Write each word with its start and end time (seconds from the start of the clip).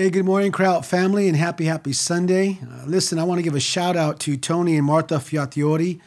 Hey, 0.00 0.08
good 0.08 0.24
morning, 0.24 0.50
Cryy 0.50 0.64
Out 0.64 0.86
family, 0.86 1.28
and 1.28 1.36
happy, 1.36 1.66
happy 1.66 1.92
Sunday. 1.92 2.58
Uh, 2.62 2.86
listen, 2.86 3.18
I 3.18 3.24
want 3.24 3.38
to 3.38 3.42
give 3.42 3.54
a 3.54 3.60
shout 3.60 3.98
out 3.98 4.18
to 4.20 4.38
Tony 4.38 4.78
and 4.78 4.86
Martha 4.86 5.20
Fiatiori 5.20 6.00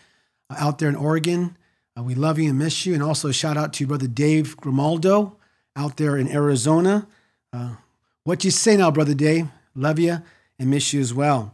uh, 0.50 0.56
out 0.58 0.80
there 0.80 0.90
in 0.90 0.96
Oregon. 0.96 1.56
Uh, 1.96 2.02
we 2.02 2.16
love 2.16 2.40
you 2.40 2.50
and 2.50 2.58
miss 2.58 2.88
you. 2.88 2.96
And 2.96 3.04
also 3.04 3.30
a 3.30 3.34
shout 3.34 3.56
out 3.56 3.72
to 3.74 3.86
Brother 3.86 4.08
Dave 4.08 4.58
Grimaldo 4.58 5.38
out 5.76 5.98
there 5.98 6.18
in 6.18 6.28
Arizona. 6.28 7.08
Uh, 7.54 7.76
what 8.24 8.44
you 8.44 8.50
say 8.50 8.78
now, 8.78 8.90
Brother 8.90 9.14
Dave? 9.14 9.50
Love 9.76 10.00
you 10.00 10.24
and 10.58 10.72
miss 10.72 10.92
you 10.92 11.00
as 11.00 11.14
well. 11.14 11.54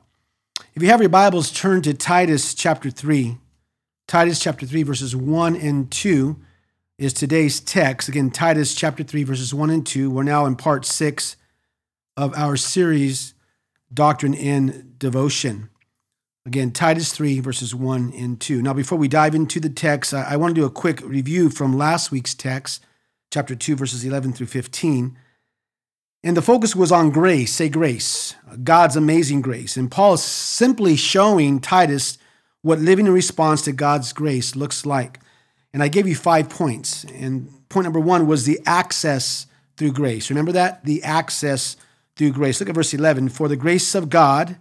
If 0.75 0.81
you 0.81 0.87
have 0.87 1.01
your 1.01 1.09
Bibles, 1.09 1.51
turn 1.51 1.81
to 1.81 1.93
Titus 1.93 2.53
chapter 2.53 2.89
3. 2.89 3.37
Titus 4.07 4.39
chapter 4.39 4.65
3, 4.65 4.83
verses 4.83 5.13
1 5.13 5.57
and 5.57 5.91
2 5.91 6.37
is 6.97 7.11
today's 7.11 7.59
text. 7.59 8.07
Again, 8.07 8.31
Titus 8.31 8.75
chapter 8.75 9.03
3, 9.03 9.23
verses 9.23 9.53
1 9.53 9.69
and 9.69 9.85
2. 9.85 10.09
We're 10.09 10.23
now 10.23 10.45
in 10.45 10.55
part 10.55 10.85
6 10.85 11.35
of 12.19 12.33
our 12.35 12.57
series, 12.57 13.33
Doctrine 13.93 14.35
and 14.35 14.99
Devotion. 14.99 15.69
Again, 16.45 16.71
Titus 16.71 17.13
3, 17.13 17.39
verses 17.39 17.73
1 17.73 18.11
and 18.13 18.41
2. 18.41 18.61
Now, 18.61 18.73
before 18.73 18.97
we 18.97 19.07
dive 19.07 19.33
into 19.33 19.61
the 19.61 19.69
text, 19.69 20.13
I, 20.13 20.31
I 20.31 20.35
want 20.35 20.53
to 20.53 20.61
do 20.61 20.65
a 20.65 20.69
quick 20.69 20.99
review 21.01 21.49
from 21.49 21.77
last 21.77 22.11
week's 22.11 22.33
text, 22.33 22.83
chapter 23.31 23.55
2, 23.55 23.77
verses 23.77 24.03
11 24.03 24.33
through 24.33 24.47
15. 24.47 25.17
And 26.21 26.35
the 26.35 26.41
focus 26.41 26.75
was 26.75 26.91
on 26.91 27.09
grace, 27.09 27.53
say 27.53 27.69
grace, 27.69 28.35
God's 28.65 28.97
amazing 28.97 29.41
grace. 29.41 29.77
And 29.77 29.89
Paul 29.89 30.15
is 30.15 30.23
simply 30.23 30.97
showing 30.97 31.61
Titus 31.61 32.17
what 32.63 32.79
living 32.79 33.07
in 33.07 33.13
response 33.13 33.61
to 33.61 33.71
God's 33.71 34.11
grace 34.11 34.57
looks 34.57 34.85
like. 34.85 35.21
And 35.73 35.81
I 35.81 35.87
gave 35.87 36.05
you 36.05 36.15
five 36.15 36.49
points. 36.49 37.05
And 37.05 37.49
point 37.69 37.85
number 37.85 38.01
one 38.01 38.27
was 38.27 38.43
the 38.43 38.59
access 38.65 39.47
through 39.77 39.93
grace. 39.93 40.29
Remember 40.29 40.51
that? 40.51 40.83
The 40.83 41.01
access 41.03 41.77
through 42.19 42.31
grace. 42.33 42.59
Look 42.59 42.67
at 42.67 42.75
verse 42.75 42.93
11. 42.93 43.29
For 43.29 43.47
the 43.47 43.55
grace 43.55 43.95
of 43.95 44.09
God 44.09 44.57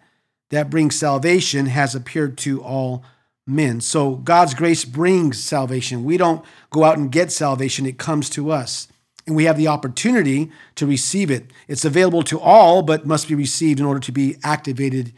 that 0.50 0.70
brings 0.70 0.96
salvation 0.96 1.66
has 1.66 1.92
appeared 1.92 2.38
to 2.38 2.62
all 2.62 3.04
men. 3.48 3.80
So 3.80 4.15
God's 4.15 4.54
grace 4.54 4.84
brings 4.84 5.42
salvation. 5.42 6.04
We 6.04 6.16
don't 6.16 6.45
go 6.70 6.84
out 6.84 6.98
and 6.98 7.10
get 7.10 7.32
salvation, 7.32 7.84
it 7.84 7.98
comes 7.98 8.30
to 8.30 8.52
us. 8.52 8.87
And 9.26 9.34
we 9.34 9.45
have 9.45 9.56
the 9.56 9.66
opportunity 9.66 10.52
to 10.76 10.87
receive 10.87 11.32
it. 11.32 11.50
It's 11.66 11.84
available 11.84 12.23
to 12.23 12.38
all, 12.38 12.82
but 12.82 13.06
must 13.06 13.26
be 13.26 13.34
received 13.34 13.80
in 13.80 13.87
order 13.87 14.00
to 14.00 14.12
be 14.12 14.37
activated 14.45 15.12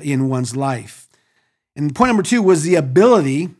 in 0.00 0.28
one's 0.28 0.54
life. 0.54 1.08
And 1.74 1.94
point 1.94 2.10
number 2.10 2.22
two 2.22 2.40
was 2.40 2.62
the 2.62 2.76
ability 2.76 3.50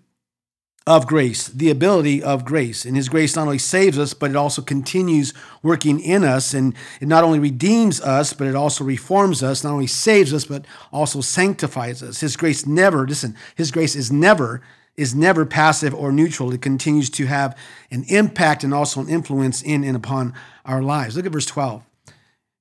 of 0.86 1.06
grace, 1.06 1.46
the 1.48 1.70
ability 1.70 2.22
of 2.22 2.44
grace. 2.44 2.84
And 2.84 2.96
His 2.96 3.08
grace 3.08 3.36
not 3.36 3.42
only 3.42 3.58
saves 3.58 3.98
us, 3.98 4.14
but 4.14 4.30
it 4.30 4.36
also 4.36 4.62
continues 4.62 5.34
working 5.62 6.00
in 6.00 6.24
us. 6.24 6.54
And 6.54 6.74
it 7.00 7.08
not 7.08 7.22
only 7.22 7.38
redeems 7.38 8.00
us, 8.00 8.32
but 8.32 8.46
it 8.46 8.54
also 8.54 8.84
reforms 8.84 9.42
us, 9.42 9.62
not 9.62 9.72
only 9.72 9.86
saves 9.86 10.32
us, 10.32 10.44
but 10.44 10.64
also 10.92 11.20
sanctifies 11.20 12.02
us. 12.02 12.20
His 12.20 12.36
grace 12.36 12.66
never, 12.66 13.06
listen, 13.06 13.36
His 13.54 13.70
grace 13.70 13.94
is 13.94 14.10
never, 14.10 14.62
is 14.96 15.14
never 15.14 15.44
passive 15.44 15.94
or 15.94 16.12
neutral. 16.12 16.52
It 16.52 16.62
continues 16.62 17.10
to 17.10 17.26
have 17.26 17.56
an 17.90 18.04
impact 18.08 18.64
and 18.64 18.72
also 18.72 19.00
an 19.00 19.08
influence 19.08 19.62
in 19.62 19.84
and 19.84 19.96
upon 19.96 20.34
our 20.64 20.82
lives. 20.82 21.16
Look 21.16 21.26
at 21.26 21.32
verse 21.32 21.46
12. 21.46 21.84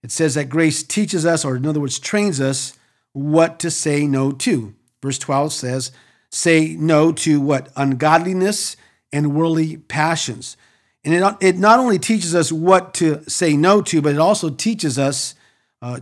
It 0.03 0.11
says 0.11 0.35
that 0.35 0.49
grace 0.49 0.83
teaches 0.83 1.25
us, 1.25 1.43
or 1.43 1.55
in 1.55 1.65
other 1.65 1.79
words, 1.79 1.99
trains 1.99 2.39
us 2.39 2.77
what 3.13 3.59
to 3.59 3.71
say 3.71 4.07
no 4.07 4.31
to. 4.31 4.73
Verse 5.01 5.17
12 5.17 5.53
says, 5.53 5.91
say 6.31 6.75
no 6.77 7.11
to 7.11 7.41
what? 7.41 7.69
Ungodliness 7.75 8.75
and 9.11 9.33
worldly 9.33 9.77
passions. 9.77 10.57
And 11.03 11.13
it, 11.13 11.35
it 11.41 11.57
not 11.57 11.79
only 11.79 11.97
teaches 11.97 12.35
us 12.35 12.51
what 12.51 12.93
to 12.95 13.27
say 13.29 13.55
no 13.55 13.81
to, 13.83 14.01
but 14.01 14.13
it 14.13 14.19
also 14.19 14.49
teaches 14.49 14.99
us 14.99 15.35
uh, 15.81 16.01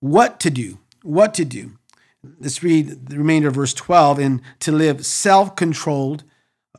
what 0.00 0.38
to 0.40 0.50
do. 0.50 0.78
What 1.02 1.34
to 1.34 1.44
do. 1.44 1.72
Let's 2.40 2.62
read 2.62 3.06
the 3.06 3.18
remainder 3.18 3.48
of 3.48 3.54
verse 3.54 3.74
12 3.74 4.18
and 4.18 4.42
to 4.60 4.72
live 4.72 5.04
self 5.04 5.56
controlled, 5.56 6.24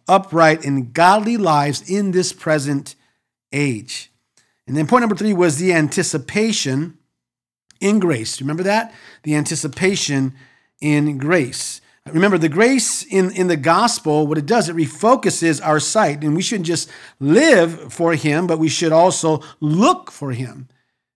upright, 0.08 0.66
and 0.66 0.94
godly 0.94 1.38
lives 1.38 1.88
in 1.89 2.11
this 2.11 2.34
present 2.34 2.95
age. 3.52 4.11
And 4.67 4.76
then 4.76 4.88
point 4.88 5.02
number 5.02 5.16
three 5.16 5.34
was 5.34 5.58
the 5.58 5.73
anticipation 5.73 6.98
in 7.80 8.00
grace. 8.00 8.42
Remember 8.42 8.64
that? 8.64 8.94
The 9.23 9.36
anticipation 9.36 10.34
in 10.82 11.17
grace. 11.17 11.82
Remember, 12.11 12.38
the 12.38 12.49
grace 12.49 13.04
in, 13.04 13.32
in 13.32 13.48
the 13.48 13.58
gospel, 13.58 14.27
what 14.27 14.38
it 14.38 14.45
does, 14.45 14.70
it 14.70 14.76
refocuses 14.76 15.66
our 15.66 15.80
sight. 15.80 16.23
And 16.23 16.36
we 16.36 16.43
shouldn't 16.43 16.67
just 16.67 16.89
live 17.20 17.92
for 17.92 18.14
him, 18.14 18.45
but 18.45 18.60
we 18.60 18.70
should 18.70 18.92
also 18.92 19.42
look 19.60 20.11
for 20.11 20.32
him. 20.32 20.67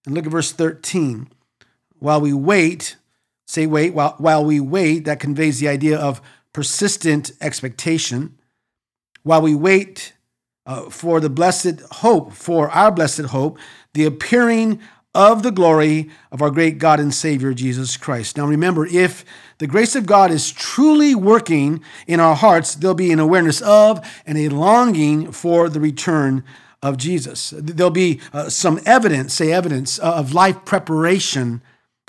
And 0.05 0.15
look 0.15 0.25
at 0.25 0.31
verse 0.31 0.51
13. 0.51 1.29
While 1.99 2.21
we 2.21 2.33
wait, 2.33 2.95
say 3.45 3.67
wait, 3.67 3.93
while, 3.93 4.15
while 4.17 4.43
we 4.43 4.59
wait, 4.59 5.05
that 5.05 5.19
conveys 5.19 5.59
the 5.59 5.67
idea 5.67 5.97
of 5.97 6.21
persistent 6.53 7.31
expectation. 7.39 8.39
While 9.21 9.43
we 9.43 9.53
wait 9.53 10.13
uh, 10.65 10.89
for 10.89 11.19
the 11.19 11.29
blessed 11.29 11.81
hope, 11.91 12.33
for 12.33 12.69
our 12.69 12.91
blessed 12.91 13.25
hope, 13.25 13.59
the 13.93 14.05
appearing 14.05 14.79
of 15.15 15.41
the 15.43 15.51
glory 15.51 16.09
of 16.31 16.41
our 16.41 16.51
great 16.51 16.77
God 16.77 16.99
and 16.99 17.13
Savior, 17.13 17.53
Jesus 17.53 17.97
Christ. 17.97 18.37
Now 18.37 18.45
remember, 18.45 18.85
if 18.85 19.25
the 19.57 19.67
grace 19.67 19.95
of 19.95 20.05
God 20.05 20.31
is 20.31 20.51
truly 20.51 21.15
working 21.15 21.81
in 22.07 22.19
our 22.19 22.35
hearts, 22.35 22.75
there'll 22.75 22.95
be 22.95 23.11
an 23.11 23.19
awareness 23.19 23.61
of 23.61 24.05
and 24.25 24.37
a 24.37 24.49
longing 24.49 25.31
for 25.31 25.67
the 25.67 25.79
return 25.79 26.43
of 26.81 26.97
Jesus. 26.97 27.53
There'll 27.57 27.91
be 27.91 28.21
uh, 28.31 28.49
some 28.49 28.79
evidence, 28.85 29.33
say 29.33 29.51
evidence, 29.51 29.99
uh, 29.99 30.13
of 30.13 30.33
life 30.33 30.63
preparation 30.63 31.61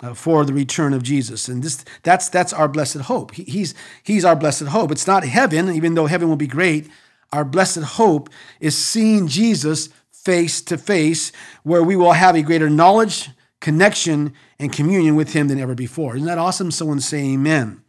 uh, 0.02 0.14
for 0.14 0.44
the 0.44 0.52
return 0.52 0.92
of 0.92 1.02
Jesus. 1.02 1.48
And 1.48 1.62
this 1.62 1.84
that's 2.02 2.28
that's 2.28 2.52
our 2.52 2.68
blessed 2.68 3.02
hope. 3.02 3.34
He, 3.34 3.44
he's 3.44 3.74
he's 4.02 4.24
our 4.24 4.36
blessed 4.36 4.68
hope. 4.68 4.90
It's 4.90 5.06
not 5.06 5.24
heaven, 5.24 5.70
even 5.70 5.94
though 5.94 6.06
heaven 6.06 6.28
will 6.28 6.36
be 6.36 6.46
great. 6.46 6.88
Our 7.32 7.44
blessed 7.44 7.82
hope 7.82 8.28
is 8.60 8.76
seeing 8.76 9.28
Jesus 9.28 9.88
face 10.25 10.60
to 10.62 10.76
face, 10.78 11.32
where 11.62 11.82
we 11.82 11.97
will 11.97 12.12
have 12.12 12.34
a 12.34 12.42
greater 12.42 12.70
knowledge, 12.70 13.31
connection, 13.60 14.34
and 14.58 14.72
communion 14.72 15.16
with 15.16 15.32
Him 15.32 15.48
than 15.48 15.58
ever 15.58 15.75
before. 15.75 16.16
Isn't 16.16 16.26
that 16.26 16.38
awesome? 16.38 16.70
Someone 16.70 17.00
say 17.00 17.19
amen. 17.32 17.82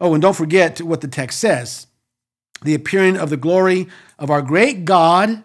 Oh, 0.00 0.14
and 0.14 0.22
don't 0.22 0.36
forget 0.36 0.80
what 0.80 1.00
the 1.00 1.08
text 1.08 1.38
says 1.38 1.86
the 2.62 2.74
appearing 2.74 3.16
of 3.16 3.28
the 3.28 3.36
glory 3.36 3.88
of 4.18 4.30
our 4.30 4.42
great 4.42 4.84
God 4.84 5.42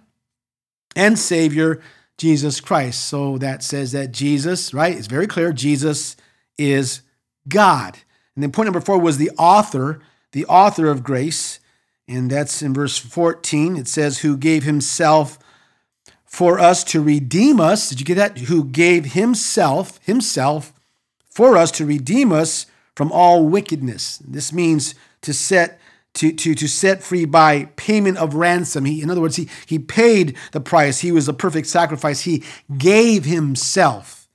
and 0.96 1.18
Savior, 1.18 1.82
Jesus 2.18 2.60
Christ. 2.60 3.06
So 3.06 3.38
that 3.40 3.64
says 3.64 3.92
that 3.92 4.12
Jesus, 4.12 4.74
right? 4.74 4.96
It's 4.96 5.08
very 5.08 5.28
clear 5.28 5.52
Jesus 5.52 6.16
is 6.58 7.02
God. 7.48 7.98
And 8.36 8.44
then 8.44 8.52
point 8.52 8.68
number 8.68 8.82
four 8.82 9.00
was 9.00 9.18
the 9.18 9.32
author, 9.38 10.00
the 10.32 10.46
author 10.46 10.88
of 10.88 11.04
grace. 11.04 11.60
And 12.08 12.30
that's 12.30 12.62
in 12.62 12.74
verse 12.74 12.98
14. 12.98 13.78
It 13.78 13.88
says, 13.88 14.20
who 14.20 14.38
gave 14.38 14.64
himself 14.64 15.40
for 16.28 16.60
us 16.60 16.84
to 16.86 17.02
redeem 17.02 17.60
us. 17.60 17.90
Did 17.90 18.00
you 18.00 18.06
get 18.06 18.16
that? 18.16 18.38
Who 18.38 18.66
gave 18.66 19.14
himself, 19.14 20.00
himself, 20.06 20.74
for 21.30 21.58
us 21.58 21.72
to 21.72 21.86
redeem 21.86 22.32
us 22.32 22.68
from 22.96 23.12
all 23.12 23.46
wickedness. 23.46 24.18
This 24.18 24.52
means 24.52 24.96
to 25.22 25.34
set 25.34 25.80
to, 26.16 26.32
to, 26.32 26.56
to 26.56 26.68
set 26.68 27.04
free 27.04 27.26
by 27.26 27.66
payment 27.76 28.18
of 28.18 28.34
ransom. 28.34 28.86
He, 28.86 29.04
in 29.04 29.12
other 29.12 29.22
words, 29.22 29.36
he, 29.36 29.48
he 29.68 29.78
paid 29.78 30.36
the 30.52 30.60
price. 30.60 31.02
He 31.02 31.12
was 31.12 31.28
a 31.28 31.34
perfect 31.34 31.68
sacrifice. 31.68 32.22
He 32.22 32.44
gave 32.76 33.26
himself. 33.26 34.28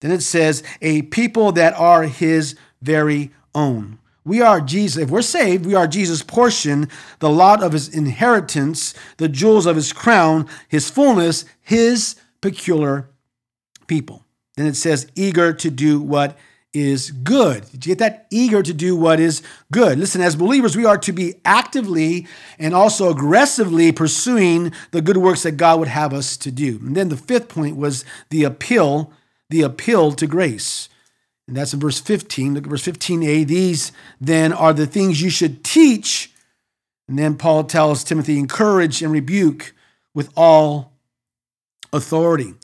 Then 0.00 0.12
it 0.12 0.22
says, 0.22 0.62
a 0.80 1.02
people 1.02 1.50
that 1.52 1.74
are 1.74 2.04
his 2.04 2.54
very 2.80 3.32
own. 3.52 3.98
We 4.28 4.42
are 4.42 4.60
Jesus. 4.60 5.02
If 5.02 5.10
we're 5.10 5.22
saved, 5.22 5.64
we 5.64 5.74
are 5.74 5.86
Jesus' 5.86 6.22
portion, 6.22 6.88
the 7.18 7.30
lot 7.30 7.62
of 7.62 7.72
his 7.72 7.88
inheritance, 7.88 8.94
the 9.16 9.28
jewels 9.28 9.66
of 9.66 9.74
his 9.74 9.92
crown, 9.92 10.46
his 10.68 10.90
fullness, 10.90 11.46
his 11.62 12.16
peculiar 12.40 13.08
people. 13.86 14.24
Then 14.56 14.66
it 14.66 14.76
says, 14.76 15.10
eager 15.14 15.52
to 15.54 15.70
do 15.70 16.00
what 16.00 16.36
is 16.74 17.10
good. 17.10 17.64
Did 17.70 17.86
you 17.86 17.90
get 17.94 17.98
that? 18.00 18.26
Eager 18.30 18.62
to 18.62 18.74
do 18.74 18.94
what 18.94 19.18
is 19.18 19.42
good. 19.72 19.98
Listen, 19.98 20.20
as 20.20 20.36
believers, 20.36 20.76
we 20.76 20.84
are 20.84 20.98
to 20.98 21.12
be 21.12 21.36
actively 21.44 22.26
and 22.58 22.74
also 22.74 23.10
aggressively 23.10 23.90
pursuing 23.92 24.72
the 24.90 25.00
good 25.00 25.16
works 25.16 25.44
that 25.44 25.52
God 25.52 25.78
would 25.78 25.88
have 25.88 26.12
us 26.12 26.36
to 26.36 26.50
do. 26.50 26.78
And 26.84 26.94
then 26.94 27.08
the 27.08 27.16
fifth 27.16 27.48
point 27.48 27.76
was 27.76 28.04
the 28.28 28.44
appeal, 28.44 29.10
the 29.48 29.62
appeal 29.62 30.12
to 30.12 30.26
grace. 30.26 30.90
And 31.48 31.56
that's 31.56 31.72
in 31.72 31.80
verse 31.80 31.98
15. 31.98 32.54
Look 32.54 32.64
at 32.64 32.70
verse 32.70 32.86
15a. 32.86 33.46
These 33.46 33.90
then 34.20 34.52
are 34.52 34.74
the 34.74 34.86
things 34.86 35.22
you 35.22 35.30
should 35.30 35.64
teach. 35.64 36.30
And 37.08 37.18
then 37.18 37.36
Paul 37.36 37.64
tells 37.64 38.04
Timothy, 38.04 38.38
encourage 38.38 39.02
and 39.02 39.10
rebuke 39.10 39.74
with 40.14 40.30
all 40.36 40.92
authority. 41.90 42.54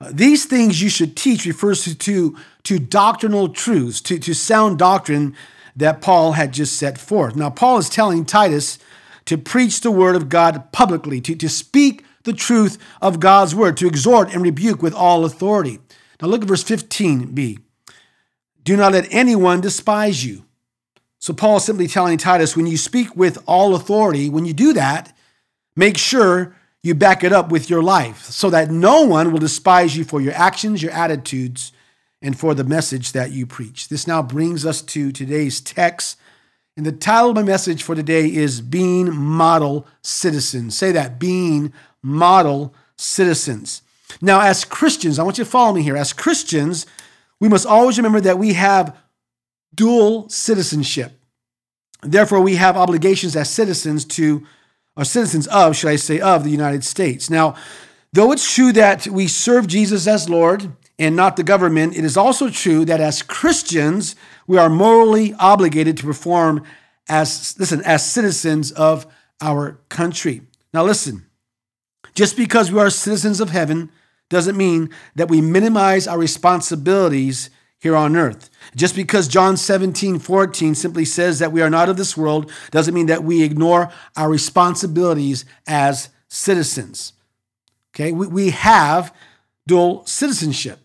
Uh, 0.00 0.12
these 0.12 0.44
things 0.44 0.80
you 0.80 0.88
should 0.88 1.16
teach 1.16 1.44
refers 1.46 1.82
to, 1.82 1.94
to, 1.96 2.36
to 2.62 2.78
doctrinal 2.78 3.48
truths, 3.48 4.00
to, 4.02 4.20
to 4.20 4.32
sound 4.34 4.78
doctrine 4.78 5.34
that 5.74 6.00
Paul 6.00 6.32
had 6.32 6.52
just 6.52 6.76
set 6.76 6.96
forth. 6.96 7.34
Now, 7.34 7.50
Paul 7.50 7.78
is 7.78 7.88
telling 7.88 8.24
Titus 8.24 8.78
to 9.24 9.36
preach 9.36 9.80
the 9.80 9.90
word 9.90 10.14
of 10.14 10.28
God 10.28 10.70
publicly, 10.70 11.20
to, 11.22 11.34
to 11.34 11.48
speak 11.48 12.04
the 12.22 12.32
truth 12.32 12.78
of 13.02 13.18
God's 13.18 13.54
word, 13.54 13.76
to 13.78 13.88
exhort 13.88 14.32
and 14.32 14.42
rebuke 14.42 14.80
with 14.80 14.94
all 14.94 15.24
authority. 15.24 15.80
Now, 16.22 16.28
look 16.28 16.42
at 16.42 16.48
verse 16.48 16.62
15 16.62 17.34
13b. 17.34 17.58
Do 18.68 18.76
not 18.76 18.92
let 18.92 19.08
anyone 19.10 19.62
despise 19.62 20.26
you. 20.26 20.44
So 21.20 21.32
Paul 21.32 21.56
is 21.56 21.64
simply 21.64 21.88
telling 21.88 22.18
Titus 22.18 22.54
when 22.54 22.66
you 22.66 22.76
speak 22.76 23.16
with 23.16 23.42
all 23.46 23.74
authority, 23.74 24.28
when 24.28 24.44
you 24.44 24.52
do 24.52 24.74
that, 24.74 25.16
make 25.74 25.96
sure 25.96 26.54
you 26.82 26.94
back 26.94 27.24
it 27.24 27.32
up 27.32 27.50
with 27.50 27.70
your 27.70 27.82
life 27.82 28.24
so 28.24 28.50
that 28.50 28.70
no 28.70 29.06
one 29.06 29.32
will 29.32 29.38
despise 29.38 29.96
you 29.96 30.04
for 30.04 30.20
your 30.20 30.34
actions, 30.34 30.82
your 30.82 30.92
attitudes, 30.92 31.72
and 32.20 32.38
for 32.38 32.54
the 32.54 32.62
message 32.62 33.12
that 33.12 33.30
you 33.30 33.46
preach. 33.46 33.88
This 33.88 34.06
now 34.06 34.20
brings 34.20 34.66
us 34.66 34.82
to 34.82 35.12
today's 35.12 35.62
text. 35.62 36.18
And 36.76 36.84
the 36.84 36.92
title 36.92 37.30
of 37.30 37.36
my 37.36 37.44
message 37.44 37.82
for 37.82 37.94
today 37.94 38.30
is 38.30 38.60
Being 38.60 39.16
Model 39.16 39.86
Citizens. 40.02 40.76
Say 40.76 40.92
that, 40.92 41.18
being 41.18 41.72
model 42.02 42.74
citizens. 42.96 43.80
Now, 44.20 44.42
as 44.42 44.66
Christians, 44.66 45.18
I 45.18 45.22
want 45.22 45.38
you 45.38 45.44
to 45.44 45.50
follow 45.50 45.72
me 45.72 45.82
here. 45.82 45.96
As 45.96 46.12
Christians, 46.12 46.84
we 47.40 47.48
must 47.48 47.66
always 47.66 47.98
remember 47.98 48.20
that 48.20 48.38
we 48.38 48.54
have 48.54 48.96
dual 49.74 50.28
citizenship. 50.28 51.12
Therefore, 52.02 52.40
we 52.40 52.56
have 52.56 52.76
obligations 52.76 53.36
as 53.36 53.50
citizens 53.50 54.04
to, 54.04 54.46
or 54.96 55.04
citizens 55.04 55.46
of, 55.48 55.76
should 55.76 55.90
I 55.90 55.96
say, 55.96 56.20
of 56.20 56.44
the 56.44 56.50
United 56.50 56.84
States. 56.84 57.30
Now, 57.30 57.54
though 58.12 58.32
it's 58.32 58.54
true 58.54 58.72
that 58.72 59.06
we 59.06 59.26
serve 59.26 59.66
Jesus 59.66 60.06
as 60.06 60.28
Lord 60.28 60.72
and 60.98 61.14
not 61.14 61.36
the 61.36 61.42
government, 61.42 61.96
it 61.96 62.04
is 62.04 62.16
also 62.16 62.50
true 62.50 62.84
that 62.84 63.00
as 63.00 63.22
Christians, 63.22 64.16
we 64.46 64.58
are 64.58 64.68
morally 64.68 65.34
obligated 65.34 65.96
to 65.98 66.04
perform 66.04 66.64
as, 67.08 67.54
listen, 67.58 67.82
as 67.84 68.04
citizens 68.04 68.72
of 68.72 69.06
our 69.40 69.78
country. 69.88 70.42
Now, 70.72 70.84
listen, 70.84 71.26
just 72.14 72.36
because 72.36 72.70
we 72.72 72.80
are 72.80 72.90
citizens 72.90 73.40
of 73.40 73.50
heaven 73.50 73.90
doesn't 74.28 74.56
mean 74.56 74.90
that 75.14 75.28
we 75.28 75.40
minimize 75.40 76.06
our 76.06 76.18
responsibilities 76.18 77.50
here 77.78 77.96
on 77.96 78.16
earth. 78.16 78.50
Just 78.74 78.96
because 78.96 79.28
John 79.28 79.56
17, 79.56 80.18
14 80.18 80.74
simply 80.74 81.04
says 81.04 81.38
that 81.38 81.52
we 81.52 81.62
are 81.62 81.70
not 81.70 81.88
of 81.88 81.96
this 81.96 82.16
world 82.16 82.50
doesn't 82.70 82.94
mean 82.94 83.06
that 83.06 83.24
we 83.24 83.42
ignore 83.42 83.90
our 84.16 84.28
responsibilities 84.28 85.44
as 85.66 86.10
citizens. 86.28 87.12
Okay, 87.94 88.12
we, 88.12 88.26
we 88.26 88.50
have 88.50 89.14
dual 89.66 90.04
citizenship. 90.06 90.80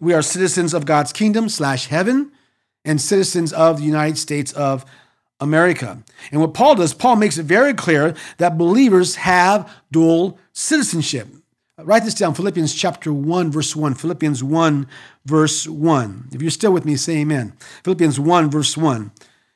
We 0.00 0.14
are 0.14 0.22
citizens 0.22 0.74
of 0.74 0.86
God's 0.86 1.12
kingdom 1.12 1.48
slash 1.48 1.86
heaven 1.86 2.32
and 2.84 3.00
citizens 3.00 3.52
of 3.52 3.78
the 3.78 3.84
United 3.84 4.18
States 4.18 4.52
of 4.52 4.84
America. 5.38 6.02
And 6.30 6.40
what 6.40 6.54
Paul 6.54 6.76
does, 6.76 6.94
Paul 6.94 7.16
makes 7.16 7.38
it 7.38 7.44
very 7.44 7.74
clear 7.74 8.14
that 8.38 8.58
believers 8.58 9.16
have 9.16 9.70
dual 9.90 10.38
citizenship. 10.52 11.28
Uh, 11.78 11.84
write 11.84 12.04
this 12.04 12.14
down 12.14 12.34
Philippians 12.34 12.74
chapter 12.74 13.12
1, 13.12 13.50
verse 13.50 13.74
1. 13.74 13.94
Philippians 13.94 14.44
1, 14.44 14.86
verse 15.24 15.66
1. 15.66 16.28
If 16.32 16.42
you're 16.42 16.50
still 16.50 16.72
with 16.72 16.84
me, 16.84 16.96
say 16.96 17.18
amen. 17.18 17.54
Philippians 17.84 18.20
1, 18.20 18.50
verse 18.50 18.76
1. 18.76 19.10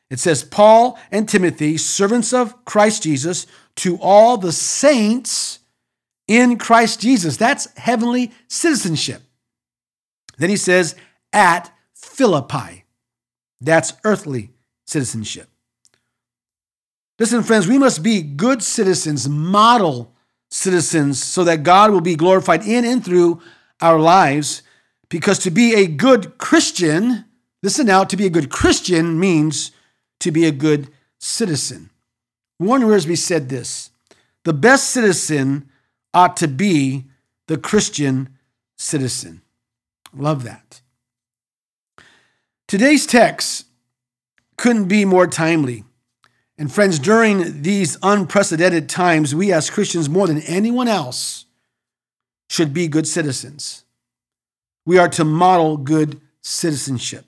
It 0.09 0.21
says, 0.21 0.45
Paul 0.45 0.99
and 1.11 1.29
Timothy, 1.29 1.77
servants 1.77 2.33
of 2.33 2.65
Christ 2.65 3.03
Jesus, 3.03 3.47
to 3.77 3.99
all 4.01 4.39
the 4.39 4.53
saints 4.53 5.59
in 6.29 6.59
Christ 6.59 7.01
Jesus. 7.01 7.37
That's 7.37 7.73
heavenly 7.77 8.33
citizenship. 8.49 9.23
Then 10.39 10.51
he 10.51 10.57
says, 10.57 10.95
at 11.33 11.73
Philippi. 11.95 12.85
That's 13.61 13.95
earthly 14.05 14.51
citizenship. 14.87 15.49
Listen, 17.19 17.43
friends, 17.43 17.67
we 17.67 17.79
must 17.79 18.03
be 18.03 18.23
good 18.23 18.63
citizens, 18.63 19.29
model 19.29 20.15
citizens, 20.51 21.23
so 21.23 21.45
that 21.45 21.63
God 21.63 21.91
will 21.91 22.01
be 22.01 22.17
glorified 22.17 22.67
in 22.67 22.85
and 22.85 23.05
through 23.05 23.41
our 23.81 23.99
lives. 23.99 24.63
Because 25.09 25.39
to 25.41 25.51
be 25.51 25.75
a 25.75 25.87
good 25.87 26.39
Christian, 26.39 27.25
listen 27.63 27.87
now, 27.87 28.05
to 28.05 28.17
be 28.17 28.27
a 28.27 28.31
good 28.31 28.51
Christian 28.51 29.19
means 29.19 29.71
to 30.21 30.31
be 30.31 30.45
a 30.45 30.53
good 30.53 30.91
citizen. 31.19 31.91
Warren 32.59 32.83
Wiersbe 32.83 33.19
said 33.19 33.49
this 33.49 33.91
the 34.45 34.53
best 34.53 34.91
citizen 34.91 35.69
ought 36.15 36.37
to 36.39 36.49
be 36.49 37.05
the 37.49 37.59
Christian 37.59 38.31
citizen. 38.79 39.43
Love 40.15 40.45
that. 40.45 40.81
Today's 42.67 43.07
text 43.07 43.67
couldn't 44.57 44.89
be 44.89 45.05
more 45.05 45.27
timely. 45.27 45.85
And 46.59 46.73
friends, 46.73 46.99
during 46.99 47.63
these 47.63 47.99
unprecedented 48.03 48.89
times, 48.89 49.35
we 49.35 49.53
as 49.53 49.69
Christians, 49.69 50.09
more 50.09 50.27
than 50.27 50.41
anyone 50.43 50.89
else, 50.89 51.45
should 52.49 52.73
be 52.73 52.89
good 52.89 53.07
citizens. 53.07 53.85
We 54.87 54.99
are 54.99 55.09
to 55.11 55.25
model 55.25 55.77
good 55.77 56.21
citizenship. 56.43 57.27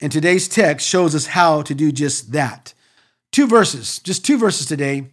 And 0.00 0.12
today's 0.12 0.48
text 0.48 0.86
shows 0.86 1.14
us 1.14 1.28
how 1.28 1.62
to 1.62 1.74
do 1.74 1.90
just 1.90 2.32
that. 2.32 2.74
Two 3.32 3.46
verses, 3.46 3.98
just 4.00 4.24
two 4.24 4.36
verses 4.36 4.66
today, 4.66 5.06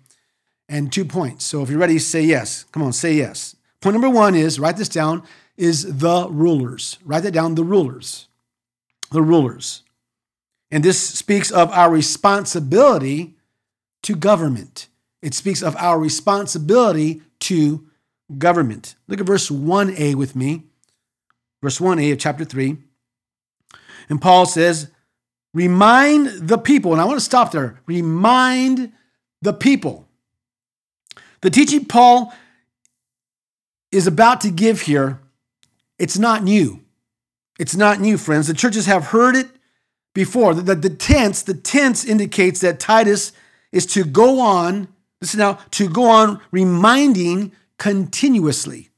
and 0.68 0.92
two 0.92 1.06
points. 1.06 1.46
So 1.46 1.62
if 1.62 1.70
you're 1.70 1.80
ready, 1.80 2.00
say 2.00 2.22
yes. 2.22 2.66
Come 2.72 2.84
on, 2.84 2.92
say 2.92 3.14
yes. 3.14 3.56
Point 3.80 3.94
number 3.94 4.10
one 4.10 4.36
is 4.36 4.60
write 4.60 4.78
this 4.78 4.90
down 4.90 5.24
is 5.56 6.00
the 6.00 6.28
rulers. 6.30 6.98
Write 7.06 7.24
that 7.24 7.32
down 7.32 7.56
the 7.56 7.64
rulers. 7.64 8.28
The 9.12 9.22
rulers. 9.22 9.84
And 10.74 10.84
this 10.84 11.00
speaks 11.00 11.52
of 11.52 11.70
our 11.70 11.92
responsibility 11.92 13.36
to 14.02 14.16
government. 14.16 14.88
It 15.22 15.36
speaks 15.36 15.62
of 15.62 15.76
our 15.76 16.00
responsibility 16.00 17.22
to 17.42 17.88
government. 18.40 18.96
Look 19.08 19.20
at 19.20 19.28
verse 19.28 19.52
1a 19.52 20.16
with 20.16 20.36
me. 20.36 20.64
Verse 21.62 21.78
1a 21.78 22.14
of 22.14 22.18
chapter 22.18 22.44
3. 22.44 22.78
And 24.10 24.20
Paul 24.20 24.48
says, 24.48 24.90
Remind 25.54 26.48
the 26.48 26.58
people, 26.58 26.92
and 26.92 27.00
I 27.00 27.06
want 27.06 27.20
to 27.20 27.26
stop 27.26 27.52
there. 27.52 27.80
Remind 27.86 28.94
the 29.44 29.54
people. 29.54 30.08
The 31.42 31.52
teaching 31.52 31.86
Paul 31.86 32.34
is 33.92 34.08
about 34.08 34.42
to 34.42 34.50
give 34.50 34.82
here, 34.82 35.22
it's 36.00 36.18
not 36.18 36.44
new. 36.44 36.82
It's 37.60 37.76
not 37.76 38.00
new, 38.02 38.18
friends. 38.18 38.48
The 38.48 38.56
churches 38.56 38.88
have 38.88 39.06
heard 39.06 39.36
it 39.36 39.48
before. 40.14 40.54
The, 40.54 40.76
the, 40.76 40.90
tense, 40.90 41.42
the 41.42 41.54
tense 41.54 42.06
indicates 42.06 42.62
that 42.62 42.80
Titus 42.80 43.34
is 43.72 43.86
to 43.88 44.04
go 44.04 44.40
on, 44.40 44.88
listen 45.22 45.40
now, 45.40 45.60
to 45.72 45.90
go 45.90 46.06
on 46.06 46.40
reminding 46.52 47.52
continuously. 47.78 48.90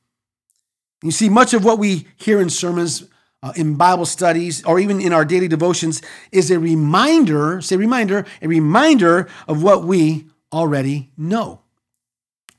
You 1.02 1.12
see, 1.12 1.30
much 1.30 1.54
of 1.54 1.64
what 1.64 1.80
we 1.80 2.08
hear 2.18 2.42
in 2.42 2.50
sermons, 2.50 3.06
uh, 3.42 3.54
in 3.56 3.76
Bible 3.76 4.06
studies, 4.06 4.64
or 4.66 4.80
even 4.80 5.00
in 5.00 5.14
our 5.14 5.24
daily 5.24 5.48
devotions 5.48 6.02
is 6.32 6.50
a 6.52 6.60
reminder, 6.60 7.62
say 7.62 7.78
reminder, 7.78 8.26
a 8.42 8.48
reminder 8.48 9.28
of 9.48 9.62
what 9.62 9.84
we 9.84 10.26
already 10.52 11.12
know. 11.16 11.62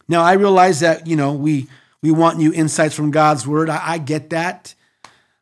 Now, 0.09 0.23
I 0.23 0.35
realize 0.35 0.81
that, 0.81 1.07
you 1.07 1.17
know, 1.17 1.33
we, 1.33 1.67
we 2.03 2.13
want 2.13 2.39
new 2.39 2.53
insights 2.53 2.95
from 2.95 3.11
God's 3.11 3.47
word. 3.47 3.69
I, 3.69 3.81
I 3.85 3.99
get 3.99 4.31
that. 4.31 4.75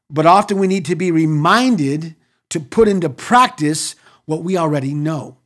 But 0.08 0.26
often 0.26 0.58
we 0.58 0.66
need 0.66 0.86
to 0.86 0.96
be 0.96 1.10
reminded 1.10 2.16
to 2.50 2.60
put 2.60 2.88
into 2.88 3.08
practice 3.08 3.96
what 4.26 4.42
we 4.42 4.56
already 4.56 4.94
know. 4.94 5.38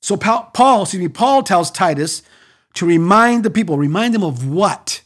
So 0.00 0.16
Paul, 0.16 0.82
excuse 0.82 1.02
me, 1.02 1.08
Paul 1.08 1.42
tells 1.42 1.70
Titus 1.70 2.22
to 2.74 2.86
remind 2.86 3.44
the 3.44 3.50
people, 3.50 3.76
remind 3.76 4.14
them 4.14 4.22
of 4.22 4.46
what? 4.48 5.02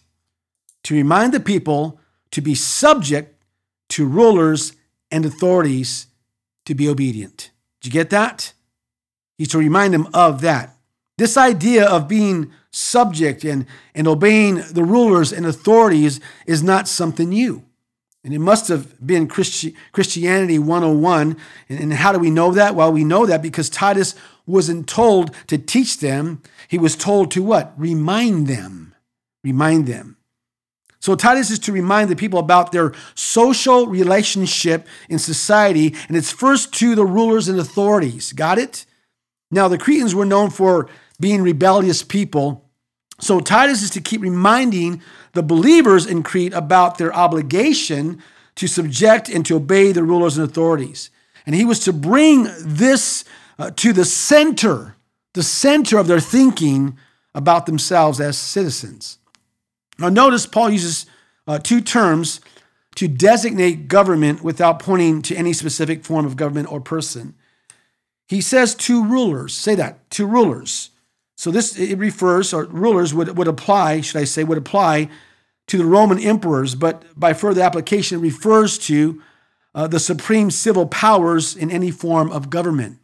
To 0.84 0.94
remind 0.94 1.32
the 1.32 1.40
people 1.40 1.98
to 2.32 2.40
be 2.40 2.54
subject 2.54 3.42
to 3.90 4.06
rulers 4.06 4.74
and 5.10 5.24
authorities 5.24 6.06
to 6.66 6.74
be 6.74 6.88
obedient. 6.88 7.50
Did 7.80 7.92
you 7.92 7.92
get 7.92 8.10
that? 8.10 8.52
He's 9.38 9.48
to 9.48 9.58
remind 9.58 9.94
them 9.94 10.08
of 10.14 10.40
that. 10.42 10.76
This 11.18 11.36
idea 11.36 11.86
of 11.86 12.08
being 12.08 12.52
subject 12.70 13.44
and, 13.44 13.66
and 13.94 14.08
obeying 14.08 14.62
the 14.70 14.84
rulers 14.84 15.32
and 15.32 15.46
authorities 15.46 16.20
is 16.46 16.62
not 16.62 16.88
something 16.88 17.28
new. 17.28 17.64
And 18.24 18.32
it 18.32 18.38
must 18.38 18.68
have 18.68 19.04
been 19.04 19.26
Christi- 19.26 19.74
Christianity 19.90 20.58
101. 20.58 21.36
And, 21.68 21.80
and 21.80 21.92
how 21.92 22.12
do 22.12 22.18
we 22.18 22.30
know 22.30 22.52
that? 22.52 22.74
Well, 22.74 22.92
we 22.92 23.04
know 23.04 23.26
that 23.26 23.42
because 23.42 23.68
Titus 23.68 24.14
wasn't 24.46 24.88
told 24.88 25.34
to 25.48 25.58
teach 25.58 25.98
them. 25.98 26.42
He 26.68 26.78
was 26.78 26.96
told 26.96 27.30
to 27.32 27.42
what? 27.42 27.72
Remind 27.76 28.46
them. 28.46 28.94
Remind 29.42 29.86
them. 29.86 30.16
So 31.00 31.16
Titus 31.16 31.50
is 31.50 31.58
to 31.60 31.72
remind 31.72 32.10
the 32.10 32.16
people 32.16 32.38
about 32.38 32.70
their 32.70 32.92
social 33.16 33.88
relationship 33.88 34.86
in 35.08 35.18
society, 35.18 35.96
and 36.06 36.16
it's 36.16 36.30
first 36.30 36.72
to 36.74 36.94
the 36.94 37.04
rulers 37.04 37.48
and 37.48 37.58
authorities. 37.58 38.32
Got 38.32 38.58
it? 38.58 38.86
Now, 39.50 39.66
the 39.66 39.78
Cretans 39.78 40.14
were 40.14 40.24
known 40.24 40.50
for 40.50 40.88
being 41.18 41.42
rebellious 41.42 42.04
people. 42.04 42.70
So 43.18 43.40
Titus 43.40 43.82
is 43.82 43.90
to 43.90 44.00
keep 44.00 44.20
reminding 44.20 45.02
the 45.32 45.42
believers 45.42 46.06
in 46.06 46.22
Crete 46.22 46.52
about 46.52 46.98
their 46.98 47.12
obligation 47.14 48.22
to 48.56 48.66
subject 48.66 49.28
and 49.28 49.44
to 49.46 49.56
obey 49.56 49.92
the 49.92 50.02
rulers 50.02 50.36
and 50.36 50.48
authorities. 50.48 51.10
And 51.46 51.54
he 51.54 51.64
was 51.64 51.80
to 51.80 51.92
bring 51.92 52.48
this 52.60 53.24
uh, 53.58 53.70
to 53.76 53.92
the 53.92 54.04
center, 54.04 54.96
the 55.32 55.42
center 55.42 55.98
of 55.98 56.06
their 56.06 56.20
thinking 56.20 56.98
about 57.34 57.66
themselves 57.66 58.20
as 58.20 58.36
citizens. 58.36 59.18
Now, 59.98 60.08
notice 60.08 60.46
Paul 60.46 60.70
uses 60.70 61.06
uh, 61.46 61.58
two 61.58 61.80
terms 61.80 62.40
to 62.96 63.08
designate 63.08 63.88
government 63.88 64.42
without 64.42 64.78
pointing 64.78 65.22
to 65.22 65.34
any 65.34 65.52
specific 65.52 66.04
form 66.04 66.26
of 66.26 66.36
government 66.36 66.70
or 66.70 66.80
person. 66.80 67.34
He 68.28 68.40
says 68.40 68.74
two 68.74 69.04
rulers. 69.04 69.54
Say 69.54 69.74
that, 69.76 70.10
two 70.10 70.26
rulers. 70.26 70.90
So 71.42 71.50
this 71.50 71.76
it 71.76 71.98
refers, 71.98 72.54
or 72.54 72.66
rulers 72.66 73.12
would, 73.12 73.36
would 73.36 73.48
apply, 73.48 74.00
should 74.02 74.20
I 74.20 74.22
say, 74.22 74.44
would 74.44 74.58
apply 74.58 75.08
to 75.66 75.76
the 75.76 75.84
Roman 75.84 76.20
emperors, 76.20 76.76
but 76.76 77.02
by 77.18 77.32
further 77.32 77.62
application, 77.62 78.20
refers 78.20 78.78
to 78.86 79.20
uh, 79.74 79.88
the 79.88 79.98
supreme 79.98 80.52
civil 80.52 80.86
powers 80.86 81.56
in 81.56 81.68
any 81.68 81.90
form 81.90 82.30
of 82.30 82.48
government. 82.48 83.00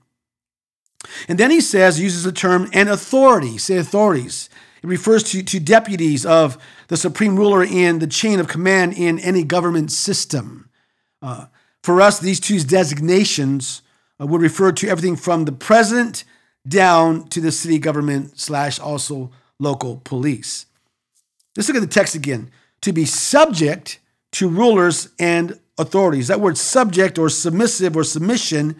And 1.26 1.36
then 1.36 1.50
he 1.50 1.60
says, 1.60 1.98
uses 1.98 2.22
the 2.22 2.30
term 2.30 2.70
and 2.72 2.88
authority, 2.88 3.58
say 3.58 3.76
authorities. 3.76 4.48
It 4.84 4.86
refers 4.86 5.24
to, 5.32 5.42
to 5.42 5.58
deputies 5.58 6.24
of 6.24 6.58
the 6.86 6.96
supreme 6.96 7.34
ruler 7.34 7.64
in 7.64 7.98
the 7.98 8.06
chain 8.06 8.38
of 8.38 8.46
command 8.46 8.96
in 8.96 9.18
any 9.18 9.42
government 9.42 9.90
system. 9.90 10.70
Uh, 11.20 11.46
for 11.82 12.00
us, 12.00 12.20
these 12.20 12.38
two 12.38 12.60
designations 12.60 13.82
uh, 14.20 14.26
would 14.28 14.42
refer 14.42 14.70
to 14.70 14.88
everything 14.88 15.16
from 15.16 15.44
the 15.44 15.50
president 15.50 16.22
down 16.68 17.28
to 17.28 17.40
the 17.40 17.50
city 17.50 17.78
government 17.78 18.38
slash 18.38 18.78
also 18.78 19.30
local 19.58 20.00
police. 20.04 20.66
Let's 21.56 21.68
look 21.68 21.76
at 21.76 21.80
the 21.80 21.86
text 21.86 22.14
again. 22.14 22.50
To 22.82 22.92
be 22.92 23.04
subject 23.04 23.98
to 24.32 24.48
rulers 24.48 25.08
and 25.18 25.58
authorities. 25.78 26.28
That 26.28 26.40
word 26.40 26.58
subject 26.58 27.18
or 27.18 27.28
submissive 27.28 27.96
or 27.96 28.04
submission 28.04 28.76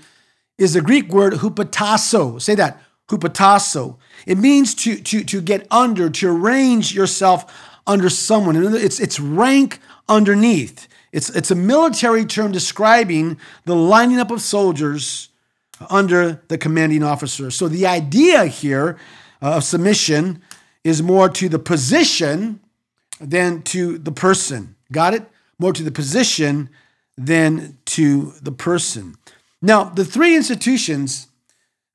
is 0.59 0.75
the 0.75 0.81
Greek 0.81 1.09
word 1.09 1.35
hupotasso. 1.35 2.41
Say 2.41 2.55
that, 2.57 2.83
hupotasso. 3.09 3.97
It 4.27 4.39
means 4.39 4.75
to, 4.77 4.97
to, 4.97 5.25
to 5.25 5.41
get 5.41 5.67
under, 5.71 6.11
to 6.11 6.29
arrange 6.29 6.95
yourself 6.95 7.79
under 7.87 8.09
someone. 8.09 8.57
It's, 8.75 9.01
it's 9.01 9.19
rank 9.19 9.81
underneath. 10.09 10.89
It's, 11.13 11.31
it's 11.31 11.51
a 11.51 11.55
military 11.55 12.27
term 12.27 12.53
describing 12.53 13.39
the 13.65 13.75
lining 13.75 14.19
up 14.19 14.31
of 14.31 14.43
soldiers 14.43 15.28
under 15.91 16.43
the 16.49 16.59
commanding 16.59 17.03
officer. 17.03 17.51
So 17.51 17.69
the 17.69 17.87
idea 17.87 18.47
here 18.47 18.99
uh, 19.43 19.57
of 19.57 19.65
submission 19.65 20.43
is 20.85 21.03
more 21.03 21.29
to 21.29 21.49
the 21.49 21.59
position 21.59 22.61
than 23.21 23.63
to 23.63 23.99
the 23.99 24.13
person. 24.13 24.77
Got 24.93 25.15
it? 25.15 25.25
More 25.59 25.73
to 25.73 25.83
the 25.83 25.91
position 25.91 26.71
than 27.17 27.79
to 27.87 28.33
the 28.43 28.53
person. 28.53 29.17
Now, 29.61 29.85
the 29.85 30.05
three 30.05 30.37
institutions 30.37 31.27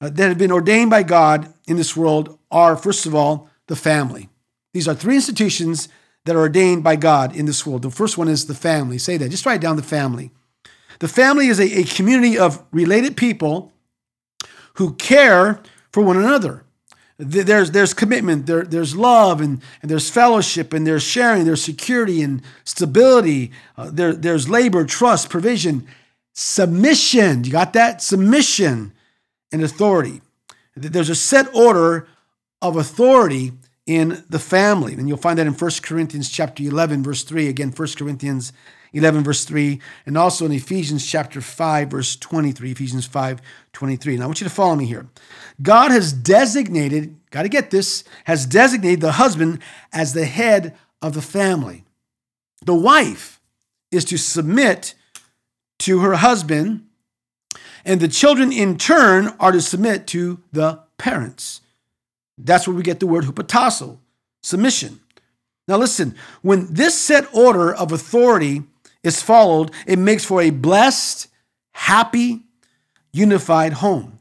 uh, 0.01 0.09
that 0.09 0.27
have 0.27 0.37
been 0.37 0.51
ordained 0.51 0.89
by 0.89 1.03
God 1.03 1.53
in 1.67 1.77
this 1.77 1.95
world 1.95 2.37
are, 2.51 2.75
first 2.75 3.05
of 3.05 3.15
all, 3.15 3.49
the 3.67 3.75
family. 3.75 4.29
These 4.73 4.87
are 4.87 4.95
three 4.95 5.15
institutions 5.15 5.87
that 6.25 6.35
are 6.35 6.39
ordained 6.39 6.83
by 6.83 6.95
God 6.95 7.35
in 7.35 7.45
this 7.45 7.65
world. 7.65 7.81
The 7.81 7.91
first 7.91 8.17
one 8.17 8.27
is 8.27 8.45
the 8.45 8.53
family. 8.53 8.97
Say 8.97 9.17
that. 9.17 9.29
Just 9.29 9.45
write 9.45 9.61
down 9.61 9.75
the 9.75 9.83
family. 9.83 10.31
The 10.99 11.07
family 11.07 11.47
is 11.47 11.59
a, 11.59 11.79
a 11.79 11.83
community 11.83 12.37
of 12.37 12.63
related 12.71 13.17
people 13.17 13.72
who 14.73 14.93
care 14.95 15.61
for 15.91 16.03
one 16.03 16.17
another. 16.17 16.63
There's, 17.17 17.71
there's 17.71 17.93
commitment, 17.93 18.47
there, 18.47 18.63
there's 18.63 18.95
love, 18.95 19.39
and, 19.39 19.61
and 19.81 19.91
there's 19.91 20.09
fellowship, 20.09 20.73
and 20.73 20.85
there's 20.85 21.03
sharing, 21.03 21.45
there's 21.45 21.63
security 21.63 22.21
and 22.23 22.41
stability, 22.63 23.51
uh, 23.77 23.91
there, 23.93 24.13
there's 24.13 24.49
labor, 24.49 24.83
trust, 24.83 25.29
provision, 25.29 25.87
submission. 26.33 27.43
You 27.43 27.51
got 27.51 27.73
that? 27.73 28.01
Submission 28.01 28.93
and 29.51 29.63
authority. 29.63 30.21
There's 30.75 31.09
a 31.09 31.15
set 31.15 31.53
order 31.53 32.07
of 32.61 32.75
authority 32.77 33.51
in 33.85 34.23
the 34.29 34.39
family. 34.39 34.93
And 34.93 35.07
you'll 35.07 35.17
find 35.17 35.37
that 35.37 35.47
in 35.47 35.53
1 35.53 35.71
Corinthians 35.83 36.29
chapter 36.29 36.63
11, 36.63 37.03
verse 37.03 37.23
3. 37.23 37.47
Again, 37.47 37.71
1 37.71 37.87
Corinthians 37.97 38.53
11, 38.93 39.23
verse 39.23 39.43
3, 39.43 39.81
and 40.05 40.17
also 40.17 40.45
in 40.45 40.51
Ephesians 40.51 41.05
chapter 41.05 41.41
5, 41.41 41.89
verse 41.89 42.15
23. 42.15 42.71
Ephesians 42.71 43.05
5, 43.05 43.41
23. 43.73 44.17
Now 44.17 44.23
I 44.23 44.25
want 44.27 44.39
you 44.39 44.47
to 44.47 44.53
follow 44.53 44.75
me 44.75 44.85
here. 44.85 45.07
God 45.62 45.91
has 45.91 46.13
designated, 46.13 47.15
got 47.31 47.43
to 47.43 47.50
get 47.50 47.71
this, 47.71 48.03
has 48.25 48.45
designated 48.45 49.01
the 49.01 49.13
husband 49.13 49.59
as 49.91 50.13
the 50.13 50.25
head 50.25 50.77
of 51.01 51.15
the 51.15 51.21
family. 51.21 51.83
The 52.65 52.75
wife 52.75 53.41
is 53.91 54.05
to 54.05 54.17
submit 54.17 54.93
to 55.79 56.00
her 56.00 56.15
husband, 56.15 56.85
and 57.83 58.00
the 58.00 58.07
children 58.07 58.51
in 58.51 58.77
turn 58.77 59.33
are 59.39 59.51
to 59.51 59.62
submit 59.62 60.07
to 60.07 60.39
the 60.51 60.81
parents. 60.97 61.62
That's 62.38 62.67
where 62.67 62.75
we 62.75 62.83
get 62.83 63.00
the 63.00 63.07
word 63.07 63.25
hupotasso, 63.25 63.97
submission. 64.41 65.00
Now, 65.67 65.77
listen, 65.77 66.15
when 66.41 66.73
this 66.73 67.00
set 67.00 67.33
order 67.33 67.73
of 67.73 67.91
authority 67.91 68.63
is 69.03 69.22
followed, 69.22 69.72
it 69.86 70.00
makes 70.00 70.25
for 70.25 70.41
a 70.41 70.50
blessed, 70.50 71.27
happy, 71.74 72.43
unified 73.12 73.74
home. 73.74 74.19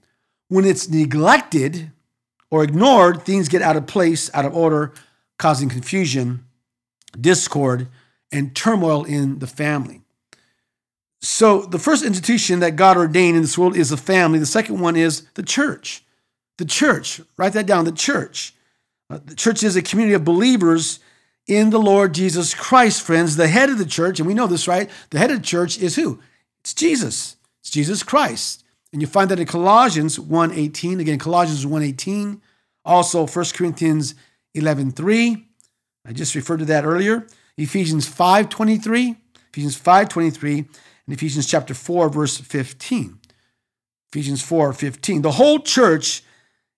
When 0.48 0.64
it's 0.64 0.88
neglected 0.88 1.92
or 2.50 2.62
ignored, 2.62 3.22
things 3.22 3.48
get 3.48 3.62
out 3.62 3.76
of 3.76 3.86
place, 3.86 4.30
out 4.34 4.44
of 4.44 4.54
order, 4.54 4.92
causing 5.38 5.68
confusion, 5.68 6.44
discord, 7.18 7.88
and 8.30 8.54
turmoil 8.54 9.04
in 9.04 9.38
the 9.38 9.46
family. 9.46 10.02
So, 11.20 11.62
the 11.62 11.78
first 11.78 12.04
institution 12.04 12.60
that 12.60 12.74
God 12.74 12.96
ordained 12.96 13.36
in 13.36 13.42
this 13.42 13.56
world 13.56 13.76
is 13.76 13.90
the 13.90 13.96
family. 13.96 14.40
The 14.40 14.46
second 14.46 14.80
one 14.80 14.96
is 14.96 15.22
the 15.34 15.42
church. 15.42 16.04
The 16.58 16.64
church, 16.64 17.20
write 17.36 17.52
that 17.52 17.66
down, 17.66 17.84
the 17.84 17.92
church. 17.92 18.54
Uh, 19.08 19.20
the 19.24 19.36
church 19.36 19.62
is 19.62 19.76
a 19.76 19.82
community 19.82 20.14
of 20.14 20.24
believers 20.24 20.98
in 21.46 21.70
the 21.70 21.78
Lord 21.78 22.14
Jesus 22.14 22.54
Christ, 22.54 23.02
friends. 23.02 23.36
The 23.36 23.48
head 23.48 23.70
of 23.70 23.78
the 23.78 23.86
church, 23.86 24.18
and 24.18 24.26
we 24.26 24.34
know 24.34 24.46
this, 24.46 24.68
right? 24.68 24.90
The 25.10 25.18
head 25.18 25.30
of 25.30 25.38
the 25.38 25.46
church 25.46 25.78
is 25.78 25.96
who? 25.96 26.20
It's 26.60 26.74
Jesus. 26.74 27.36
It's 27.60 27.70
Jesus 27.70 28.02
Christ. 28.02 28.64
And 28.92 29.00
you 29.00 29.08
find 29.08 29.30
that 29.30 29.40
in 29.40 29.46
Colossians 29.46 30.18
1.18. 30.18 31.00
Again, 31.00 31.18
Colossians 31.18 31.64
1.18. 31.64 32.40
Also, 32.84 33.26
1 33.26 33.44
Corinthians 33.54 34.14
11.3. 34.54 35.44
I 36.06 36.12
just 36.12 36.34
referred 36.34 36.58
to 36.58 36.64
that 36.66 36.84
earlier. 36.84 37.26
Ephesians 37.56 38.08
5.23. 38.08 39.16
Ephesians 39.50 39.80
5.23. 39.80 40.58
And 41.06 41.14
Ephesians 41.14 41.46
chapter 41.46 41.74
4, 41.74 42.08
verse 42.08 42.38
15. 42.38 43.18
Ephesians 44.12 44.42
4, 44.42 44.72
15. 44.72 45.22
The 45.22 45.32
whole 45.32 45.58
church 45.58 46.22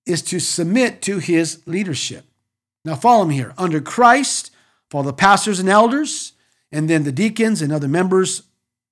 is 0.07 0.23
to 0.23 0.39
submit 0.39 1.03
to 1.03 1.19
his 1.19 1.63
leadership. 1.67 2.25
Now, 2.85 2.95
follow 2.95 3.25
me 3.25 3.35
here. 3.35 3.55
Under 3.57 3.81
Christ, 3.81 4.51
for 4.95 5.03
the 5.03 5.13
pastors 5.13 5.59
and 5.59 5.69
elders, 5.69 6.35
and 6.71 6.89
then 6.89 7.03
the 7.03 7.11
deacons 7.11 7.61
and 7.61 7.73
other 7.73 7.89
members 7.89 8.45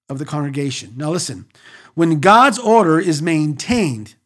of 0.09 0.19
the 0.19 0.25
congregation. 0.25 0.93
Now, 0.97 1.13
listen. 1.13 1.47
When 1.95 2.19
God's 2.19 2.59
order 2.59 2.99
is 2.99 3.23
maintained 3.23 4.17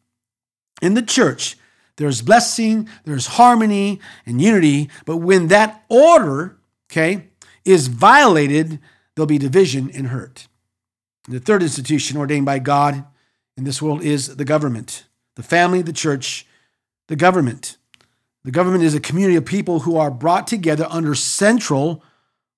in 0.81 0.95
the 0.95 1.03
church, 1.03 1.55
there's 1.97 2.23
blessing, 2.23 2.89
there's 3.05 3.27
harmony 3.27 4.01
and 4.25 4.41
unity. 4.41 4.89
But 5.05 5.17
when 5.17 5.49
that 5.49 5.83
order, 5.87 6.57
okay, 6.89 7.27
is 7.63 7.89
violated, 7.89 8.79
there'll 9.13 9.27
be 9.27 9.37
division 9.37 9.91
and 9.93 10.07
hurt. 10.07 10.47
The 11.29 11.39
third 11.39 11.61
institution 11.61 12.17
ordained 12.17 12.47
by 12.47 12.57
God 12.57 13.05
in 13.55 13.65
this 13.65 13.83
world 13.83 14.01
is 14.01 14.37
the 14.37 14.45
government, 14.45 15.05
the 15.35 15.43
family, 15.43 15.83
the 15.83 15.93
church, 15.93 16.47
the 17.07 17.15
government. 17.15 17.76
The 18.47 18.53
government 18.53 18.85
is 18.85 18.95
a 18.95 19.01
community 19.01 19.35
of 19.35 19.43
people 19.43 19.81
who 19.81 19.97
are 19.97 20.09
brought 20.09 20.47
together 20.47 20.87
under 20.89 21.13
central 21.15 22.01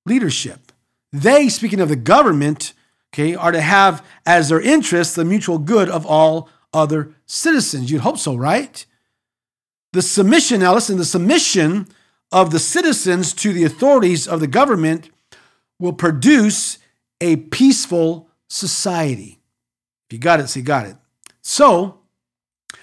leadership. 0.05 0.71
They, 1.11 1.49
speaking 1.49 1.79
of 1.79 1.89
the 1.89 1.95
government, 1.95 2.73
okay, 3.11 3.33
are 3.33 3.51
to 3.51 3.59
have 3.59 4.05
as 4.23 4.49
their 4.49 4.61
interest 4.61 5.15
the 5.15 5.25
mutual 5.25 5.57
good 5.57 5.89
of 5.89 6.05
all 6.05 6.47
other 6.71 7.15
citizens. 7.25 7.89
You'd 7.89 8.01
hope 8.01 8.19
so, 8.19 8.35
right? 8.35 8.85
The 9.91 10.03
submission, 10.03 10.59
now 10.59 10.75
listen, 10.75 10.99
the 10.99 11.05
submission 11.05 11.87
of 12.31 12.51
the 12.51 12.59
citizens 12.59 13.33
to 13.33 13.51
the 13.51 13.63
authorities 13.63 14.27
of 14.27 14.41
the 14.41 14.47
government 14.47 15.09
will 15.79 15.93
produce 15.93 16.77
a 17.19 17.37
peaceful 17.37 18.29
society. 18.47 19.39
If 20.07 20.13
you 20.13 20.19
got 20.19 20.39
it, 20.39 20.49
say 20.49 20.61
got 20.61 20.85
it. 20.85 20.97
So, 21.41 22.01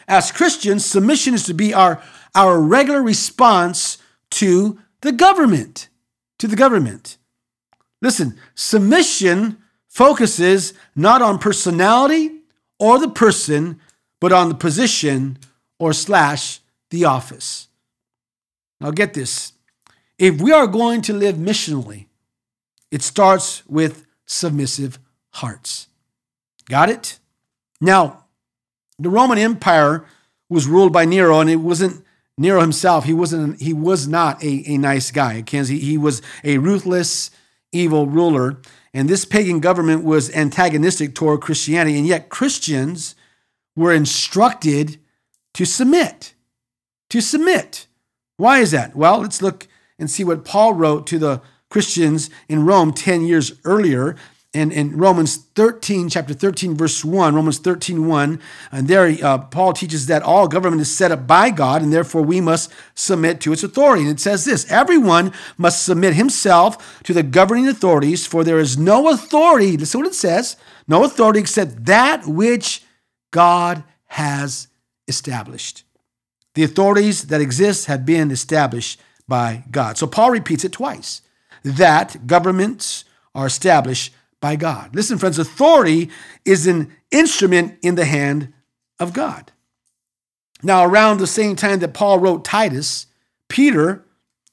as 0.08 0.32
Christians, 0.32 0.84
submission 0.84 1.34
is 1.34 1.44
to 1.44 1.54
be 1.54 1.72
our, 1.72 2.02
our 2.36 2.60
regular 2.60 3.02
response 3.02 3.98
to 4.30 4.78
the 5.00 5.10
government. 5.10 5.88
To 6.38 6.46
the 6.46 6.56
government. 6.56 7.16
Listen, 8.02 8.38
submission 8.54 9.58
focuses 9.88 10.74
not 10.94 11.22
on 11.22 11.38
personality 11.38 12.42
or 12.78 12.98
the 12.98 13.08
person, 13.08 13.80
but 14.20 14.32
on 14.32 14.50
the 14.50 14.54
position 14.54 15.38
or 15.78 15.92
slash 15.92 16.60
the 16.90 17.04
office. 17.06 17.68
Now, 18.80 18.90
get 18.90 19.14
this. 19.14 19.52
If 20.18 20.40
we 20.40 20.52
are 20.52 20.66
going 20.66 21.02
to 21.02 21.12
live 21.14 21.36
missionally, 21.36 22.06
it 22.90 23.02
starts 23.02 23.66
with 23.66 24.06
submissive 24.26 24.98
hearts. 25.30 25.88
Got 26.68 26.90
it? 26.90 27.18
Now, 27.80 28.24
the 28.98 29.10
Roman 29.10 29.38
Empire 29.38 30.04
was 30.48 30.66
ruled 30.66 30.92
by 30.92 31.04
Nero, 31.04 31.40
and 31.40 31.50
it 31.50 31.56
wasn't 31.56 32.04
Nero 32.38 32.60
himself. 32.60 33.04
He 33.04 33.14
wasn't. 33.14 33.60
He 33.60 33.72
was 33.72 34.06
not 34.06 34.42
a, 34.42 34.62
a 34.66 34.76
nice 34.76 35.10
guy. 35.10 35.42
He, 35.48 35.78
he 35.78 35.98
was 35.98 36.22
a 36.44 36.58
ruthless, 36.58 37.30
evil 37.72 38.06
ruler, 38.06 38.60
And 38.92 39.08
this 39.08 39.24
pagan 39.24 39.60
government 39.60 40.04
was 40.04 40.34
antagonistic 40.34 41.14
toward 41.14 41.40
Christianity, 41.40 41.98
and 41.98 42.06
yet 42.06 42.28
Christians 42.28 43.14
were 43.74 43.92
instructed 43.92 44.98
to 45.54 45.64
submit. 45.64 46.34
To 47.10 47.20
submit. 47.20 47.86
Why 48.36 48.58
is 48.58 48.70
that? 48.72 48.94
Well, 48.94 49.20
let's 49.20 49.40
look 49.40 49.66
and 49.98 50.10
see 50.10 50.24
what 50.24 50.44
Paul 50.44 50.74
wrote 50.74 51.06
to 51.08 51.18
the 51.18 51.40
Christians 51.70 52.30
in 52.48 52.66
Rome 52.66 52.92
10 52.92 53.22
years 53.22 53.52
earlier 53.64 54.16
in, 54.56 54.72
in 54.72 54.96
Romans 54.96 55.36
13, 55.36 56.08
chapter 56.08 56.32
13, 56.32 56.74
verse 56.74 57.04
1, 57.04 57.34
Romans 57.34 57.58
13, 57.58 58.06
1, 58.06 58.40
and 58.72 58.88
there 58.88 59.16
uh, 59.22 59.38
Paul 59.38 59.72
teaches 59.72 60.06
that 60.06 60.22
all 60.22 60.48
government 60.48 60.80
is 60.80 60.94
set 60.94 61.12
up 61.12 61.26
by 61.26 61.50
God, 61.50 61.82
and 61.82 61.92
therefore 61.92 62.22
we 62.22 62.40
must 62.40 62.72
submit 62.94 63.40
to 63.42 63.52
its 63.52 63.62
authority. 63.62 64.02
And 64.02 64.10
it 64.10 64.20
says 64.20 64.44
this 64.44 64.70
everyone 64.70 65.32
must 65.58 65.84
submit 65.84 66.14
himself 66.14 67.02
to 67.04 67.12
the 67.12 67.22
governing 67.22 67.68
authorities, 67.68 68.26
for 68.26 68.42
there 68.42 68.58
is 68.58 68.78
no 68.78 69.10
authority, 69.10 69.76
listen 69.76 70.00
what 70.00 70.08
it 70.08 70.14
says, 70.14 70.56
no 70.88 71.04
authority 71.04 71.40
except 71.40 71.84
that 71.84 72.26
which 72.26 72.82
God 73.30 73.84
has 74.06 74.68
established. 75.06 75.84
The 76.54 76.64
authorities 76.64 77.24
that 77.24 77.42
exist 77.42 77.86
have 77.86 78.06
been 78.06 78.30
established 78.30 79.00
by 79.28 79.64
God. 79.70 79.98
So 79.98 80.06
Paul 80.06 80.30
repeats 80.30 80.64
it 80.64 80.72
twice 80.72 81.20
that 81.62 82.26
governments 82.26 83.04
are 83.34 83.46
established 83.46 84.14
by 84.46 84.54
God. 84.54 84.94
Listen, 84.94 85.18
friends, 85.18 85.40
authority 85.40 86.08
is 86.44 86.68
an 86.68 86.92
instrument 87.10 87.76
in 87.82 87.96
the 87.96 88.04
hand 88.04 88.52
of 89.00 89.12
God. 89.12 89.50
Now, 90.62 90.84
around 90.84 91.18
the 91.18 91.26
same 91.26 91.56
time 91.56 91.80
that 91.80 91.94
Paul 91.94 92.20
wrote 92.20 92.44
Titus, 92.44 93.06
Peter 93.48 94.04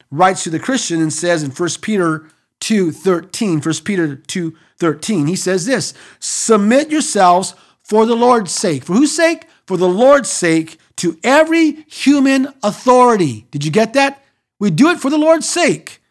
writes 0.10 0.44
to 0.46 0.50
the 0.50 0.58
Christian 0.58 1.00
and 1.00 1.14
says 1.14 1.44
in 1.44 1.52
1 1.52 1.84
Peter 1.84 2.28
2:13, 2.60 3.62
1 3.62 3.86
Peter 3.86 4.16
2:13, 4.16 5.28
he 5.28 5.36
says 5.36 5.68
this, 5.68 5.94
"Submit 6.20 6.90
yourselves 6.90 7.54
for 7.84 8.08
the 8.08 8.16
Lord's 8.16 8.52
sake." 8.52 8.84
For 8.84 8.96
whose 8.96 9.16
sake? 9.16 9.46
For 9.68 9.78
the 9.78 9.88
Lord's 9.88 10.32
sake 10.32 10.80
to 10.96 11.20
every 11.24 11.86
human 11.88 12.48
authority. 12.64 13.46
Did 13.52 13.64
you 13.64 13.70
get 13.70 13.94
that? 13.94 14.24
We 14.60 14.72
do 14.72 14.90
it 14.90 15.00
for 15.00 15.12
the 15.12 15.20
Lord's 15.20 15.48
sake, 15.48 16.02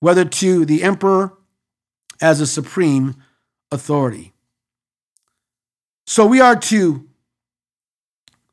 whether 0.00 0.24
to 0.24 0.64
the 0.64 0.82
emperor 0.82 1.34
as 2.20 2.40
a 2.40 2.46
supreme 2.46 3.14
authority. 3.76 4.32
So 6.06 6.26
we 6.26 6.40
are 6.40 6.56
to 6.56 7.06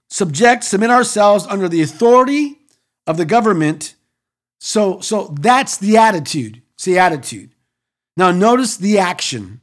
subject, 0.09 0.63
submit 0.63 0.91
ourselves 0.91 1.47
under 1.49 1.67
the 1.67 1.81
authority 1.81 2.59
of 3.07 3.17
the 3.17 3.25
government. 3.25 3.95
So, 4.59 4.99
so 4.99 5.35
that's 5.39 5.77
the 5.77 5.97
attitude. 5.97 6.61
It's 6.75 6.85
the 6.85 6.99
attitude. 6.99 7.51
Now 8.15 8.31
notice 8.31 8.77
the 8.77 8.99
action. 8.99 9.61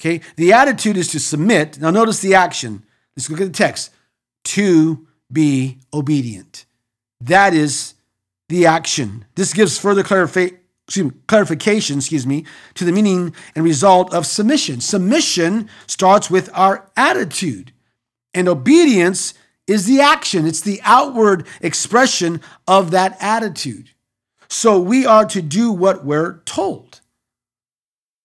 Okay, 0.00 0.20
the 0.36 0.52
attitude 0.52 0.96
is 0.96 1.08
to 1.08 1.20
submit. 1.20 1.78
Now 1.80 1.90
notice 1.90 2.20
the 2.20 2.34
action. 2.34 2.84
Let's 3.16 3.30
look 3.30 3.40
at 3.40 3.46
the 3.46 3.52
text. 3.52 3.90
To 4.44 5.06
be 5.32 5.78
obedient. 5.92 6.66
That 7.20 7.54
is 7.54 7.94
the 8.48 8.66
action. 8.66 9.24
This 9.36 9.52
gives 9.52 9.78
further 9.78 10.02
clarification 10.02 10.63
excuse 10.86 11.06
me, 11.06 11.12
clarification, 11.26 11.98
excuse 11.98 12.26
me, 12.26 12.44
to 12.74 12.84
the 12.84 12.92
meaning 12.92 13.34
and 13.54 13.64
result 13.64 14.12
of 14.12 14.26
submission. 14.26 14.80
Submission 14.80 15.68
starts 15.86 16.30
with 16.30 16.50
our 16.52 16.90
attitude, 16.96 17.72
and 18.32 18.48
obedience 18.48 19.34
is 19.66 19.86
the 19.86 20.00
action, 20.00 20.46
it's 20.46 20.60
the 20.60 20.80
outward 20.84 21.46
expression 21.60 22.40
of 22.68 22.90
that 22.90 23.16
attitude. 23.20 23.90
So 24.48 24.78
we 24.78 25.06
are 25.06 25.24
to 25.26 25.40
do 25.40 25.72
what 25.72 26.04
we're 26.04 26.40
told. 26.44 27.00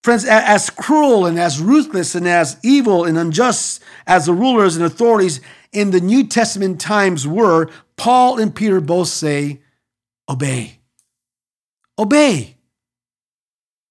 Friends, 0.04 0.26
as 0.26 0.70
cruel 0.70 1.26
and 1.26 1.40
as 1.40 1.60
ruthless 1.60 2.16
and 2.16 2.28
as 2.28 2.58
evil 2.64 3.04
and 3.04 3.18
unjust 3.18 3.82
as 4.08 4.26
the 4.26 4.34
rulers 4.34 4.76
and 4.76 4.86
authorities 4.86 5.42
in 5.72 5.92
the 5.92 6.00
New 6.02 6.26
Testament 6.28 6.80
times 6.80 7.28
were, 7.28 7.70
Paul 7.96 8.40
and 8.40 8.54
Peter 8.54 8.80
both 8.82 9.10
say, 9.10 9.62
obey. 10.28 10.79
Obey. 12.00 12.56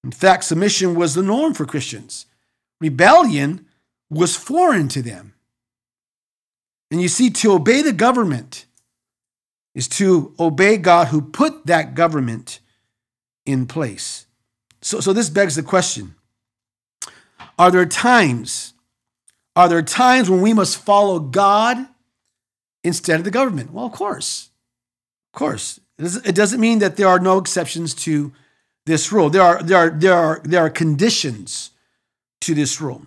In 0.03 0.11
fact, 0.11 0.45
submission 0.45 0.95
was 0.95 1.13
the 1.13 1.21
norm 1.21 1.53
for 1.53 1.65
Christians. 1.65 2.25
Rebellion 2.81 3.67
was 4.09 4.35
foreign 4.35 4.87
to 4.89 5.01
them. 5.03 5.33
And 6.89 7.01
you 7.01 7.07
see, 7.07 7.29
to 7.29 7.51
obey 7.53 7.83
the 7.83 7.93
government 7.93 8.65
is 9.75 9.87
to 9.87 10.33
obey 10.39 10.77
God 10.77 11.09
who 11.09 11.21
put 11.21 11.67
that 11.67 11.93
government 11.93 12.59
in 13.45 13.67
place. 13.67 14.25
So, 14.81 14.99
so 14.99 15.13
this 15.13 15.29
begs 15.29 15.55
the 15.55 15.63
question 15.63 16.15
Are 17.59 17.69
there 17.69 17.85
times, 17.85 18.73
are 19.55 19.69
there 19.69 19.83
times 19.83 20.29
when 20.29 20.41
we 20.41 20.53
must 20.53 20.77
follow 20.77 21.19
God 21.19 21.77
instead 22.83 23.19
of 23.19 23.25
the 23.25 23.31
government? 23.31 23.71
Well, 23.71 23.85
of 23.85 23.91
course. 23.91 24.49
Of 25.31 25.37
course. 25.37 25.79
It 25.99 26.35
doesn't 26.35 26.61
mean 26.61 26.79
that 26.79 26.95
there 26.95 27.07
are 27.07 27.19
no 27.19 27.37
exceptions 27.37 27.93
to 27.95 28.31
this 28.85 29.11
rule. 29.11 29.29
There 29.29 29.41
are, 29.41 29.61
there 29.61 29.77
are, 29.77 29.89
there 29.89 30.13
are, 30.13 30.41
there 30.43 30.61
are 30.61 30.69
conditions 30.69 31.71
to 32.41 32.55
this 32.55 32.79
rule. 32.79 33.05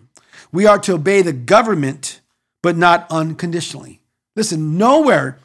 We 0.52 0.66
are 0.66 0.78
to 0.80 0.94
obey 0.94 1.22
the 1.22 1.32
government, 1.32 2.20
but 2.62 2.76
not 2.76 3.06
unconditionally. 3.10 4.00
Listen, 4.36 4.76
nowhere 4.76 5.38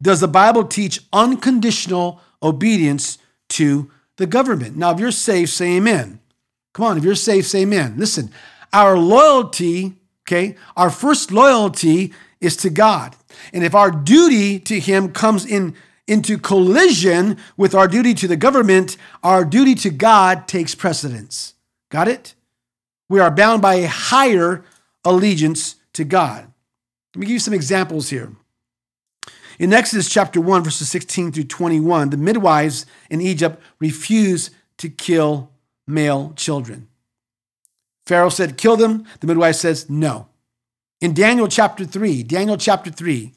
does 0.00 0.20
the 0.20 0.28
Bible 0.28 0.64
teach 0.64 1.00
unconditional 1.12 2.20
obedience 2.42 3.18
to 3.50 3.90
the 4.16 4.26
government. 4.26 4.76
Now, 4.76 4.92
if 4.92 5.00
you're 5.00 5.10
safe, 5.10 5.50
say 5.50 5.76
amen. 5.76 6.20
Come 6.72 6.86
on, 6.86 6.98
if 6.98 7.04
you're 7.04 7.14
safe, 7.14 7.46
say 7.46 7.62
amen. 7.62 7.94
Listen, 7.96 8.30
our 8.72 8.98
loyalty, 8.98 9.94
okay, 10.22 10.56
our 10.76 10.90
first 10.90 11.30
loyalty 11.30 12.12
is 12.40 12.56
to 12.58 12.70
God. 12.70 13.14
And 13.52 13.64
if 13.64 13.74
our 13.74 13.90
duty 13.90 14.58
to 14.60 14.80
Him 14.80 15.12
comes 15.12 15.44
in 15.44 15.74
into 16.06 16.38
collision 16.38 17.36
with 17.56 17.74
our 17.74 17.88
duty 17.88 18.14
to 18.14 18.28
the 18.28 18.36
government, 18.36 18.96
our 19.22 19.44
duty 19.44 19.74
to 19.74 19.90
God 19.90 20.46
takes 20.46 20.74
precedence. 20.74 21.54
Got 21.90 22.08
it? 22.08 22.34
We 23.08 23.20
are 23.20 23.30
bound 23.30 23.62
by 23.62 23.74
a 23.74 23.88
higher 23.88 24.64
allegiance 25.04 25.76
to 25.94 26.04
God. 26.04 26.52
Let 27.14 27.20
me 27.20 27.26
give 27.26 27.34
you 27.34 27.38
some 27.38 27.54
examples 27.54 28.10
here. 28.10 28.32
In 29.58 29.72
Exodus 29.72 30.08
chapter 30.08 30.40
1, 30.40 30.64
verses 30.64 30.90
16 30.90 31.32
through 31.32 31.44
21, 31.44 32.10
the 32.10 32.16
midwives 32.16 32.84
in 33.08 33.20
Egypt 33.20 33.62
refused 33.80 34.54
to 34.78 34.90
kill 34.90 35.50
male 35.86 36.34
children. 36.36 36.88
Pharaoh 38.04 38.28
said, 38.28 38.58
Kill 38.58 38.76
them. 38.76 39.06
The 39.20 39.26
midwife 39.26 39.56
says, 39.56 39.88
No. 39.88 40.28
In 41.00 41.14
Daniel 41.14 41.48
chapter 41.48 41.84
3, 41.84 42.22
Daniel 42.22 42.56
chapter 42.56 42.90
3, 42.90 43.32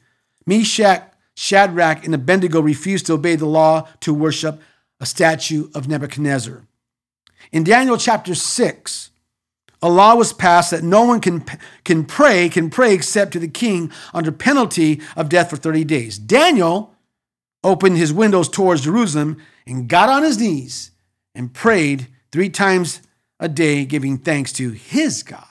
Meshach 0.46 1.09
Shadrach 1.36 2.04
and 2.04 2.14
Abednego 2.14 2.60
refused 2.60 3.06
to 3.06 3.14
obey 3.14 3.36
the 3.36 3.46
law 3.46 3.88
to 4.00 4.12
worship 4.12 4.60
a 5.00 5.06
statue 5.06 5.70
of 5.74 5.88
Nebuchadnezzar. 5.88 6.62
In 7.52 7.64
Daniel 7.64 7.96
chapter 7.96 8.34
6, 8.34 9.10
a 9.82 9.88
law 9.88 10.14
was 10.14 10.32
passed 10.32 10.70
that 10.72 10.84
no 10.84 11.04
one 11.04 11.20
can, 11.20 11.44
can 11.84 12.04
pray, 12.04 12.48
can 12.48 12.68
pray 12.68 12.92
except 12.92 13.32
to 13.32 13.38
the 13.38 13.48
king 13.48 13.90
under 14.12 14.30
penalty 14.30 15.00
of 15.16 15.30
death 15.30 15.50
for 15.50 15.56
30 15.56 15.84
days. 15.84 16.18
Daniel 16.18 16.94
opened 17.64 17.96
his 17.96 18.12
windows 18.12 18.48
towards 18.48 18.82
Jerusalem 18.82 19.38
and 19.66 19.88
got 19.88 20.08
on 20.08 20.22
his 20.22 20.38
knees 20.38 20.90
and 21.34 21.54
prayed 21.54 22.08
three 22.30 22.50
times 22.50 23.00
a 23.38 23.48
day, 23.48 23.84
giving 23.84 24.18
thanks 24.18 24.52
to 24.52 24.70
his 24.70 25.22
God. 25.22 25.44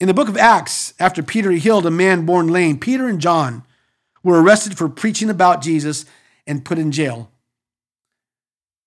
In 0.00 0.08
the 0.08 0.14
book 0.14 0.28
of 0.28 0.36
Acts, 0.36 0.94
after 0.98 1.22
Peter 1.22 1.52
healed 1.52 1.86
a 1.86 1.90
man 1.90 2.24
born 2.24 2.48
lame, 2.48 2.78
Peter 2.78 3.06
and 3.06 3.20
John 3.20 3.64
were 4.24 4.42
arrested 4.42 4.76
for 4.76 4.88
preaching 4.88 5.30
about 5.30 5.62
Jesus 5.62 6.04
and 6.46 6.64
put 6.64 6.78
in 6.78 6.90
jail. 6.90 7.30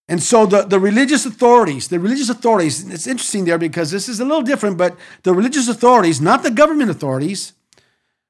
And 0.09 0.23
so 0.23 0.45
the, 0.45 0.63
the 0.63 0.79
religious 0.79 1.25
authorities, 1.25 1.89
the 1.89 1.99
religious 1.99 2.29
authorities, 2.29 2.89
it's 2.89 3.07
interesting 3.07 3.45
there 3.45 3.57
because 3.57 3.91
this 3.91 4.07
is 4.07 4.19
a 4.19 4.25
little 4.25 4.41
different, 4.41 4.77
but 4.77 4.97
the 5.23 5.33
religious 5.33 5.67
authorities, 5.67 6.21
not 6.21 6.43
the 6.43 6.51
government 6.51 6.89
authorities, 6.89 7.53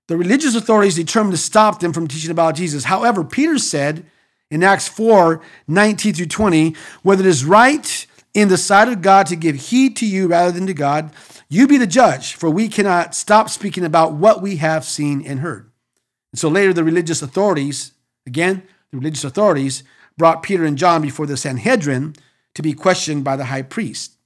the 0.07 0.17
religious 0.17 0.55
authorities 0.55 0.95
determined 0.95 1.33
to 1.33 1.41
stop 1.41 1.79
them 1.79 1.93
from 1.93 2.07
teaching 2.07 2.31
about 2.31 2.55
Jesus. 2.55 2.85
However, 2.85 3.23
Peter 3.23 3.57
said 3.59 4.05
in 4.49 4.63
Acts 4.63 4.87
4 4.87 5.41
19 5.67 6.13
through 6.13 6.25
20, 6.25 6.75
whether 7.03 7.23
it 7.23 7.27
is 7.27 7.45
right 7.45 8.07
in 8.33 8.47
the 8.47 8.57
sight 8.57 8.87
of 8.87 9.01
God 9.01 9.27
to 9.27 9.35
give 9.35 9.55
heed 9.55 9.95
to 9.97 10.05
you 10.05 10.27
rather 10.27 10.51
than 10.51 10.65
to 10.67 10.73
God, 10.73 11.11
you 11.49 11.67
be 11.67 11.77
the 11.77 11.87
judge, 11.87 12.33
for 12.33 12.49
we 12.49 12.67
cannot 12.67 13.13
stop 13.13 13.49
speaking 13.49 13.83
about 13.83 14.13
what 14.13 14.41
we 14.41 14.57
have 14.57 14.83
seen 14.83 15.25
and 15.25 15.39
heard. 15.41 15.69
And 16.37 16.39
so 16.39 16.49
later, 16.49 16.71
the 16.71 16.83
religious 16.83 17.23
authorities, 17.23 17.93
again, 18.27 18.61
the 18.91 18.97
religious 18.99 19.23
authorities, 19.23 19.81
brought 20.17 20.43
Peter 20.43 20.65
and 20.65 20.77
John 20.77 21.01
before 21.01 21.25
the 21.25 21.35
Sanhedrin 21.35 22.13
to 22.53 22.61
be 22.61 22.73
questioned 22.73 23.23
by 23.23 23.35
the 23.35 23.45
high 23.45 23.63
priest. 23.63 24.17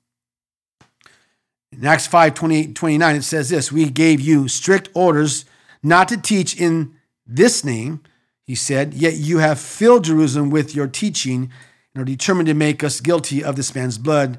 In 1.72 1.86
Acts 1.86 2.08
5 2.08 2.34
28 2.34 2.76
29, 2.76 3.16
it 3.16 3.22
says 3.22 3.48
this 3.48 3.72
We 3.72 3.90
gave 3.90 4.20
you 4.20 4.50
strict 4.50 4.90
orders 4.94 5.46
not 5.82 6.10
to 6.10 6.18
teach 6.18 6.60
in 6.60 6.96
this 7.26 7.64
name, 7.64 8.02
he 8.46 8.56
said, 8.56 8.94
yet 8.94 9.14
you 9.14 9.38
have 9.38 9.58
filled 9.58 10.04
Jerusalem 10.04 10.50
with 10.50 10.76
your 10.76 10.88
teaching 10.88 11.50
and 11.96 12.02
are 12.02 12.06
determined 12.06 12.48
to 12.48 12.54
make 12.54 12.84
us 12.84 13.00
guilty 13.00 13.42
of 13.42 13.56
this 13.56 13.74
man's 13.74 13.98
blood. 13.98 14.38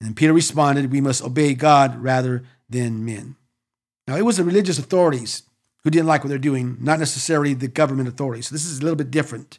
And 0.00 0.14
Peter 0.14 0.32
responded, 0.32 0.92
We 0.92 1.00
must 1.00 1.24
obey 1.24 1.54
God 1.54 1.96
rather 1.96 2.44
than 2.70 3.04
men. 3.04 3.34
Now, 4.06 4.14
it 4.14 4.24
was 4.24 4.36
the 4.36 4.44
religious 4.44 4.78
authorities 4.78 5.42
who 5.84 5.90
didn't 5.90 6.06
like 6.06 6.22
what 6.22 6.28
they're 6.28 6.38
doing, 6.38 6.76
not 6.80 6.98
necessarily 6.98 7.54
the 7.54 7.68
government 7.68 8.08
authorities. 8.08 8.48
So 8.48 8.54
this 8.54 8.64
is 8.64 8.78
a 8.78 8.82
little 8.82 8.96
bit 8.96 9.10
different. 9.10 9.58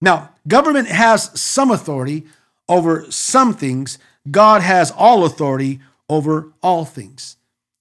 Now, 0.00 0.30
government 0.48 0.88
has 0.88 1.38
some 1.40 1.70
authority 1.70 2.26
over 2.68 3.10
some 3.10 3.54
things. 3.54 3.98
God 4.30 4.62
has 4.62 4.90
all 4.90 5.24
authority 5.24 5.80
over 6.08 6.52
all 6.62 6.84
things. 6.84 7.36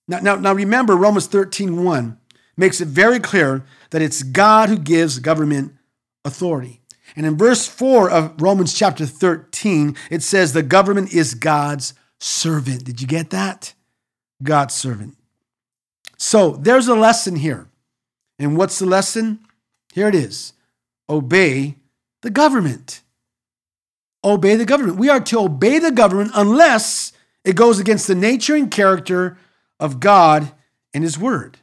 Now, 0.08 0.20
now, 0.20 0.36
now 0.36 0.54
remember, 0.54 0.96
Romans 0.96 1.28
13 1.28 1.84
1 1.84 2.18
makes 2.58 2.82
it 2.82 2.88
very 2.88 3.20
clear 3.20 3.64
that 3.90 4.02
it's 4.02 4.24
God 4.24 4.70
who 4.70 4.78
gives 4.78 5.20
government 5.20 5.74
authority. 6.24 6.82
And 7.16 7.26
in 7.26 7.38
verse 7.38 7.68
4 7.68 8.10
of 8.10 8.42
Romans 8.42 8.74
chapter 8.74 9.06
13, 9.06 9.96
it 10.10 10.24
says 10.24 10.54
the 10.54 10.64
government 10.64 11.14
is 11.14 11.34
God's 11.34 11.94
servant. 12.20 12.84
Did 12.86 13.02
you 13.02 13.08
get 13.08 13.32
that? 13.32 13.74
God's 14.44 14.76
servant. 14.76 15.18
So 16.18 16.52
there's 16.52 16.88
a 16.88 16.96
lesson 16.96 17.36
here. 17.36 17.68
And 18.42 18.58
what's 18.58 18.80
the 18.80 18.88
lesson? 18.88 19.40
Here 19.94 20.08
it 20.08 20.16
is 20.16 20.54
obey 21.10 21.76
the 22.22 22.30
government. 22.30 23.02
Obey 24.24 24.56
the 24.56 24.66
government. 24.66 24.98
We 24.98 25.10
are 25.10 25.20
to 25.20 25.40
obey 25.40 25.78
the 25.78 25.92
government 25.92 26.32
unless 26.34 27.12
it 27.44 27.56
goes 27.56 27.80
against 27.80 28.08
the 28.08 28.16
nature 28.16 28.56
and 28.56 28.72
character 28.72 29.38
of 29.80 30.00
God 30.00 30.52
and 30.94 31.04
His 31.04 31.20
Word. 31.20 31.58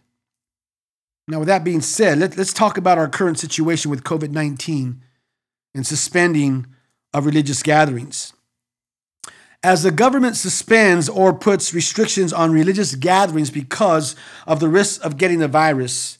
Now, 1.26 1.40
with 1.40 1.48
that 1.48 1.64
being 1.64 1.80
said, 1.80 2.18
let, 2.18 2.38
us 2.38 2.52
talk 2.52 2.78
about 2.78 2.98
our 2.98 3.08
current 3.08 3.38
situation 3.38 3.90
with 3.90 4.04
COVID 4.04 4.30
19 4.30 5.02
and 5.74 5.86
suspending 5.86 6.66
of 7.12 7.26
religious 7.26 7.62
gatherings. 7.62 8.32
As 9.62 9.82
the 9.82 9.90
government 9.90 10.36
suspends 10.36 11.08
or 11.08 11.32
puts 11.32 11.74
restrictions 11.74 12.32
on 12.32 12.52
religious 12.52 12.94
gatherings 12.94 13.50
because 13.50 14.14
of 14.46 14.60
the 14.60 14.68
risk 14.68 15.04
of 15.04 15.16
getting 15.16 15.40
the 15.40 15.48
virus, 15.48 16.18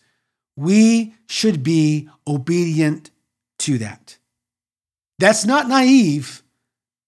we 0.59 1.15
should 1.29 1.63
be 1.63 2.09
obedient 2.27 3.13
to 3.61 3.79
that. 3.79 4.19
That's 5.21 5.45
not 5.45 5.69
naive, 5.69 6.43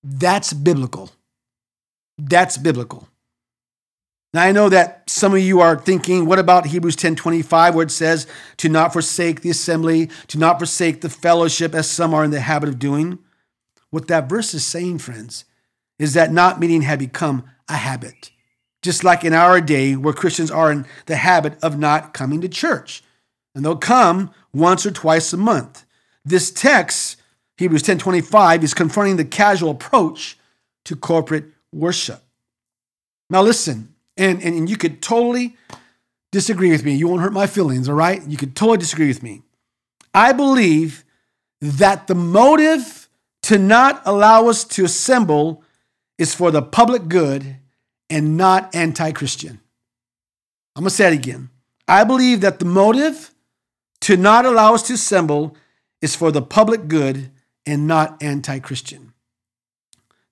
that's 0.04 0.52
biblical. 0.52 1.10
That's 2.16 2.56
biblical. 2.56 3.08
Now 4.32 4.42
I 4.42 4.52
know 4.52 4.68
that 4.68 5.02
some 5.10 5.32
of 5.32 5.40
you 5.40 5.60
are 5.60 5.76
thinking, 5.76 6.26
what 6.26 6.38
about 6.38 6.66
Hebrews 6.66 6.94
10:25 6.94 7.74
where 7.74 7.86
it 7.86 7.90
says 7.90 8.28
to 8.58 8.68
not 8.68 8.92
forsake 8.92 9.40
the 9.40 9.50
assembly, 9.50 10.08
to 10.28 10.38
not 10.38 10.58
forsake 10.58 11.00
the 11.00 11.10
fellowship 11.10 11.74
as 11.74 11.90
some 11.90 12.14
are 12.14 12.22
in 12.22 12.30
the 12.30 12.40
habit 12.40 12.68
of 12.68 12.78
doing? 12.78 13.18
What 13.90 14.06
that 14.06 14.28
verse 14.28 14.54
is 14.54 14.64
saying, 14.64 14.98
friends, 14.98 15.44
is 15.98 16.14
that 16.14 16.32
not 16.32 16.60
meeting 16.60 16.82
had 16.82 17.00
become 17.00 17.50
a 17.68 17.76
habit. 17.76 18.30
Just 18.80 19.02
like 19.02 19.24
in 19.24 19.34
our 19.34 19.60
day 19.60 19.96
where 19.96 20.14
Christians 20.14 20.52
are 20.52 20.70
in 20.70 20.86
the 21.06 21.16
habit 21.16 21.58
of 21.64 21.76
not 21.76 22.14
coming 22.14 22.40
to 22.42 22.48
church. 22.48 23.02
And 23.54 23.64
they'll 23.64 23.76
come 23.76 24.30
once 24.52 24.86
or 24.86 24.90
twice 24.90 25.32
a 25.32 25.36
month. 25.36 25.84
This 26.24 26.50
text, 26.50 27.16
Hebrews 27.56 27.82
10:25, 27.82 28.62
is 28.62 28.74
confronting 28.74 29.16
the 29.16 29.24
casual 29.24 29.70
approach 29.70 30.38
to 30.84 30.96
corporate 30.96 31.46
worship. 31.72 32.22
Now 33.28 33.42
listen, 33.42 33.94
and, 34.16 34.42
and, 34.42 34.54
and 34.56 34.70
you 34.70 34.76
could 34.76 35.02
totally 35.02 35.56
disagree 36.32 36.70
with 36.70 36.84
me. 36.84 36.94
You 36.94 37.08
won't 37.08 37.22
hurt 37.22 37.32
my 37.32 37.46
feelings, 37.46 37.88
all 37.88 37.94
right? 37.94 38.24
You 38.26 38.36
could 38.36 38.54
totally 38.54 38.78
disagree 38.78 39.08
with 39.08 39.22
me. 39.22 39.42
I 40.14 40.32
believe 40.32 41.04
that 41.60 42.06
the 42.06 42.14
motive 42.14 43.08
to 43.42 43.58
not 43.58 44.02
allow 44.04 44.48
us 44.48 44.64
to 44.64 44.84
assemble 44.84 45.62
is 46.18 46.34
for 46.34 46.50
the 46.50 46.62
public 46.62 47.08
good 47.08 47.56
and 48.08 48.36
not 48.36 48.74
anti 48.74 49.12
Christian. 49.12 49.60
I'm 50.76 50.82
going 50.82 50.90
to 50.90 50.94
say 50.94 51.08
it 51.08 51.14
again. 51.14 51.50
I 51.88 52.04
believe 52.04 52.40
that 52.42 52.58
the 52.58 52.64
motive 52.64 53.32
to 54.02 54.16
not 54.16 54.46
allow 54.46 54.74
us 54.74 54.82
to 54.84 54.94
assemble 54.94 55.56
is 56.00 56.14
for 56.14 56.32
the 56.32 56.42
public 56.42 56.88
good 56.88 57.30
and 57.66 57.86
not 57.86 58.22
anti 58.22 58.58
Christian. 58.58 59.12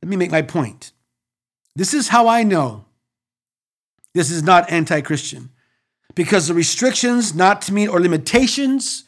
Let 0.02 0.08
me 0.08 0.16
make 0.16 0.30
my 0.30 0.42
point. 0.42 0.92
This 1.76 1.94
is 1.94 2.08
how 2.08 2.28
I 2.28 2.42
know 2.42 2.86
this 4.14 4.30
is 4.30 4.42
not 4.42 4.70
anti 4.70 5.00
Christian 5.00 5.50
because 6.14 6.48
the 6.48 6.54
restrictions 6.54 7.34
not 7.34 7.62
to 7.62 7.72
meet 7.72 7.88
or 7.88 8.00
limitations 8.00 9.04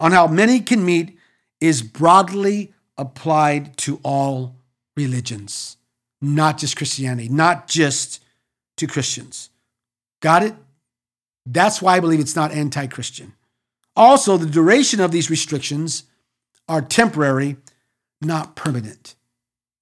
on 0.00 0.12
how 0.12 0.26
many 0.26 0.60
can 0.60 0.84
meet 0.84 1.18
is 1.60 1.82
broadly 1.82 2.72
applied 2.96 3.76
to 3.76 4.00
all 4.02 4.56
religions, 4.96 5.76
not 6.20 6.58
just 6.58 6.76
Christianity, 6.76 7.28
not 7.28 7.68
just 7.68 8.22
to 8.76 8.86
Christians. 8.86 9.50
Got 10.20 10.42
it? 10.42 10.54
That's 11.44 11.82
why 11.82 11.96
I 11.96 12.00
believe 12.00 12.20
it's 12.20 12.36
not 12.36 12.52
anti 12.52 12.86
Christian. 12.86 13.34
Also, 13.96 14.36
the 14.36 14.46
duration 14.46 15.00
of 15.00 15.12
these 15.12 15.30
restrictions 15.30 16.04
are 16.68 16.82
temporary, 16.82 17.56
not 18.20 18.56
permanent. 18.56 19.14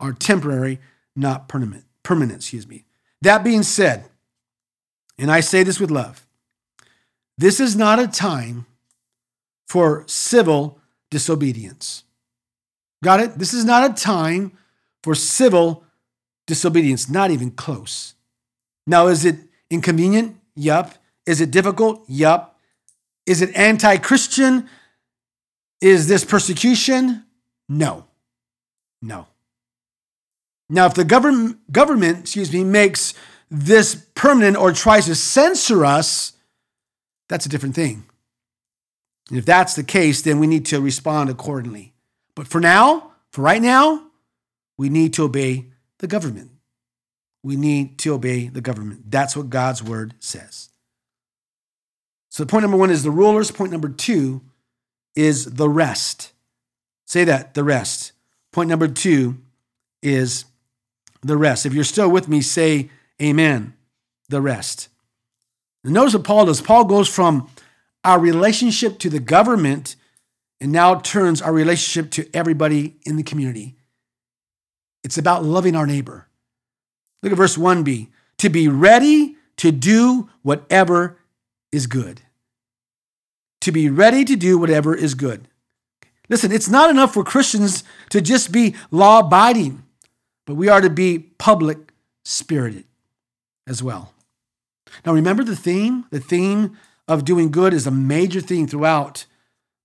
Are 0.01 0.13
temporary, 0.13 0.81
not 1.17 1.49
permanent. 1.49 1.85
Permanent, 2.03 2.41
excuse 2.41 2.67
me. 2.67 2.85
That 3.23 3.45
being 3.45 3.63
said, 3.63 4.07
and 5.19 5.31
I 5.31 5.41
say 5.41 5.63
this 5.63 5.79
with 5.79 5.91
love, 5.91 6.27
this 7.39 7.61
is 7.61 7.77
not 7.77 7.99
a 7.99 8.09
time 8.09 8.67
for 9.69 10.05
civil 10.07 10.79
disobedience. 11.11 12.05
Got 13.03 13.21
it? 13.21 13.39
This 13.39 13.55
is 13.55 13.65
not 13.65 13.91
a 13.91 13.95
time 13.95 14.53
for 15.03 15.15
civil 15.15 15.85
disobedience, 16.47 17.09
not 17.09 17.31
even 17.31 17.51
close. 17.51 18.15
Now, 18.87 19.07
is 19.07 19.25
it 19.25 19.37
inconvenient? 19.71 20.37
Yup. 20.55 20.95
Is 21.27 21.41
it 21.41 21.51
difficult? 21.51 22.05
Yup. 22.09 22.52
Is 23.27 23.43
it 23.43 23.55
anti 23.55 23.97
Christian? 23.99 24.69
Is 25.81 26.09
this 26.09 26.25
persecution? 26.25 27.25
No. 27.69 28.07
No. 29.01 29.27
Now, 30.69 30.87
if 30.87 30.95
the 30.95 31.05
government, 31.05 31.71
government, 31.71 32.21
excuse 32.21 32.53
me, 32.53 32.65
makes 32.65 33.15
this 33.51 34.07
permanent 34.15 34.57
or 34.57 34.73
tries 34.73 35.07
to 35.07 35.15
censor 35.15 35.85
us, 35.85 36.33
that's 37.29 37.45
a 37.45 37.49
different 37.49 37.75
thing. 37.75 38.05
And 39.29 39.39
if 39.39 39.45
that's 39.45 39.75
the 39.75 39.85
case, 39.85 40.23
then 40.23 40.39
we 40.39 40.47
need 40.47 40.67
to 40.67 40.81
respond 40.81 41.31
accordingly. 41.31 41.93
But 42.35 42.49
for 42.49 42.61
now, 42.61 43.13
for 43.31 43.43
right 43.43 43.61
now, 43.61 44.07
we 44.79 44.89
need 44.89 45.13
to 45.15 45.25
obey 45.25 45.67
the 45.99 46.07
government. 46.07 46.51
We 47.43 47.57
need 47.57 47.99
to 48.01 48.15
obey 48.15 48.49
the 48.49 48.61
government. 48.61 49.11
That's 49.11 49.37
what 49.37 49.51
God's 49.51 49.83
word 49.83 50.15
says. 50.21 50.71
So, 52.33 52.47
point 52.47 52.63
number 52.63 52.79
one 52.79 52.91
is 52.91 53.03
the 53.03 53.11
rulers. 53.11 53.51
Point 53.51 53.73
number 53.73 53.91
two 53.91 54.41
is 55.15 55.45
the 55.45 55.69
rest. 55.69 56.33
Say 57.05 57.25
that, 57.25 57.53
the 57.53 57.63
rest. 57.63 58.13
Point 58.53 58.71
number 58.71 58.89
two 58.89 59.37
is 60.03 60.47
the 61.21 61.37
rest. 61.37 61.67
If 61.67 61.75
you're 61.75 61.85
still 61.85 62.11
with 62.11 62.29
me, 62.29 62.41
say 62.41 62.89
Amen. 63.21 63.75
The 64.31 64.41
rest. 64.41 64.89
And 65.85 65.93
notice 65.93 66.15
what 66.15 66.25
Paul 66.25 66.47
does. 66.47 66.63
Paul 66.63 66.87
goes 66.87 67.07
from 67.07 67.51
our 68.03 68.19
relationship 68.19 68.99
to 69.01 69.11
the 69.11 69.21
government 69.21 69.97
and 70.59 70.73
now 70.73 71.01
turns 71.01 71.43
our 71.43 71.53
relationship 71.53 72.11
to 72.13 72.35
everybody 72.35 72.97
in 73.05 73.17
the 73.17 73.23
community. 73.23 73.77
It's 75.05 75.19
about 75.19 75.45
loving 75.45 75.77
our 75.77 75.87
neighbor. 75.87 76.29
Look 77.23 77.33
at 77.33 77.37
verse 77.37 77.59
1b 77.59 78.09
to 78.39 78.49
be 78.49 78.69
ready 78.69 79.37
to 79.59 79.71
do 79.71 80.31
whatever 80.41 81.19
is 81.73 81.87
good. 81.87 82.21
To 83.63 83.73
be 83.73 83.89
ready 83.89 84.25
to 84.25 84.37
do 84.37 84.59
whatever 84.59 84.95
is 84.95 85.15
good. 85.15 85.49
Listen, 86.29 86.53
it's 86.53 86.69
not 86.69 86.91
enough 86.91 87.15
for 87.15 87.25
Christians 87.25 87.85
to 88.11 88.21
just 88.21 88.53
be 88.53 88.75
law 88.91 89.21
abiding, 89.21 89.83
but 90.47 90.55
we 90.55 90.69
are 90.69 90.81
to 90.81 90.91
be 90.91 91.19
public 91.19 91.93
spirited 92.25 92.85
as 93.67 93.83
well. 93.83 94.13
Now, 95.05 95.13
remember 95.13 95.45
the 95.45 95.57
theme? 95.57 96.05
The 96.11 96.21
theme 96.21 96.77
of 97.09 97.25
doing 97.25 97.51
good 97.51 97.73
is 97.73 97.87
a 97.87 97.91
major 97.91 98.41
theme 98.41 98.67
throughout 98.67 99.27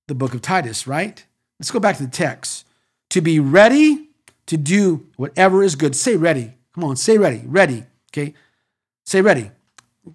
the 0.07 0.15
book 0.15 0.33
of 0.33 0.41
Titus, 0.41 0.87
right? 0.87 1.25
Let's 1.59 1.71
go 1.71 1.79
back 1.79 1.97
to 1.97 2.03
the 2.03 2.09
text. 2.09 2.65
To 3.11 3.21
be 3.21 3.39
ready 3.39 4.09
to 4.47 4.57
do 4.57 5.07
whatever 5.15 5.63
is 5.63 5.75
good. 5.75 5.95
Say 5.95 6.15
ready. 6.15 6.53
Come 6.73 6.83
on, 6.83 6.95
say 6.95 7.17
ready. 7.17 7.41
Ready. 7.45 7.83
Okay? 8.11 8.33
Say 9.05 9.21
ready. 9.21 9.51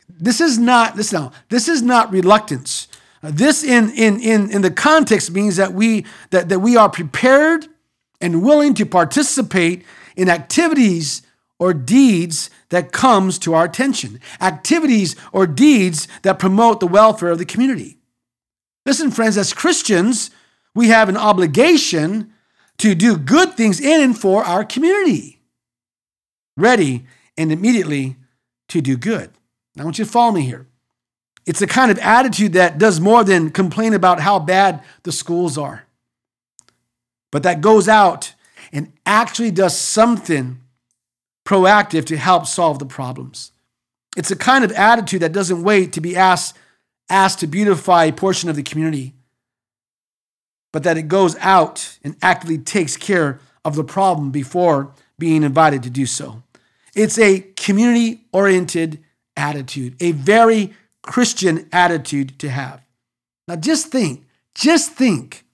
This 0.09 0.41
is 0.41 0.59
not, 0.59 0.97
listen 0.97 1.23
now, 1.23 1.33
this 1.49 1.69
is 1.69 1.83
not 1.83 2.13
reluctance. 2.13 2.89
Uh, 3.23 3.31
this 3.33 3.63
in, 3.63 3.91
in, 3.91 4.21
in, 4.21 4.51
in 4.51 4.63
the 4.63 4.71
context 4.71 5.31
means 5.31 5.57
that 5.57 5.73
we 5.73 6.05
that, 6.31 6.49
that 6.49 6.59
we 6.59 6.77
are 6.77 6.89
prepared 6.89 7.67
and 8.21 8.43
willing 8.43 8.75
to 8.75 8.87
participate 8.87 9.85
in 10.17 10.29
activities 10.29 11.23
or 11.59 11.73
deeds 11.73 12.51
that 12.71 12.91
comes 12.91 13.39
to 13.39 13.55
our 13.55 13.65
attention, 13.65 14.21
activities 14.41 15.15
or 15.33 15.47
deeds 15.47 16.09
that 16.23 16.39
promote 16.39 16.81
the 16.81 16.87
welfare 16.87 17.31
of 17.31 17.39
the 17.39 17.45
community. 17.45 17.99
Listen, 18.85 19.11
friends, 19.11 19.37
as 19.37 19.53
Christians, 19.53 20.31
we 20.75 20.89
have 20.89 21.09
an 21.09 21.17
obligation 21.17 22.33
to 22.79 22.95
do 22.95 23.17
good 23.17 23.55
things 23.55 23.81
in 23.81 24.01
and 24.01 24.19
for 24.19 24.43
our 24.45 24.65
community. 24.65 25.41
Ready 26.57 27.07
and 27.37 27.53
immediately 27.53 28.17
to 28.69 28.81
do 28.81 28.97
good. 28.97 29.31
I 29.79 29.85
want 29.85 29.99
you 29.99 30.05
to 30.05 30.11
follow 30.11 30.33
me 30.33 30.43
here. 30.43 30.67
It's 31.47 31.63
a 31.63 31.67
kind 31.67 31.91
of 31.91 31.99
attitude 31.99 32.53
that 32.53 32.79
does 32.79 33.01
more 33.01 33.25
than 33.25 33.51
complain 33.51 33.95
about 33.95 34.21
how 34.21 34.39
bad 34.39 34.83
the 35.03 35.13
schools 35.13 35.59
are, 35.59 35.87
but 37.31 37.43
that 37.43 37.61
goes 37.61 37.89
out 37.89 38.35
and 38.73 38.93
actually 39.05 39.51
does 39.51 39.77
something 39.77 40.61
proactive 41.45 42.05
to 42.07 42.17
help 42.17 42.47
solve 42.47 42.79
the 42.79 42.87
problems. 42.87 43.51
It's 44.17 44.31
a 44.31 44.37
kind 44.37 44.65
of 44.65 44.73
attitude 44.73 45.23
that 45.23 45.33
doesn't 45.33 45.63
wait 45.63 45.93
to 45.95 46.01
be 46.01 46.17
asked, 46.17 46.57
asked 47.09 47.41
to 47.41 47.47
beautify 47.47 48.05
a 48.05 48.13
portion 48.13 48.49
of 48.49 48.57
the 48.57 48.63
community, 48.63 49.15
but 50.73 50.85
that 50.85 50.97
it 50.97 51.09
goes 51.09 51.37
out 51.41 51.99
and 52.05 52.17
actively 52.23 52.59
takes 52.59 52.97
care 52.97 53.41
of 53.65 53.75
the 53.75 53.85
problem 53.85 54.31
before 54.31 54.93
being 55.19 55.43
invited 55.43 55.83
to 55.83 55.91
do 55.91 56.07
so. 56.07 56.43
It's 56.95 57.19
a 57.19 57.41
community 57.57 58.21
oriented 58.33 59.03
attitude, 59.37 59.97
a 60.01 60.13
very 60.13 60.75
Christian 61.03 61.69
attitude 61.73 62.39
to 62.41 62.49
have. 62.49 62.85
Now, 63.49 63.57
just 63.57 63.89
think, 63.89 64.25
just 64.55 64.93
think 64.93 65.45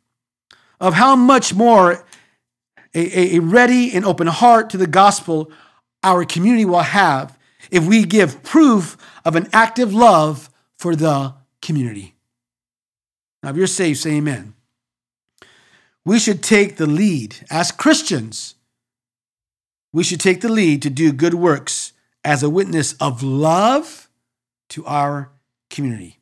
of 0.81 0.95
how 0.95 1.17
much 1.17 1.55
more 1.55 2.05
a, 2.95 3.37
a, 3.37 3.39
ready 3.41 3.93
and 3.93 4.05
open 4.05 4.27
heart 4.27 4.71
to 4.71 4.77
the 4.77 4.87
gospel 4.87 5.51
our 6.03 6.25
community 6.25 6.65
will 6.65 6.81
have 6.81 7.39
if 7.71 7.87
we 7.87 8.05
give 8.05 8.43
proof 8.43 8.97
of 9.25 9.37
an 9.37 9.49
active 9.53 9.93
love 9.93 10.51
for 10.77 10.95
the 10.95 11.35
community. 11.61 12.15
Now, 13.43 13.51
if 13.51 13.57
you're 13.57 13.67
saved, 13.67 13.99
say 13.99 14.13
amen. 14.13 14.55
We 16.05 16.19
should 16.19 16.43
take 16.43 16.77
the 16.77 16.87
lead 16.87 17.37
as 17.51 17.71
Christians. 17.71 18.55
We 19.93 20.03
should 20.03 20.21
take 20.21 20.41
the 20.41 20.49
lead 20.49 20.83
to 20.83 20.91
do 20.91 21.13
good 21.13 21.35
works 21.35 21.93
as 22.29 22.43
a 22.43 22.51
witness 22.51 22.93
of 23.01 23.23
love 23.23 24.07
to 24.69 24.85
our 24.85 25.31
community. 25.71 26.19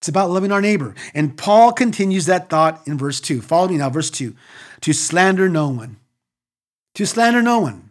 It's 0.00 0.08
about 0.08 0.30
loving 0.30 0.50
our 0.50 0.62
neighbor. 0.62 0.94
And 1.12 1.36
Paul 1.36 1.72
continues 1.72 2.24
that 2.24 2.48
thought 2.48 2.80
in 2.86 2.96
verse 2.96 3.20
2. 3.20 3.42
Follow 3.42 3.68
me 3.68 3.76
now, 3.76 3.90
verse 3.90 4.08
2. 4.08 4.34
To 4.80 4.92
slander 4.94 5.46
no 5.46 5.68
one. 5.68 5.98
To 6.94 7.04
slander 7.04 7.42
no 7.42 7.58
one. 7.58 7.90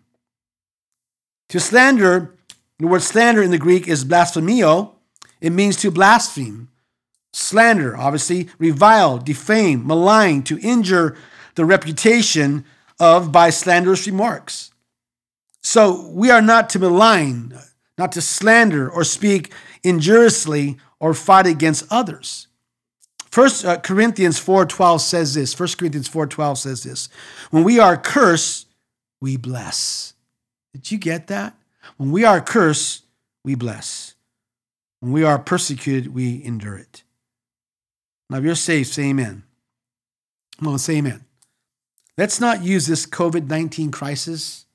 To 1.49 1.59
slander, 1.59 2.33
the 2.79 2.87
word 2.87 3.03
slander 3.03 3.43
in 3.43 3.51
the 3.51 3.59
Greek 3.59 3.87
is 3.87 4.03
blasphemio. 4.03 4.95
It 5.39 5.51
means 5.51 5.77
to 5.77 5.91
blaspheme. 5.91 6.69
Slander, 7.31 7.95
obviously, 7.95 8.49
revile, 8.57 9.19
defame, 9.19 9.85
malign, 9.85 10.41
to 10.43 10.59
injure 10.61 11.15
the 11.53 11.65
reputation 11.65 12.65
of 12.99 13.31
by 13.31 13.51
slanderous 13.51 14.07
remarks. 14.07 14.72
So 15.63 16.07
we 16.09 16.29
are 16.29 16.41
not 16.41 16.69
to 16.71 16.79
malign, 16.79 17.57
not 17.97 18.11
to 18.13 18.21
slander 18.21 18.89
or 18.89 19.03
speak 19.03 19.53
injuriously 19.83 20.77
or 20.99 21.13
fight 21.13 21.47
against 21.47 21.85
others. 21.89 22.47
First 23.31 23.65
uh, 23.65 23.79
Corinthians 23.79 24.39
4:12 24.39 24.99
says 24.99 25.33
this. 25.33 25.53
First 25.53 25.77
Corinthians 25.77 26.07
4:12 26.07 26.57
says 26.57 26.83
this. 26.83 27.09
When 27.49 27.63
we 27.63 27.79
are 27.79 27.97
cursed, 27.97 28.67
we 29.21 29.37
bless. 29.37 30.13
Did 30.73 30.91
you 30.91 30.97
get 30.97 31.27
that? 31.27 31.55
When 31.97 32.11
we 32.11 32.25
are 32.25 32.41
cursed, 32.41 33.05
we 33.43 33.55
bless. 33.55 34.15
When 34.99 35.11
we 35.11 35.23
are 35.23 35.39
persecuted, 35.39 36.13
we 36.13 36.43
endure 36.43 36.75
it. 36.75 37.03
Now, 38.29 38.37
if 38.37 38.43
you're 38.43 38.55
saved, 38.55 38.89
say 38.89 39.03
amen. 39.03 39.43
Come 40.59 40.67
on, 40.69 40.79
say 40.79 40.97
amen. 40.97 41.25
Let's 42.17 42.39
not 42.39 42.63
use 42.63 42.87
this 42.87 43.05
COVID 43.05 43.49
19 43.49 43.91
crisis 43.91 44.65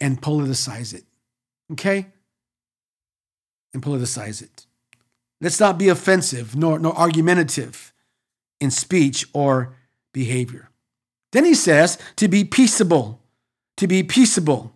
and 0.00 0.20
politicize 0.20 0.94
it. 0.94 1.04
Okay? 1.72 2.06
And 3.74 3.82
politicize 3.82 4.42
it. 4.42 4.66
Let's 5.40 5.60
not 5.60 5.78
be 5.78 5.88
offensive 5.88 6.56
nor, 6.56 6.78
nor 6.78 6.96
argumentative 6.96 7.92
in 8.60 8.70
speech 8.70 9.26
or 9.32 9.76
behavior. 10.12 10.70
Then 11.32 11.44
he 11.44 11.54
says 11.54 11.98
to 12.16 12.28
be 12.28 12.44
peaceable, 12.44 13.20
to 13.76 13.86
be 13.86 14.02
peaceable. 14.02 14.74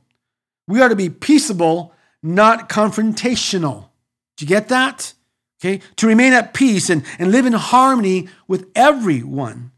We 0.68 0.80
are 0.80 0.88
to 0.88 0.96
be 0.96 1.08
peaceable, 1.08 1.94
not 2.22 2.68
confrontational. 2.68 3.88
Do 4.36 4.44
you 4.44 4.48
get 4.48 4.68
that? 4.68 5.14
Okay, 5.60 5.80
to 5.96 6.08
remain 6.08 6.32
at 6.32 6.54
peace 6.54 6.90
and, 6.90 7.04
and 7.20 7.30
live 7.30 7.46
in 7.46 7.52
harmony 7.52 8.28
with 8.48 8.68
everyone. 8.74 9.70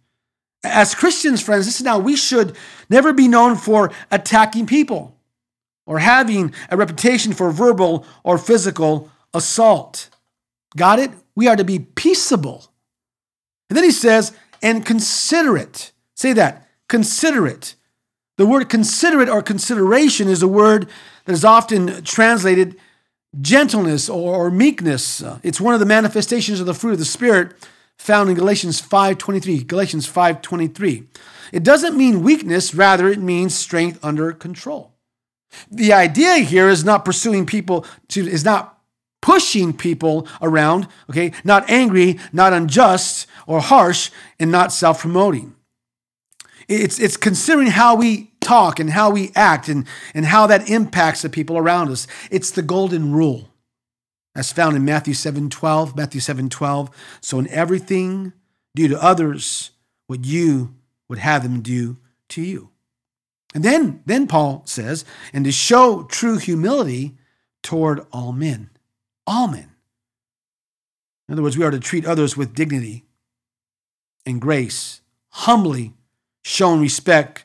As 0.62 0.94
Christians, 0.94 1.42
friends, 1.42 1.66
this 1.66 1.76
is 1.76 1.84
now 1.84 1.98
we 1.98 2.16
should 2.16 2.56
never 2.88 3.12
be 3.12 3.28
known 3.28 3.56
for 3.56 3.92
attacking 4.10 4.66
people 4.66 5.13
or 5.86 5.98
having 5.98 6.54
a 6.70 6.76
reputation 6.76 7.32
for 7.32 7.50
verbal 7.50 8.06
or 8.22 8.38
physical 8.38 9.10
assault. 9.32 10.08
Got 10.76 10.98
it? 10.98 11.10
We 11.34 11.48
are 11.48 11.56
to 11.56 11.64
be 11.64 11.78
peaceable. 11.78 12.66
And 13.68 13.76
then 13.76 13.84
he 13.84 13.90
says, 13.90 14.32
and 14.62 14.84
considerate. 14.84 15.92
Say 16.14 16.32
that, 16.32 16.68
considerate. 16.88 17.74
The 18.36 18.46
word 18.46 18.68
considerate 18.68 19.28
or 19.28 19.42
consideration 19.42 20.28
is 20.28 20.42
a 20.42 20.48
word 20.48 20.88
that 21.24 21.32
is 21.32 21.44
often 21.44 22.02
translated 22.04 22.76
gentleness 23.40 24.08
or, 24.08 24.50
meekness. 24.50 25.22
Uh, 25.22 25.38
it's 25.42 25.60
one 25.60 25.74
of 25.74 25.80
the 25.80 25.86
manifestations 25.86 26.60
of 26.60 26.66
the 26.66 26.74
fruit 26.74 26.92
of 26.92 26.98
the 26.98 27.04
Spirit 27.04 27.52
found 27.96 28.28
in 28.28 28.36
Galatians 28.36 28.80
5:23. 28.80 29.64
Galatians 29.64 30.06
5:23. 30.06 31.06
It 31.52 31.62
doesn't 31.62 31.96
mean 31.96 32.22
weakness, 32.22 32.74
rather 32.74 33.08
it 33.08 33.20
means 33.20 33.54
strength 33.54 33.98
under 34.02 34.32
control. 34.32 34.93
The 35.70 35.92
idea 35.92 36.36
here 36.38 36.68
is 36.68 36.84
not 36.84 37.04
pursuing 37.04 37.46
people 37.46 37.86
to 38.08 38.26
is 38.26 38.44
not 38.44 38.78
pushing 39.20 39.72
people 39.72 40.28
around, 40.42 40.86
okay? 41.08 41.32
Not 41.44 41.68
angry, 41.70 42.18
not 42.32 42.52
unjust 42.52 43.26
or 43.46 43.60
harsh, 43.60 44.10
and 44.38 44.52
not 44.52 44.70
self-promoting. 44.70 45.54
It's, 46.68 46.98
it's 46.98 47.16
considering 47.16 47.68
how 47.68 47.96
we 47.96 48.32
talk 48.40 48.78
and 48.78 48.90
how 48.90 49.10
we 49.10 49.32
act 49.34 49.68
and, 49.68 49.86
and 50.12 50.26
how 50.26 50.46
that 50.46 50.68
impacts 50.68 51.22
the 51.22 51.30
people 51.30 51.56
around 51.56 51.90
us. 51.90 52.06
It's 52.30 52.50
the 52.50 52.62
golden 52.62 53.12
rule. 53.12 53.48
That's 54.34 54.52
found 54.52 54.76
in 54.76 54.84
Matthew 54.84 55.14
7 55.14 55.48
12. 55.48 55.96
Matthew 55.96 56.20
7 56.20 56.48
12. 56.48 56.90
So 57.20 57.38
in 57.38 57.48
everything, 57.48 58.32
do 58.74 58.88
to 58.88 59.02
others 59.02 59.70
what 60.06 60.24
you 60.24 60.74
would 61.08 61.18
have 61.18 61.42
them 61.42 61.60
do 61.62 61.98
to 62.30 62.42
you. 62.42 62.70
And 63.54 63.62
then, 63.62 64.02
then 64.04 64.26
Paul 64.26 64.62
says, 64.66 65.04
and 65.32 65.44
to 65.44 65.52
show 65.52 66.02
true 66.04 66.38
humility 66.38 67.16
toward 67.62 68.04
all 68.12 68.32
men. 68.32 68.70
All 69.26 69.46
men. 69.46 69.70
In 71.28 71.32
other 71.32 71.42
words, 71.42 71.56
we 71.56 71.64
are 71.64 71.70
to 71.70 71.78
treat 71.78 72.04
others 72.04 72.36
with 72.36 72.54
dignity 72.54 73.04
and 74.26 74.40
grace, 74.40 75.00
humbly 75.30 75.94
showing 76.42 76.80
respect 76.80 77.44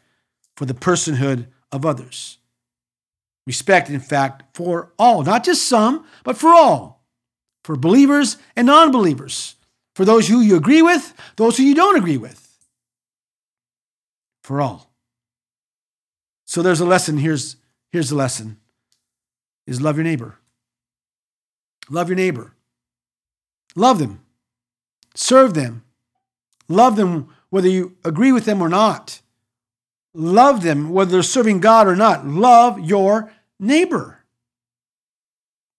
for 0.57 0.65
the 0.65 0.73
personhood 0.73 1.47
of 1.71 1.85
others. 1.85 2.39
Respect, 3.47 3.89
in 3.89 3.99
fact, 3.99 4.43
for 4.53 4.91
all, 4.99 5.23
not 5.23 5.43
just 5.43 5.67
some, 5.67 6.05
but 6.23 6.37
for 6.37 6.53
all, 6.53 7.05
for 7.63 7.75
believers 7.75 8.37
and 8.55 8.67
non 8.67 8.91
believers, 8.91 9.55
for 9.95 10.05
those 10.05 10.27
who 10.27 10.41
you 10.41 10.55
agree 10.55 10.81
with, 10.81 11.13
those 11.37 11.57
who 11.57 11.63
you 11.63 11.75
don't 11.75 11.97
agree 11.97 12.17
with, 12.17 12.57
for 14.43 14.61
all. 14.61 14.88
So 16.49 16.63
there's 16.63 16.79
a 16.79 16.85
lesson. 16.85 17.19
Here's, 17.19 17.57
here's 17.91 18.09
the 18.09 18.15
lesson 18.15 18.57
is 19.67 19.79
love 19.79 19.97
your 19.97 20.03
neighbor. 20.03 20.39
Love 21.91 22.09
your 22.09 22.15
neighbor. 22.15 22.55
Love 23.75 23.99
them. 23.99 24.25
Serve 25.13 25.53
them. 25.53 25.83
Love 26.67 26.95
them 26.95 27.29
whether 27.51 27.67
you 27.67 27.97
agree 28.03 28.31
with 28.31 28.45
them 28.45 28.63
or 28.63 28.67
not. 28.67 29.21
Love 30.15 30.63
them 30.63 30.89
whether 30.89 31.11
they're 31.11 31.21
serving 31.21 31.59
God 31.59 31.87
or 31.87 31.95
not. 31.95 32.25
Love 32.25 32.79
your 32.79 33.31
neighbor. 33.59 34.23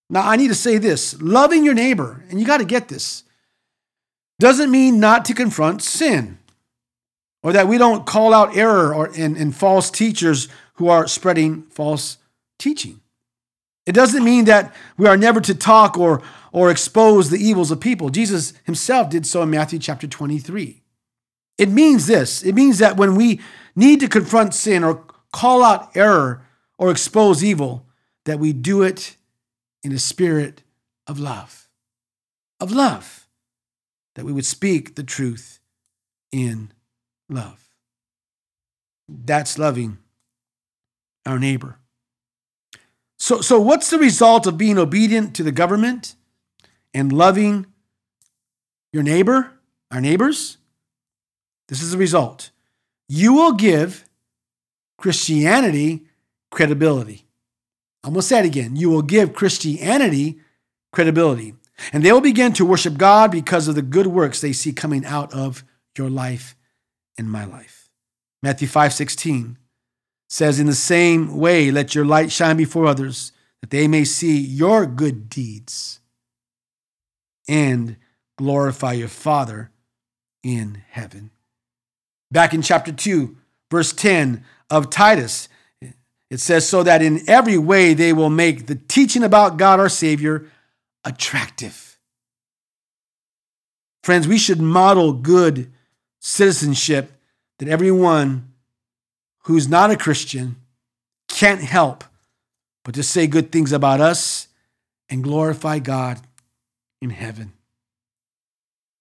Now, 0.09 0.29
I 0.29 0.37
need 0.37 0.49
to 0.49 0.55
say 0.55 0.79
this 0.79 1.21
loving 1.21 1.65
your 1.65 1.75
neighbor, 1.75 2.25
and 2.31 2.39
you 2.39 2.47
got 2.47 2.59
to 2.59 2.65
get 2.65 2.87
this, 2.87 3.25
doesn't 4.39 4.71
mean 4.71 5.01
not 5.01 5.25
to 5.25 5.35
confront 5.35 5.83
sin 5.83 6.39
or 7.43 7.53
that 7.53 7.69
we 7.69 7.79
don't 7.79 8.07
call 8.07 8.35
out 8.35 8.57
error 8.57 8.95
or 8.95 9.09
in, 9.09 9.37
in 9.37 9.53
false 9.53 9.91
teachers 9.91 10.49
who 10.75 10.89
are 10.89 11.07
spreading 11.07 11.63
false 11.65 12.19
teaching. 12.59 13.01
It 13.87 13.93
doesn't 13.93 14.25
mean 14.25 14.45
that 14.45 14.75
we 14.97 15.07
are 15.07 15.17
never 15.17 15.41
to 15.41 15.55
talk 15.55 15.99
or, 15.99 16.23
or 16.53 16.71
expose 16.71 17.31
the 17.31 17.39
evils 17.39 17.71
of 17.71 17.81
people. 17.81 18.11
Jesus 18.11 18.53
himself 18.65 19.11
did 19.11 19.27
so 19.27 19.43
in 19.43 19.51
Matthew 19.51 19.79
chapter 19.79 20.07
23. 20.07 20.83
It 21.59 21.69
means 21.69 22.07
this 22.07 22.43
it 22.43 22.55
means 22.55 22.79
that 22.79 22.97
when 22.97 23.15
we 23.15 23.41
need 23.77 24.01
to 24.01 24.09
confront 24.09 24.55
sin 24.55 24.83
or 24.83 25.05
call 25.33 25.63
out 25.63 25.95
error 25.95 26.47
or 26.79 26.91
expose 26.91 27.45
evil, 27.45 27.87
that 28.25 28.39
we 28.39 28.53
do 28.53 28.83
it 28.83 29.17
in 29.83 29.93
a 29.93 29.99
spirit 29.99 30.63
of 31.07 31.19
love. 31.19 31.69
Of 32.61 32.73
love. 32.73 33.29
That 34.15 34.25
we 34.25 34.33
would 34.33 34.47
speak 34.47 34.95
the 34.95 35.03
truth 35.03 35.61
in 36.33 36.73
love. 37.31 37.69
That's 39.09 39.59
loving 39.59 39.99
our 41.27 41.39
neighbor. 41.39 41.79
So, 43.19 43.41
so 43.41 43.61
what's 43.61 43.91
the 43.91 43.99
result 43.99 44.47
of 44.47 44.57
being 44.57 44.79
obedient 44.79 45.35
to 45.37 45.43
the 45.43 45.53
government 45.53 46.15
and 46.95 47.13
loving 47.13 47.67
your 48.93 49.03
neighbor, 49.03 49.53
our 49.91 50.01
neighbors? 50.01 50.57
This 51.69 51.83
is 51.83 51.93
the 51.93 51.99
result. 51.99 52.51
You 53.09 53.35
will 53.35 53.53
give 53.53 54.09
Christianity 54.99 56.07
credibility. 56.51 57.27
I'm 58.03 58.13
going 58.13 58.23
to 58.23 58.27
say 58.27 58.41
it 58.41 58.47
again. 58.47 58.77
You 58.77 58.89
will 58.89 59.03
give 59.03 59.35
Christianity 59.35 60.41
credibility. 60.93 61.55
And 61.93 62.03
they 62.03 62.13
will 62.13 62.21
begin 62.21 62.53
to 62.55 62.65
worship 62.65 62.97
God 62.97 63.31
because 63.31 63.69
of 63.69 63.75
the 63.75 63.83
good 63.83 64.07
works 64.07 64.41
they 64.41 64.53
see 64.53 64.73
coming 64.73 65.05
out 65.05 65.33
of 65.33 65.65
your 65.97 66.11
life 66.11 66.55
and 67.21 67.31
my 67.31 67.45
life. 67.45 67.91
Matthew 68.43 68.67
5 68.67 68.95
16 68.95 69.59
says, 70.29 70.59
In 70.59 70.67
the 70.67 70.75
same 70.75 71.37
way, 71.37 71.71
let 71.71 71.95
your 71.95 72.07
light 72.07 72.33
shine 72.33 72.57
before 72.57 72.87
others, 72.87 73.33
that 73.61 73.71
they 73.71 73.87
may 73.87 74.05
see 74.05 74.39
your 74.39 74.87
good 74.87 75.29
deeds 75.29 76.01
and 77.47 77.97
glorify 78.39 78.95
your 78.95 79.09
Father 79.09 79.71
in 80.43 80.83
heaven. 80.89 81.31
Back 82.33 82.55
in 82.55 82.63
chapter 82.63 82.91
2, 82.91 83.37
verse 83.71 83.93
10 83.93 84.43
of 84.71 84.89
Titus, 84.89 85.49
it 86.31 86.41
says, 86.41 86.67
So 86.67 86.83
that 86.85 87.03
in 87.03 87.29
every 87.29 87.59
way 87.59 87.93
they 87.93 88.15
will 88.15 88.31
make 88.31 88.67
the 88.67 88.77
teaching 88.77 89.23
about 89.23 89.59
God 89.59 89.79
our 89.79 89.91
Savior 89.91 90.51
attractive. 91.05 91.99
Friends, 94.03 94.27
we 94.27 94.39
should 94.39 94.63
model 94.63 95.13
good 95.13 95.71
citizenship 96.21 97.13
that 97.59 97.69
everyone 97.69 98.53
who's 99.45 99.69
not 99.69 99.91
a 99.91 99.97
Christian 99.97 100.57
can't 101.29 101.61
help 101.63 102.05
but 102.85 102.95
to 102.95 103.03
say 103.03 103.27
good 103.27 103.53
things 103.53 103.73
about 103.73 104.01
us 104.01 104.49
and 105.09 105.25
glorify 105.25 105.79
God 105.79 106.21
in 107.01 107.11
heaven. 107.11 107.53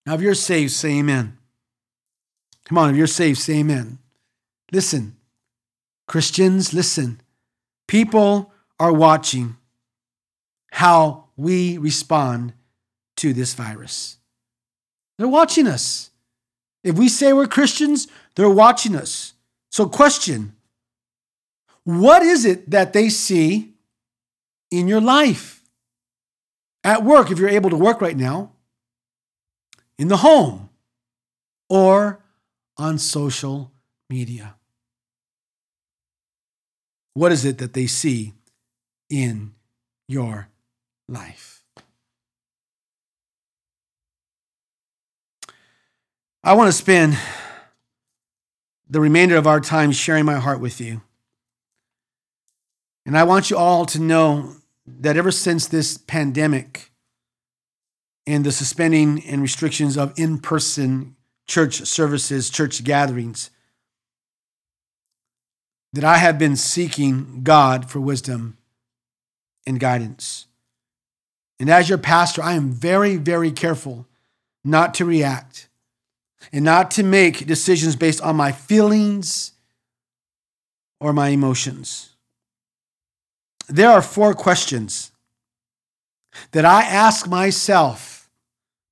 Now, 0.05 0.15
if 0.15 0.21
you're 0.21 0.33
saved, 0.33 0.71
say 0.71 0.99
amen. 0.99 1.37
Come 2.65 2.77
on, 2.77 2.89
if 2.91 2.95
you're 2.95 3.07
saved, 3.07 3.39
say 3.39 3.59
amen. 3.59 3.99
Listen, 4.71 5.15
Christians, 6.07 6.73
listen. 6.73 7.21
People 7.87 8.51
are 8.79 8.93
watching 8.93 9.57
how 10.71 11.25
we 11.35 11.77
respond 11.77 12.53
to 13.17 13.33
this 13.33 13.53
virus. 13.53 14.17
They're 15.17 15.27
watching 15.27 15.67
us. 15.67 16.11
If 16.83 16.97
we 16.97 17.09
say 17.09 17.33
we're 17.33 17.47
Christians, 17.47 18.07
they're 18.35 18.49
watching 18.49 18.95
us. 18.95 19.33
So, 19.71 19.87
question 19.87 20.53
What 21.83 22.23
is 22.23 22.45
it 22.45 22.69
that 22.71 22.93
they 22.93 23.09
see 23.09 23.73
in 24.71 24.87
your 24.87 25.01
life? 25.01 25.61
At 26.83 27.03
work, 27.03 27.29
if 27.29 27.39
you're 27.39 27.49
able 27.49 27.69
to 27.69 27.75
work 27.75 27.99
right 27.99 28.15
now, 28.15 28.53
in 29.97 30.07
the 30.07 30.17
home, 30.17 30.69
or 31.69 32.23
on 32.77 32.97
social 32.97 33.71
media. 34.09 34.55
What 37.13 37.31
is 37.31 37.45
it 37.45 37.57
that 37.57 37.73
they 37.73 37.85
see 37.85 38.33
in 39.09 39.53
your 40.07 40.47
life? 41.07 41.58
I 46.49 46.53
want 46.53 46.67
to 46.67 46.73
spend 46.73 47.15
the 48.89 48.99
remainder 48.99 49.37
of 49.37 49.45
our 49.45 49.59
time 49.59 49.91
sharing 49.91 50.25
my 50.25 50.37
heart 50.37 50.59
with 50.59 50.81
you. 50.81 51.03
And 53.05 53.15
I 53.15 53.21
want 53.21 53.51
you 53.51 53.57
all 53.57 53.85
to 53.85 53.99
know 53.99 54.55
that 54.87 55.15
ever 55.15 55.29
since 55.29 55.67
this 55.67 55.99
pandemic 55.99 56.89
and 58.25 58.43
the 58.43 58.51
suspending 58.51 59.23
and 59.27 59.43
restrictions 59.43 59.95
of 59.95 60.11
in 60.17 60.39
person 60.39 61.15
church 61.47 61.85
services, 61.85 62.49
church 62.49 62.83
gatherings, 62.83 63.51
that 65.93 66.03
I 66.03 66.17
have 66.17 66.39
been 66.39 66.55
seeking 66.55 67.43
God 67.43 67.91
for 67.91 67.99
wisdom 67.99 68.57
and 69.67 69.79
guidance. 69.79 70.47
And 71.59 71.69
as 71.69 71.89
your 71.89 71.99
pastor, 71.99 72.41
I 72.41 72.53
am 72.53 72.71
very, 72.71 73.17
very 73.17 73.51
careful 73.51 74.07
not 74.63 74.95
to 74.95 75.05
react 75.05 75.68
and 76.51 76.65
not 76.65 76.91
to 76.91 77.03
make 77.03 77.45
decisions 77.45 77.95
based 77.95 78.21
on 78.21 78.35
my 78.35 78.51
feelings 78.51 79.53
or 80.99 81.13
my 81.13 81.29
emotions. 81.29 82.09
There 83.67 83.89
are 83.89 84.01
four 84.01 84.33
questions 84.33 85.11
that 86.51 86.65
I 86.65 86.83
ask 86.83 87.27
myself 87.27 88.29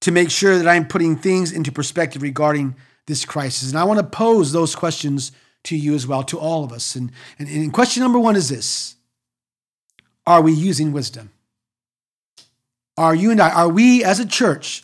to 0.01 0.11
make 0.11 0.29
sure 0.29 0.57
that 0.57 0.67
I'm 0.67 0.87
putting 0.87 1.15
things 1.15 1.51
into 1.51 1.71
perspective 1.71 2.21
regarding 2.21 2.75
this 3.07 3.25
crisis. 3.25 3.69
And 3.69 3.79
I 3.79 3.83
want 3.83 3.99
to 3.99 4.05
pose 4.05 4.51
those 4.51 4.75
questions 4.75 5.31
to 5.63 5.75
you 5.75 5.95
as 5.95 6.05
well, 6.05 6.23
to 6.23 6.39
all 6.39 6.63
of 6.63 6.71
us. 6.71 6.95
And, 6.95 7.11
and, 7.39 7.47
and 7.49 7.73
question 7.73 8.03
number 8.03 8.19
one 8.19 8.35
is 8.35 8.49
this 8.49 8.95
Are 10.25 10.41
we 10.41 10.53
using 10.53 10.91
wisdom? 10.91 11.31
Are 12.97 13.15
you 13.15 13.31
and 13.31 13.39
I, 13.39 13.49
are 13.51 13.69
we 13.69 14.03
as 14.03 14.19
a 14.19 14.25
church, 14.25 14.83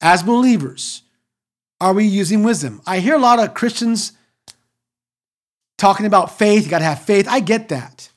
as 0.00 0.22
believers, 0.22 1.02
are 1.80 1.92
we 1.92 2.04
using 2.04 2.42
wisdom? 2.42 2.80
I 2.86 3.00
hear 3.00 3.14
a 3.14 3.18
lot 3.18 3.38
of 3.38 3.54
Christians 3.54 4.12
talking 5.76 6.06
about 6.06 6.38
faith. 6.38 6.64
You 6.64 6.70
got 6.70 6.78
to 6.78 6.84
have 6.84 7.02
faith. 7.02 7.26
I 7.28 7.40
get 7.40 7.68
that. 7.68 8.08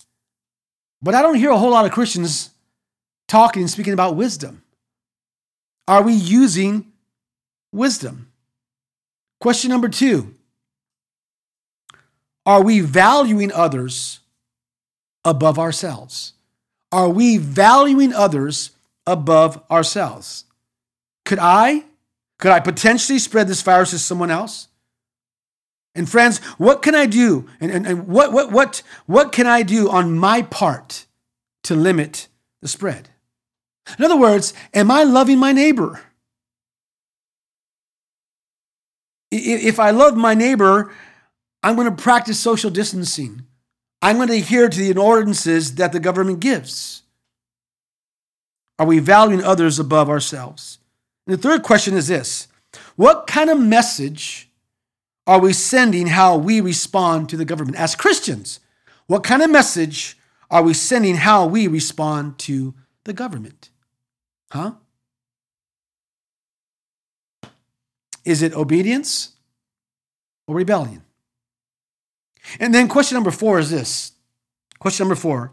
But 1.02 1.15
I 1.15 1.22
don't 1.22 1.36
hear 1.36 1.52
a 1.52 1.58
whole 1.58 1.72
lot 1.72 1.86
of 1.86 1.91
Christians 1.91 2.50
talking 3.28 3.63
and 3.63 3.70
speaking 3.70 3.93
about 3.93 4.15
wisdom. 4.15 4.63
Are 5.88 6.02
we 6.02 6.13
using 6.13 6.91
wisdom? 7.72 8.32
Question 9.39 9.70
number 9.70 9.89
two 9.89 10.34
Are 12.46 12.63
we 12.63 12.80
valuing 12.80 13.52
others 13.52 14.20
above 15.24 15.60
ourselves? 15.60 16.34
Are 16.91 17.10
we 17.10 17.38
valuing 17.38 18.13
others 18.13 18.72
above 19.06 19.62
ourselves? 19.70 20.46
Could 21.26 21.39
I 21.39 21.84
could 22.39 22.52
I 22.52 22.60
potentially 22.60 23.19
spread 23.19 23.47
this 23.47 23.62
virus 23.62 23.91
to 23.91 24.00
someone 24.00 24.32
else? 24.32 24.67
And 25.95 26.08
friends, 26.08 26.38
what 26.60 26.84
can 26.84 26.93
I 26.93 27.08
do? 27.08 27.50
And, 27.60 27.71
and, 27.71 27.88
and 27.88 28.08
what, 28.08 28.32
what, 28.32 28.52
what, 28.52 28.84
what 29.08 29.32
can 29.32 29.47
I 29.47 29.63
do 29.63 29.89
on 29.89 30.15
my 30.15 30.43
part 30.43 31.08
to 31.63 31.76
limit 31.76 32.28
the 32.62 32.67
spread? 32.67 33.10
In 33.97 34.06
other 34.06 34.17
words, 34.17 34.54
am 34.73 34.91
I 34.91 35.04
loving 35.04 35.39
my 35.39 35.52
neighbor? 35.52 36.02
If 39.32 39.80
I 39.80 39.89
love 39.89 40.15
my 40.15 40.36
neighbor, 40.36 40.93
I'm 41.63 41.76
going 41.76 41.93
to 41.93 42.02
practice 42.02 42.39
social 42.39 42.69
distancing. 42.69 43.45
I'm 44.02 44.17
going 44.17 44.28
to 44.28 44.36
adhere 44.36 44.69
to 44.69 44.80
the 44.80 45.00
ordinances 45.00 45.76
that 45.76 45.91
the 45.91 46.00
government 46.00 46.39
gives. 46.39 47.02
Are 48.78 48.86
we 48.86 49.00
valuing 49.00 49.43
others 49.43 49.80
above 49.80 50.10
ourselves? 50.10 50.78
And 51.28 51.38
the 51.38 51.42
third 51.42 51.62
question 51.62 51.94
is 51.94 52.08
this 52.08 52.48
What 52.96 53.28
kind 53.28 53.50
of 53.50 53.60
message 53.60 54.50
are 55.28 55.40
we 55.40 55.54
sending 55.54 56.08
how 56.08 56.38
we 56.38 56.62
respond 56.62 57.30
to 57.30 57.38
the 57.38 57.46
government 57.46 57.78
as 57.78 57.96
Christians? 57.96 58.62
What 59.08 59.24
kind 59.24 59.42
of 59.42 59.50
message 59.50 60.18
are 60.50 60.63
we 60.63 60.74
sending 60.74 61.16
how 61.16 61.46
we 61.46 61.68
respond 61.68 62.40
to 62.40 62.74
the 63.04 63.13
government? 63.13 63.70
Huh? 64.52 64.74
Is 68.24 68.42
it 68.42 68.54
obedience 68.54 69.34
or 70.48 70.56
rebellion? 70.56 71.04
And 72.60 72.74
then 72.74 72.88
question 72.88 73.15
number 73.15 73.32
four 73.32 73.60
is 73.60 73.69
this. 73.69 74.13
Question 74.80 75.06
number 75.06 75.19
four 75.19 75.52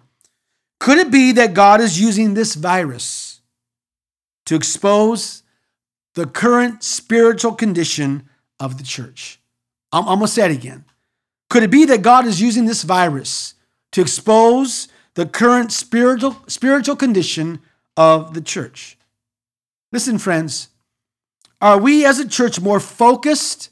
Could 0.78 0.98
it 0.98 1.10
be 1.10 1.32
that 1.32 1.54
God 1.54 1.80
is 1.80 2.00
using 2.00 2.34
this 2.34 2.54
virus 2.54 3.40
to 4.46 4.54
expose 4.54 5.43
the 6.14 6.26
current 6.26 6.82
spiritual 6.82 7.52
condition 7.52 8.28
of 8.60 8.78
the 8.78 8.84
church. 8.84 9.40
I'm, 9.92 10.08
I'm 10.08 10.18
going 10.18 10.26
to 10.26 10.28
say 10.28 10.46
it 10.46 10.56
again. 10.56 10.84
Could 11.50 11.62
it 11.62 11.70
be 11.70 11.84
that 11.86 12.02
God 12.02 12.26
is 12.26 12.40
using 12.40 12.64
this 12.64 12.82
virus 12.82 13.54
to 13.92 14.00
expose 14.00 14.88
the 15.14 15.26
current 15.26 15.72
spiritual, 15.72 16.36
spiritual 16.46 16.96
condition 16.96 17.60
of 17.96 18.34
the 18.34 18.40
church? 18.40 18.96
Listen, 19.92 20.18
friends, 20.18 20.68
are 21.60 21.78
we 21.78 22.04
as 22.04 22.18
a 22.18 22.28
church 22.28 22.60
more 22.60 22.80
focused 22.80 23.70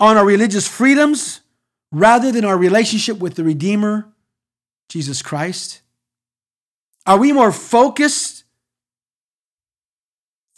on 0.00 0.16
our 0.16 0.24
religious 0.24 0.66
freedoms 0.66 1.40
rather 1.92 2.32
than 2.32 2.44
our 2.44 2.58
relationship 2.58 3.18
with 3.18 3.34
the 3.34 3.44
Redeemer, 3.44 4.08
Jesus 4.88 5.22
Christ? 5.22 5.82
Are 7.06 7.18
we 7.18 7.32
more 7.32 7.52
focused 7.52 8.41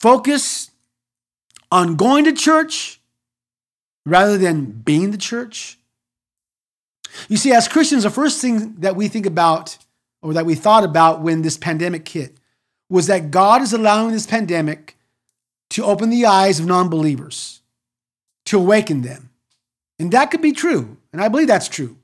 focus 0.05 0.71
on 1.73 1.97
going 1.97 2.27
to 2.27 2.33
church 2.35 3.01
rather 4.05 4.37
than 4.37 4.67
being 4.67 5.13
the 5.13 5.17
church? 5.17 5.79
You 7.31 7.39
see, 7.39 7.53
as 7.53 7.69
Christians, 7.69 8.03
the 8.03 8.11
first 8.11 8.43
thing 8.43 8.75
that 8.81 8.97
we 8.97 9.09
think 9.09 9.25
about 9.25 9.79
or 10.21 10.35
that 10.35 10.45
we 10.45 10.57
thought 10.57 10.85
about 10.85 11.23
when 11.23 11.41
this 11.41 11.57
pandemic 11.57 12.07
hit 12.07 12.37
was 12.91 13.07
that 13.07 13.31
God 13.31 13.63
is 13.63 13.73
allowing 13.73 14.13
this 14.13 14.27
pandemic 14.27 14.99
to 15.71 15.83
open 15.87 16.11
the 16.11 16.27
eyes 16.27 16.61
of 16.61 16.67
non 16.67 16.91
believers, 16.91 17.63
to 18.45 18.59
awaken 18.59 19.01
them. 19.01 19.31
And 19.99 20.13
that 20.13 20.31
could 20.31 20.43
be 20.43 20.53
true. 20.53 20.99
And 21.15 21.23
I 21.23 21.29
believe 21.29 21.49
that's 21.49 21.69
true. 21.69 21.97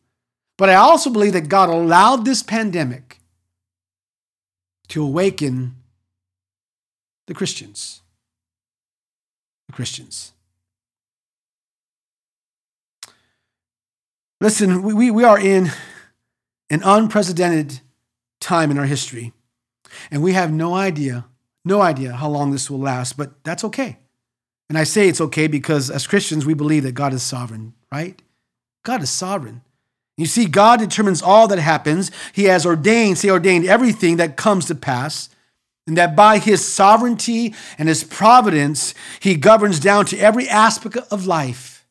But 0.57 0.71
I 0.71 0.77
also 0.77 1.11
believe 1.11 1.35
that 1.35 1.51
God 1.51 1.69
allowed 1.69 2.25
this 2.25 2.43
pandemic 2.43 3.19
to 4.89 5.03
awaken 5.03 5.77
the 7.31 7.35
Christians. 7.35 8.03
The 9.69 9.73
Christians. 9.73 10.33
Listen, 14.41 14.83
we, 14.83 15.13
we 15.13 15.23
are 15.23 15.39
in 15.39 15.71
an 16.71 16.83
unprecedented 16.85 17.83
time 18.41 18.73
in 18.73 18.79
our 18.79 18.85
history, 18.85 19.33
and 20.11 20.25
we 20.25 20.33
have 20.33 20.53
no 20.53 20.75
idea, 20.75 21.27
no 21.65 21.81
idea 21.81 22.15
how 22.15 22.29
long 22.29 22.51
this 22.51 22.69
will 22.69 22.81
last, 22.81 23.17
but 23.17 23.45
that's 23.45 23.63
okay. 23.63 23.99
And 24.69 24.77
I 24.77 24.83
say 24.83 25.07
it's 25.07 25.21
okay 25.21 25.47
because 25.47 25.89
as 25.89 26.09
Christians, 26.09 26.45
we 26.45 26.55
believe 26.55 26.83
that 26.83 26.93
God 26.93 27.15
is 27.15 27.23
sovereign, 27.23 27.75
right? 27.93 28.21
God 28.83 29.05
is 29.05 29.11
sovereign. 29.11 29.63
You 30.17 30.27
see, 30.27 30.47
God 30.47 30.81
determines 30.81 31.23
all 31.23 31.47
that 31.47 31.61
happens. 31.61 32.11
He 32.33 32.47
has 32.47 32.67
ordained, 32.67 33.19
say, 33.19 33.31
ordained 33.31 33.67
everything 33.67 34.17
that 34.17 34.37
comes 34.37 34.67
to 34.67 34.75
pass, 34.75 35.29
and 35.87 35.97
that 35.97 36.15
by 36.15 36.39
His 36.39 36.67
sovereignty 36.67 37.55
and 37.79 37.89
His 37.89 38.05
providence, 38.05 38.95
He 39.21 39.37
governs 39.37 39.81
down 39.81 40.07
to 40.07 40.19
every 40.19 40.49
aspect 40.49 40.97
of 41.11 41.27
life, 41.27 41.87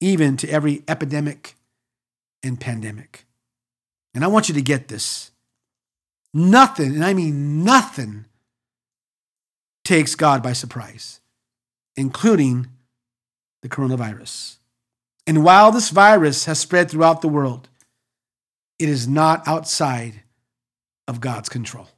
even 0.00 0.36
to 0.38 0.48
every 0.48 0.82
epidemic 0.88 1.54
and 2.42 2.60
pandemic. 2.60 3.24
And 4.14 4.24
I 4.24 4.28
want 4.28 4.48
you 4.48 4.54
to 4.54 4.62
get 4.62 4.88
this. 4.88 5.30
Nothing, 6.32 6.94
and 6.94 7.04
I 7.04 7.14
mean 7.14 7.64
nothing, 7.64 8.26
takes 9.84 10.14
God 10.14 10.42
by 10.42 10.52
surprise, 10.52 11.20
including 11.96 12.68
the 13.62 13.68
coronavirus. 13.68 14.56
And 15.26 15.42
while 15.42 15.72
this 15.72 15.90
virus 15.90 16.44
has 16.44 16.58
spread 16.58 16.90
throughout 16.90 17.20
the 17.20 17.28
world, 17.28 17.68
it 18.78 18.88
is 18.88 19.08
not 19.08 19.46
outside 19.48 20.22
of 21.08 21.20
God's 21.20 21.48
control. 21.48 21.88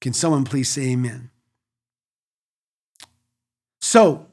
Can 0.00 0.12
someone 0.12 0.44
please 0.44 0.68
say 0.68 0.92
amen? 0.92 1.30
So, 3.80 4.26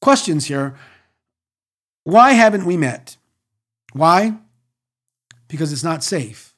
questions 0.00 0.46
here. 0.46 0.76
Why 2.04 2.32
haven't 2.32 2.64
we 2.64 2.76
met? 2.76 3.16
Why? 3.92 4.34
Because 5.48 5.72
it's 5.72 5.84
not 5.84 6.04
safe. 6.04 6.54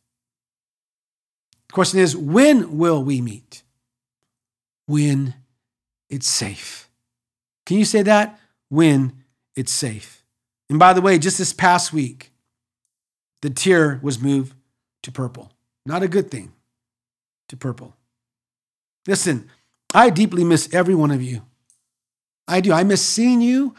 The 1.68 1.72
question 1.72 2.00
is, 2.00 2.16
when 2.16 2.78
will 2.78 3.02
we 3.02 3.20
meet? 3.20 3.62
When 4.86 5.34
it's 6.08 6.28
safe. 6.28 6.88
Can 7.66 7.76
you 7.76 7.84
say 7.84 8.02
that? 8.02 8.40
When 8.70 9.24
it's 9.54 9.72
safe. 9.72 10.24
And 10.70 10.78
by 10.78 10.92
the 10.92 11.00
way, 11.00 11.18
just 11.18 11.38
this 11.38 11.52
past 11.52 11.92
week, 11.92 12.32
the 13.42 13.50
tier 13.50 14.00
was 14.02 14.18
moved 14.18 14.54
to 15.02 15.12
purple. 15.12 15.52
Not 15.86 16.02
a 16.02 16.08
good 16.08 16.30
thing, 16.30 16.52
to 17.48 17.56
purple. 17.56 17.94
Listen, 19.06 19.48
I 19.94 20.10
deeply 20.10 20.44
miss 20.44 20.72
every 20.72 20.94
one 20.94 21.10
of 21.10 21.22
you. 21.22 21.42
I 22.46 22.60
do. 22.60 22.72
I 22.72 22.84
miss 22.84 23.04
seeing 23.04 23.40
you. 23.40 23.74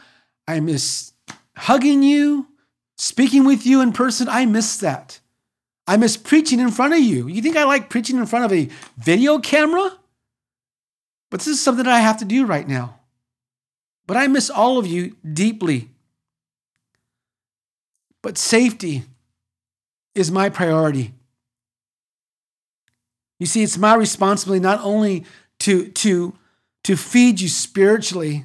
I 0.46 0.60
miss 0.60 1.12
hugging 1.56 2.02
you, 2.02 2.48
speaking 2.96 3.44
with 3.44 3.66
you 3.66 3.80
in 3.80 3.92
person. 3.92 4.28
I 4.28 4.46
miss 4.46 4.78
that. 4.78 5.20
I 5.86 5.96
miss 5.96 6.16
preaching 6.16 6.60
in 6.60 6.70
front 6.70 6.94
of 6.94 7.00
you. 7.00 7.28
You 7.28 7.42
think 7.42 7.56
I 7.56 7.64
like 7.64 7.90
preaching 7.90 8.16
in 8.16 8.26
front 8.26 8.44
of 8.44 8.52
a 8.52 8.68
video 8.96 9.38
camera? 9.38 9.92
But 11.30 11.40
this 11.40 11.48
is 11.48 11.60
something 11.60 11.84
that 11.84 11.94
I 11.94 12.00
have 12.00 12.18
to 12.18 12.24
do 12.24 12.46
right 12.46 12.66
now. 12.66 12.98
But 14.06 14.16
I 14.16 14.26
miss 14.26 14.50
all 14.50 14.78
of 14.78 14.86
you 14.86 15.16
deeply. 15.32 15.90
But 18.22 18.36
safety 18.36 19.04
is 20.14 20.30
my 20.30 20.48
priority. 20.48 21.14
You 23.40 23.46
see, 23.46 23.64
it's 23.64 23.76
my 23.76 23.94
responsibility 23.96 24.62
not 24.62 24.80
only 24.84 25.24
to, 25.60 25.88
to, 25.88 26.36
to 26.84 26.96
feed 26.96 27.40
you 27.40 27.48
spiritually, 27.48 28.44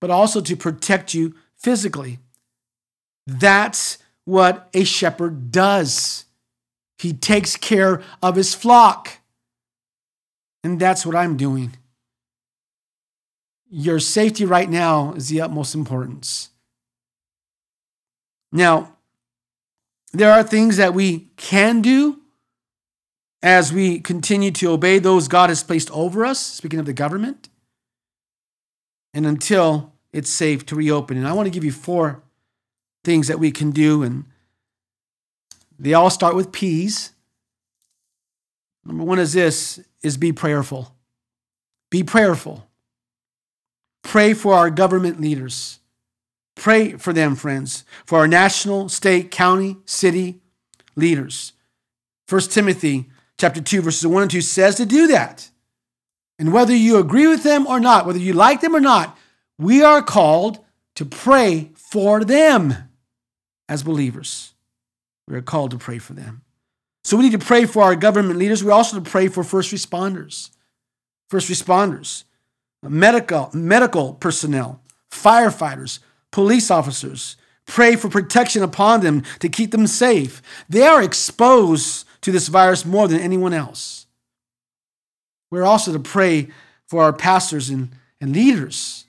but 0.00 0.10
also 0.10 0.40
to 0.40 0.56
protect 0.56 1.12
you 1.12 1.34
physically. 1.58 2.18
That's 3.26 3.98
what 4.24 4.70
a 4.72 4.84
shepherd 4.84 5.52
does. 5.52 6.24
He 6.98 7.12
takes 7.12 7.56
care 7.56 8.02
of 8.22 8.36
his 8.36 8.54
flock. 8.54 9.18
And 10.64 10.80
that's 10.80 11.04
what 11.04 11.14
I'm 11.14 11.36
doing 11.36 11.76
your 13.68 13.98
safety 13.98 14.44
right 14.44 14.70
now 14.70 15.12
is 15.14 15.28
the 15.28 15.40
utmost 15.40 15.74
importance. 15.74 16.50
Now, 18.52 18.96
there 20.12 20.32
are 20.32 20.42
things 20.42 20.76
that 20.76 20.94
we 20.94 21.28
can 21.36 21.82
do 21.82 22.20
as 23.46 23.72
we 23.72 24.00
continue 24.00 24.50
to 24.50 24.72
obey 24.72 24.98
those 24.98 25.28
God 25.28 25.50
has 25.50 25.62
placed 25.62 25.88
over 25.92 26.26
us, 26.26 26.40
speaking 26.40 26.80
of 26.80 26.84
the 26.84 26.92
government, 26.92 27.48
and 29.14 29.24
until 29.24 29.92
it's 30.12 30.28
safe 30.28 30.66
to 30.66 30.74
reopen. 30.74 31.16
And 31.16 31.28
I 31.28 31.32
want 31.32 31.46
to 31.46 31.52
give 31.52 31.62
you 31.62 31.70
four 31.70 32.24
things 33.04 33.28
that 33.28 33.38
we 33.38 33.52
can 33.52 33.70
do, 33.70 34.02
and 34.02 34.24
they 35.78 35.94
all 35.94 36.10
start 36.10 36.34
with 36.34 36.50
P's. 36.50 37.12
Number 38.84 39.04
one 39.04 39.20
is 39.20 39.32
this 39.32 39.78
is 40.02 40.16
be 40.16 40.32
prayerful. 40.32 40.92
Be 41.88 42.02
prayerful. 42.02 42.66
Pray 44.02 44.34
for 44.34 44.54
our 44.54 44.70
government 44.70 45.20
leaders. 45.20 45.78
Pray 46.56 46.94
for 46.94 47.12
them, 47.12 47.36
friends, 47.36 47.84
for 48.06 48.18
our 48.18 48.26
national, 48.26 48.88
state, 48.88 49.30
county, 49.30 49.76
city 49.84 50.40
leaders. 50.96 51.52
1 52.28 52.40
Timothy 52.42 53.08
chapter 53.38 53.60
2 53.60 53.82
verses 53.82 54.06
1 54.06 54.22
and 54.22 54.30
2 54.30 54.40
says 54.40 54.76
to 54.76 54.86
do 54.86 55.08
that. 55.08 55.50
And 56.38 56.52
whether 56.52 56.74
you 56.74 56.98
agree 56.98 57.26
with 57.26 57.42
them 57.42 57.66
or 57.66 57.80
not, 57.80 58.06
whether 58.06 58.18
you 58.18 58.32
like 58.32 58.60
them 58.60 58.76
or 58.76 58.80
not, 58.80 59.16
we 59.58 59.82
are 59.82 60.02
called 60.02 60.58
to 60.96 61.04
pray 61.04 61.70
for 61.74 62.24
them 62.24 62.74
as 63.68 63.82
believers. 63.82 64.52
We 65.26 65.34
are 65.36 65.42
called 65.42 65.70
to 65.72 65.78
pray 65.78 65.98
for 65.98 66.12
them. 66.12 66.42
So 67.04 67.16
we 67.16 67.24
need 67.24 67.40
to 67.40 67.46
pray 67.46 67.66
for 67.66 67.82
our 67.82 67.96
government 67.96 68.38
leaders. 68.38 68.64
We 68.64 68.70
also 68.70 68.98
to 68.98 69.10
pray 69.10 69.28
for 69.28 69.44
first 69.44 69.72
responders. 69.72 70.50
First 71.28 71.48
responders 71.50 72.24
medical, 72.82 73.50
medical 73.52 74.14
personnel, 74.14 74.80
firefighters, 75.10 75.98
police 76.30 76.70
officers. 76.70 77.36
Pray 77.66 77.96
for 77.96 78.08
protection 78.08 78.62
upon 78.62 79.00
them 79.00 79.24
to 79.40 79.48
keep 79.48 79.72
them 79.72 79.88
safe. 79.88 80.40
They 80.68 80.82
are 80.82 81.02
exposed 81.02 82.05
to 82.22 82.32
this 82.32 82.48
virus 82.48 82.84
more 82.84 83.08
than 83.08 83.20
anyone 83.20 83.52
else. 83.52 84.06
We're 85.50 85.64
also 85.64 85.92
to 85.92 85.98
pray 85.98 86.48
for 86.86 87.02
our 87.02 87.12
pastors 87.12 87.68
and, 87.68 87.90
and 88.20 88.32
leaders. 88.32 89.04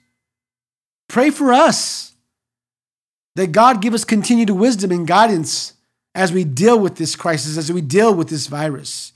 Pray 1.08 1.30
for 1.30 1.52
us 1.52 2.12
that 3.34 3.52
God 3.52 3.82
give 3.82 3.94
us 3.94 4.04
continued 4.04 4.50
wisdom 4.50 4.90
and 4.90 5.06
guidance 5.06 5.74
as 6.14 6.32
we 6.32 6.44
deal 6.44 6.78
with 6.78 6.96
this 6.96 7.16
crisis, 7.16 7.56
as 7.56 7.72
we 7.72 7.80
deal 7.80 8.14
with 8.14 8.28
this 8.28 8.46
virus. 8.46 9.12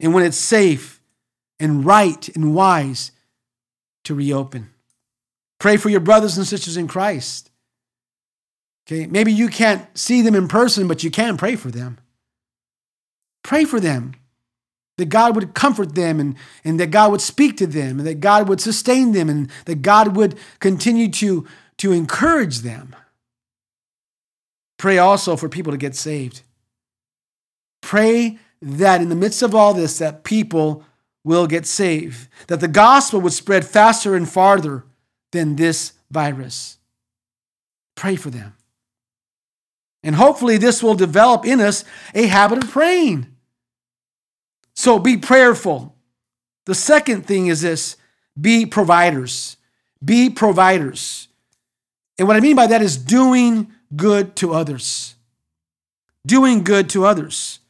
And 0.00 0.14
when 0.14 0.24
it's 0.24 0.36
safe 0.36 1.00
and 1.60 1.84
right 1.84 2.28
and 2.34 2.54
wise, 2.54 3.12
to 4.06 4.14
reopen. 4.14 4.70
Pray 5.58 5.76
for 5.76 5.88
your 5.88 6.00
brothers 6.00 6.36
and 6.36 6.46
sisters 6.46 6.76
in 6.76 6.86
Christ. 6.86 7.50
Okay, 8.86 9.06
maybe 9.06 9.32
you 9.32 9.48
can't 9.48 9.86
see 9.98 10.22
them 10.22 10.34
in 10.34 10.48
person, 10.48 10.86
but 10.86 11.02
you 11.02 11.10
can 11.10 11.36
pray 11.36 11.56
for 11.56 11.70
them. 11.70 11.98
Pray 13.46 13.64
for 13.64 13.78
them 13.78 14.12
that 14.98 15.08
God 15.08 15.36
would 15.36 15.54
comfort 15.54 15.94
them 15.94 16.18
and, 16.18 16.34
and 16.64 16.80
that 16.80 16.90
God 16.90 17.12
would 17.12 17.20
speak 17.20 17.56
to 17.58 17.66
them 17.68 18.00
and 18.00 18.06
that 18.08 18.18
God 18.18 18.48
would 18.48 18.60
sustain 18.60 19.12
them 19.12 19.30
and 19.30 19.48
that 19.66 19.82
God 19.82 20.16
would 20.16 20.36
continue 20.58 21.08
to, 21.12 21.46
to 21.76 21.92
encourage 21.92 22.62
them. 22.62 22.96
Pray 24.78 24.98
also 24.98 25.36
for 25.36 25.48
people 25.48 25.70
to 25.70 25.78
get 25.78 25.94
saved. 25.94 26.42
Pray 27.82 28.40
that 28.60 29.00
in 29.00 29.10
the 29.10 29.14
midst 29.14 29.42
of 29.42 29.54
all 29.54 29.74
this, 29.74 29.96
that 29.98 30.24
people 30.24 30.84
will 31.22 31.46
get 31.46 31.66
saved, 31.66 32.26
that 32.48 32.58
the 32.58 32.66
gospel 32.66 33.20
would 33.20 33.32
spread 33.32 33.64
faster 33.64 34.16
and 34.16 34.28
farther 34.28 34.82
than 35.30 35.54
this 35.54 35.92
virus. 36.10 36.78
Pray 37.94 38.16
for 38.16 38.30
them. 38.30 38.56
And 40.06 40.14
hopefully, 40.14 40.56
this 40.56 40.84
will 40.84 40.94
develop 40.94 41.44
in 41.44 41.60
us 41.60 41.84
a 42.14 42.26
habit 42.26 42.62
of 42.62 42.70
praying. 42.70 43.35
So 44.76 44.98
be 44.98 45.16
prayerful. 45.16 45.94
The 46.66 46.74
second 46.74 47.26
thing 47.26 47.46
is 47.46 47.62
this 47.62 47.96
be 48.38 48.66
providers. 48.66 49.56
Be 50.04 50.30
providers. 50.30 51.28
And 52.18 52.28
what 52.28 52.36
I 52.36 52.40
mean 52.40 52.56
by 52.56 52.66
that 52.66 52.82
is 52.82 52.96
doing 52.96 53.72
good 53.94 54.36
to 54.36 54.52
others. 54.52 55.14
Doing 56.26 56.62
good 56.62 56.90
to 56.90 57.06
others. 57.06 57.60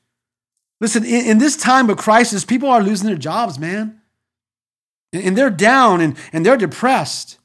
Listen, 0.81 1.05
in, 1.05 1.27
in 1.27 1.39
this 1.39 1.57
time 1.57 1.89
of 1.89 1.97
crisis, 1.97 2.45
people 2.45 2.69
are 2.69 2.83
losing 2.83 3.07
their 3.07 3.17
jobs, 3.17 3.59
man. 3.59 4.01
And, 5.13 5.23
and 5.23 5.39
they're 5.39 5.51
down 5.51 6.01
and, 6.01 6.17
and 6.33 6.45
they're 6.45 6.57
depressed. 6.57 7.39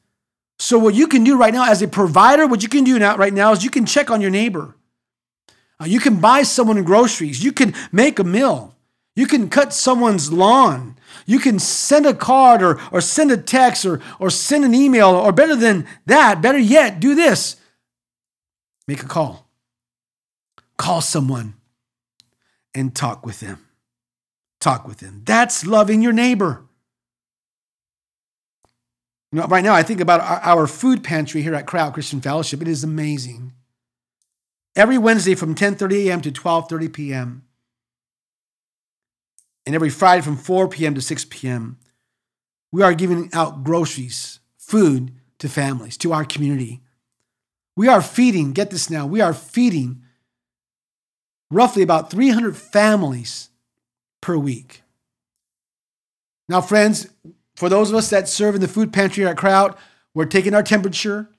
So, 0.57 0.77
what 0.77 0.93
you 0.93 1.07
can 1.07 1.23
do 1.23 1.37
right 1.37 1.53
now 1.53 1.65
as 1.65 1.81
a 1.81 1.87
provider, 1.87 2.45
what 2.45 2.61
you 2.61 2.69
can 2.69 2.83
do 2.83 2.99
now, 2.99 3.17
right 3.17 3.33
now 3.33 3.51
is 3.51 3.63
you 3.63 3.71
can 3.71 3.85
check 3.85 4.11
on 4.11 4.21
your 4.21 4.29
neighbor. 4.29 4.75
Uh, 5.79 5.85
you 5.85 5.99
can 5.99 6.19
buy 6.19 6.43
someone 6.43 6.83
groceries. 6.83 7.43
You 7.43 7.51
can 7.51 7.73
make 7.91 8.19
a 8.19 8.23
meal. 8.23 8.70
You 9.15 9.27
can 9.27 9.49
cut 9.49 9.73
someone's 9.73 10.31
lawn. 10.31 10.97
You 11.25 11.39
can 11.39 11.59
send 11.59 12.05
a 12.05 12.13
card 12.13 12.61
or, 12.61 12.79
or 12.91 13.01
send 13.01 13.31
a 13.31 13.37
text 13.37 13.85
or, 13.85 13.99
or 14.19 14.29
send 14.29 14.63
an 14.63 14.73
email, 14.73 15.09
or 15.09 15.31
better 15.31 15.55
than 15.55 15.85
that, 16.05 16.41
better 16.41 16.57
yet, 16.57 16.99
do 16.99 17.15
this 17.15 17.57
make 18.87 19.03
a 19.03 19.07
call. 19.07 19.47
Call 20.77 20.99
someone 20.99 21.53
and 22.73 22.93
talk 22.93 23.25
with 23.25 23.39
them. 23.39 23.65
Talk 24.59 24.85
with 24.85 24.97
them. 24.97 25.21
That's 25.25 25.65
loving 25.65 26.01
your 26.01 26.11
neighbor. 26.11 26.63
You 29.31 29.39
know, 29.39 29.47
right 29.47 29.63
now, 29.63 29.73
I 29.73 29.83
think 29.83 30.01
about 30.01 30.19
our, 30.19 30.67
food 30.67 31.03
pantry 31.03 31.41
here 31.41 31.55
at 31.55 31.65
Cryy 31.65 31.79
Out 31.79 31.93
Christian 31.93 32.19
Fellowship. 32.19 32.61
It 32.61 32.67
is 32.67 32.83
amazing. 32.83 33.53
Every 34.75 34.97
Wednesday 34.97 35.35
from 35.35 35.55
10:30 35.55 36.07
a.m. 36.07 36.21
to 36.21 36.31
12:30 36.31 36.93
p.m 36.93 37.43
and 39.71 39.75
every 39.77 39.89
Friday 39.89 40.21
from 40.21 40.35
4 40.35 40.67
p.m. 40.67 40.95
to 40.95 41.01
6 41.01 41.25
p.m., 41.29 41.77
we 42.73 42.83
are 42.83 42.93
giving 42.93 43.29
out 43.31 43.63
groceries, 43.63 44.41
food 44.57 45.13
to 45.39 45.47
families, 45.47 45.95
to 45.95 46.11
our 46.11 46.25
community. 46.25 46.81
We 47.77 47.87
are 47.87 48.01
feeding, 48.01 48.51
get 48.51 48.69
this 48.69 48.89
now, 48.89 49.05
we 49.05 49.21
are 49.21 49.33
feeding 49.33 50.01
roughly 51.49 51.83
about 51.83 52.11
300 52.11 52.57
families 52.57 53.49
per 54.19 54.35
week. 54.35 54.83
Now, 56.49 56.59
friends, 56.59 57.07
for 57.55 57.69
those 57.69 57.91
of 57.91 57.95
us 57.95 58.09
that 58.09 58.27
serve 58.27 58.55
in 58.55 58.61
the 58.61 58.67
food 58.67 58.91
pantry 58.91 59.25
at 59.25 59.37
Cryy 59.37 59.51
Out, 59.51 59.79
we're 60.13 60.25
taking 60.25 60.53
our 60.53 60.63
temperature, 60.63 61.29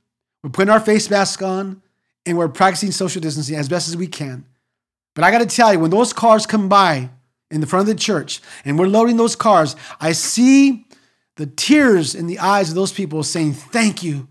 we're 0.42 0.48
putting 0.48 0.72
our 0.72 0.80
face 0.80 1.10
mask 1.10 1.42
on, 1.42 1.82
and 2.24 2.38
we're 2.38 2.48
practicing 2.48 2.92
social 2.92 3.20
distancing 3.20 3.56
as 3.56 3.68
best 3.68 3.88
as 3.88 3.96
we 3.98 4.06
can. 4.06 4.46
But 5.14 5.22
I 5.22 5.30
got 5.30 5.40
to 5.40 5.54
tell 5.54 5.70
you, 5.70 5.80
when 5.80 5.90
those 5.90 6.14
cars 6.14 6.46
come 6.46 6.70
by, 6.70 7.10
in 7.52 7.60
the 7.60 7.66
front 7.66 7.88
of 7.88 7.94
the 7.94 8.00
church 8.00 8.40
and 8.64 8.78
we're 8.78 8.86
loading 8.86 9.16
those 9.16 9.36
cars, 9.36 9.76
I 10.00 10.12
see 10.12 10.86
the 11.36 11.46
tears 11.46 12.14
in 12.14 12.26
the 12.26 12.38
eyes 12.38 12.70
of 12.70 12.74
those 12.74 12.92
people 12.92 13.22
saying, 13.22 13.52
Thank 13.52 14.02
you, 14.02 14.28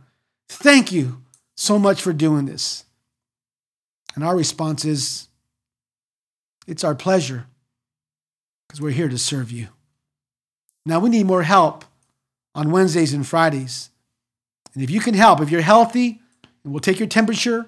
thank 0.50 0.92
you 0.92 1.22
so 1.56 1.80
much 1.80 2.02
for 2.02 2.14
doing 2.14 2.46
this. 2.46 2.84
And 4.16 4.24
our 4.24 4.36
response 4.36 4.84
is, 4.84 5.28
It's 6.68 6.84
our 6.84 6.96
pleasure 6.96 7.46
because 8.68 8.82
we're 8.82 8.92
here 8.92 9.10
to 9.10 9.18
serve 9.18 9.52
you. 9.52 9.68
Now 10.86 11.00
we 11.00 11.10
need 11.10 11.26
more 11.26 11.44
help 11.44 11.86
on 12.56 12.72
Wednesdays 12.72 13.14
and 13.14 13.26
Fridays. 13.26 13.90
And 14.74 14.84
if 14.84 14.90
you 14.90 15.00
can 15.00 15.14
help, 15.14 15.42
if 15.42 15.52
you're 15.52 15.62
healthy, 15.62 16.22
and 16.64 16.74
we'll 16.74 16.80
take 16.80 17.00
your 17.00 17.08
temperature, 17.08 17.68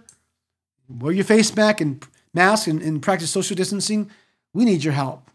wear 0.89 1.11
your 1.11 1.25
face 1.25 1.55
mask 1.55 1.81
and 1.81 2.05
mask 2.33 2.67
and, 2.67 2.81
and 2.81 3.01
practice 3.01 3.29
social 3.29 3.55
distancing. 3.55 4.09
We 4.53 4.65
need 4.65 4.83
your 4.83 4.93
help. 4.93 5.29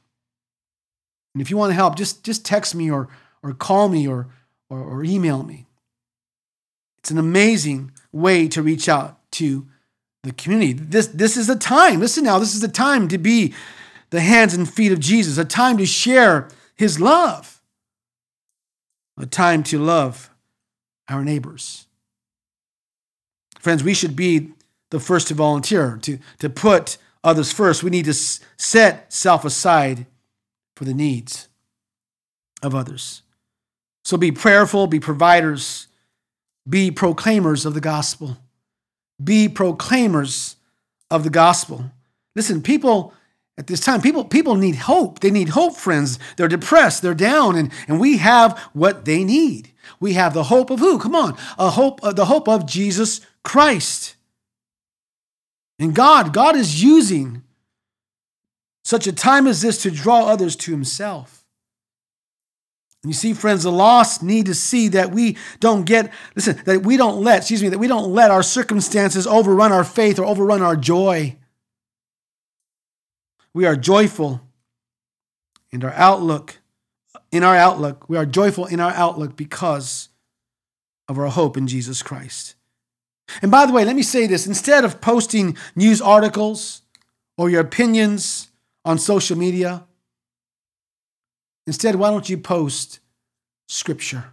And 1.35 1.43
if 1.43 1.51
you 1.51 1.57
want 1.57 1.71
to 1.71 1.75
help, 1.75 1.97
just, 1.97 2.25
just 2.25 2.45
text 2.45 2.75
me 2.75 2.91
or, 2.91 3.09
or 3.43 3.53
call 3.55 3.89
me 3.89 4.09
or, 4.09 4.29
or, 4.71 4.81
or 4.81 5.05
email 5.05 5.43
me. 5.43 5.67
It's 6.99 7.11
an 7.11 7.19
amazing 7.19 7.93
way 8.13 8.49
to 8.49 8.63
reach 8.63 8.89
out 8.89 9.19
to 9.33 9.67
the 10.25 10.33
community. 10.33 10.73
This, 10.73 11.07
this 11.09 11.37
is 11.37 11.47
the 11.47 11.57
time. 11.57 12.01
Listen 12.01 12.25
now, 12.25 12.39
this 12.39 12.55
is 12.55 12.61
the 12.61 12.69
time 12.69 13.09
to 13.09 13.19
be 13.19 13.55
the 14.11 14.21
hands 14.21 14.55
and 14.55 14.69
feet 14.69 14.93
of 14.93 15.01
Jesus, 15.01 15.39
a 15.39 15.45
time 15.45 15.77
to 15.79 15.87
share 15.87 16.49
his 16.75 16.99
love, 16.99 17.61
a 19.19 19.27
time 19.27 19.63
to 19.65 19.79
love 19.79 20.31
our 21.09 21.25
neighbors. 21.25 21.87
Friends, 23.59 23.85
we 23.85 23.95
should 23.95 24.17
be 24.17 24.53
the 24.91 25.01
first 25.01 25.29
to 25.29 25.35
volunteer, 25.35 25.99
to, 26.03 26.19
to 26.39 26.49
put 26.49 26.97
others 27.23 27.53
first. 27.53 27.83
We 27.83 27.91
need 27.91 28.07
to 28.07 28.15
set 28.15 29.13
self 29.13 29.45
aside 29.45 30.07
for 30.79 30.85
the 30.85 30.95
needs 30.95 31.49
of 32.63 32.73
others. 32.73 33.23
So 34.05 34.17
be 34.17 34.31
prayerful, 34.31 34.87
be 34.87 35.01
providers, 35.01 35.89
be 36.69 36.93
proclaimers 36.93 37.67
of 37.67 37.75
the 37.75 37.81
gospel. 37.81 38.37
Be 39.23 39.49
proclaimers 39.49 40.55
of 41.11 41.25
the 41.25 41.31
gospel. 41.31 41.91
Listen, 42.37 42.63
people 42.63 43.13
at 43.57 43.67
this 43.67 43.81
time, 43.81 44.01
people, 44.01 44.25
people 44.25 44.55
need 44.55 44.77
hope. 44.77 45.19
They 45.19 45.33
need 45.33 45.49
hope, 45.49 45.75
friends. 45.75 46.21
They're 46.37 46.47
depressed, 46.47 47.03
they're 47.03 47.13
down, 47.13 47.57
and, 47.57 47.73
and 47.89 47.99
we 47.99 48.19
have 48.19 48.57
what 48.73 49.05
they 49.05 49.25
need. 49.25 49.73
We 49.99 50.13
have 50.13 50.33
the 50.33 50.45
hope 50.45 50.71
of 50.71 50.79
who? 50.79 51.01
Come 51.01 51.17
on, 51.17 51.37
a 51.59 51.71
hope, 51.71 51.99
uh, 52.05 52.13
the 52.13 52.27
hope 52.27 52.49
of 52.49 52.67
Jesus 52.67 53.21
Christ. 53.43 54.15
And 55.81 55.93
God, 55.93 56.33
God 56.33 56.55
is 56.55 56.81
using 56.85 57.43
such 58.89 59.07
a 59.07 59.13
time 59.13 59.47
as 59.47 59.61
this 59.61 59.83
to 59.83 59.91
draw 59.91 60.25
others 60.25 60.57
to 60.57 60.71
himself. 60.71 61.45
And 63.03 63.11
you 63.11 63.15
see, 63.15 63.35
friends, 63.35 63.65
the 63.65 63.71
lost 63.71 64.23
need 64.23 64.47
to 64.47 64.55
see 64.55 64.89
that 64.89 65.13
we 65.13 65.37
don't 65.61 65.85
get, 65.85 66.11
listen, 66.35 66.59
that 66.65 66.85
we 66.85 66.97
don't 66.97 67.23
let, 67.23 67.41
excuse 67.41 67.63
me, 67.63 67.69
that 67.69 67.79
we 67.79 67.87
don't 67.87 68.15
let 68.15 68.31
our 68.31 68.43
circumstances 68.43 69.27
overrun 69.27 69.73
our 69.73 69.85
faith 69.85 70.19
or 70.19 70.25
overrun 70.25 70.63
our 70.63 70.75
joy. 70.75 71.37
We 73.53 73.67
are 73.67 73.77
joyful 73.77 74.41
in 75.71 75.85
our 75.85 75.93
outlook, 75.93 76.57
in 77.31 77.45
our 77.45 77.57
outlook. 77.57 78.09
We 78.09 78.17
are 78.17 78.25
joyful 78.25 78.65
in 78.65 78.81
our 78.81 78.93
outlook 78.93 79.37
because 79.37 80.09
of 81.09 81.19
our 81.19 81.27
hope 81.27 81.59
in 81.59 81.67
Jesus 81.67 82.03
Christ. 82.03 82.55
And 83.43 83.51
by 83.51 83.67
the 83.67 83.73
way, 83.75 83.85
let 83.85 83.97
me 83.97 84.03
say 84.03 84.27
this 84.27 84.47
instead 84.47 84.83
of 84.83 85.03
posting 85.03 85.59
news 85.77 86.01
articles 86.01 86.81
or 87.37 87.51
your 87.51 87.61
opinions 87.61 88.48
on 88.89 88.97
social 88.97 89.37
media. 89.37 89.85
Instead, 91.67 91.97
why 91.97 92.09
don't 92.09 92.31
you 92.31 92.39
post 92.39 93.01
scripture? 93.69 94.33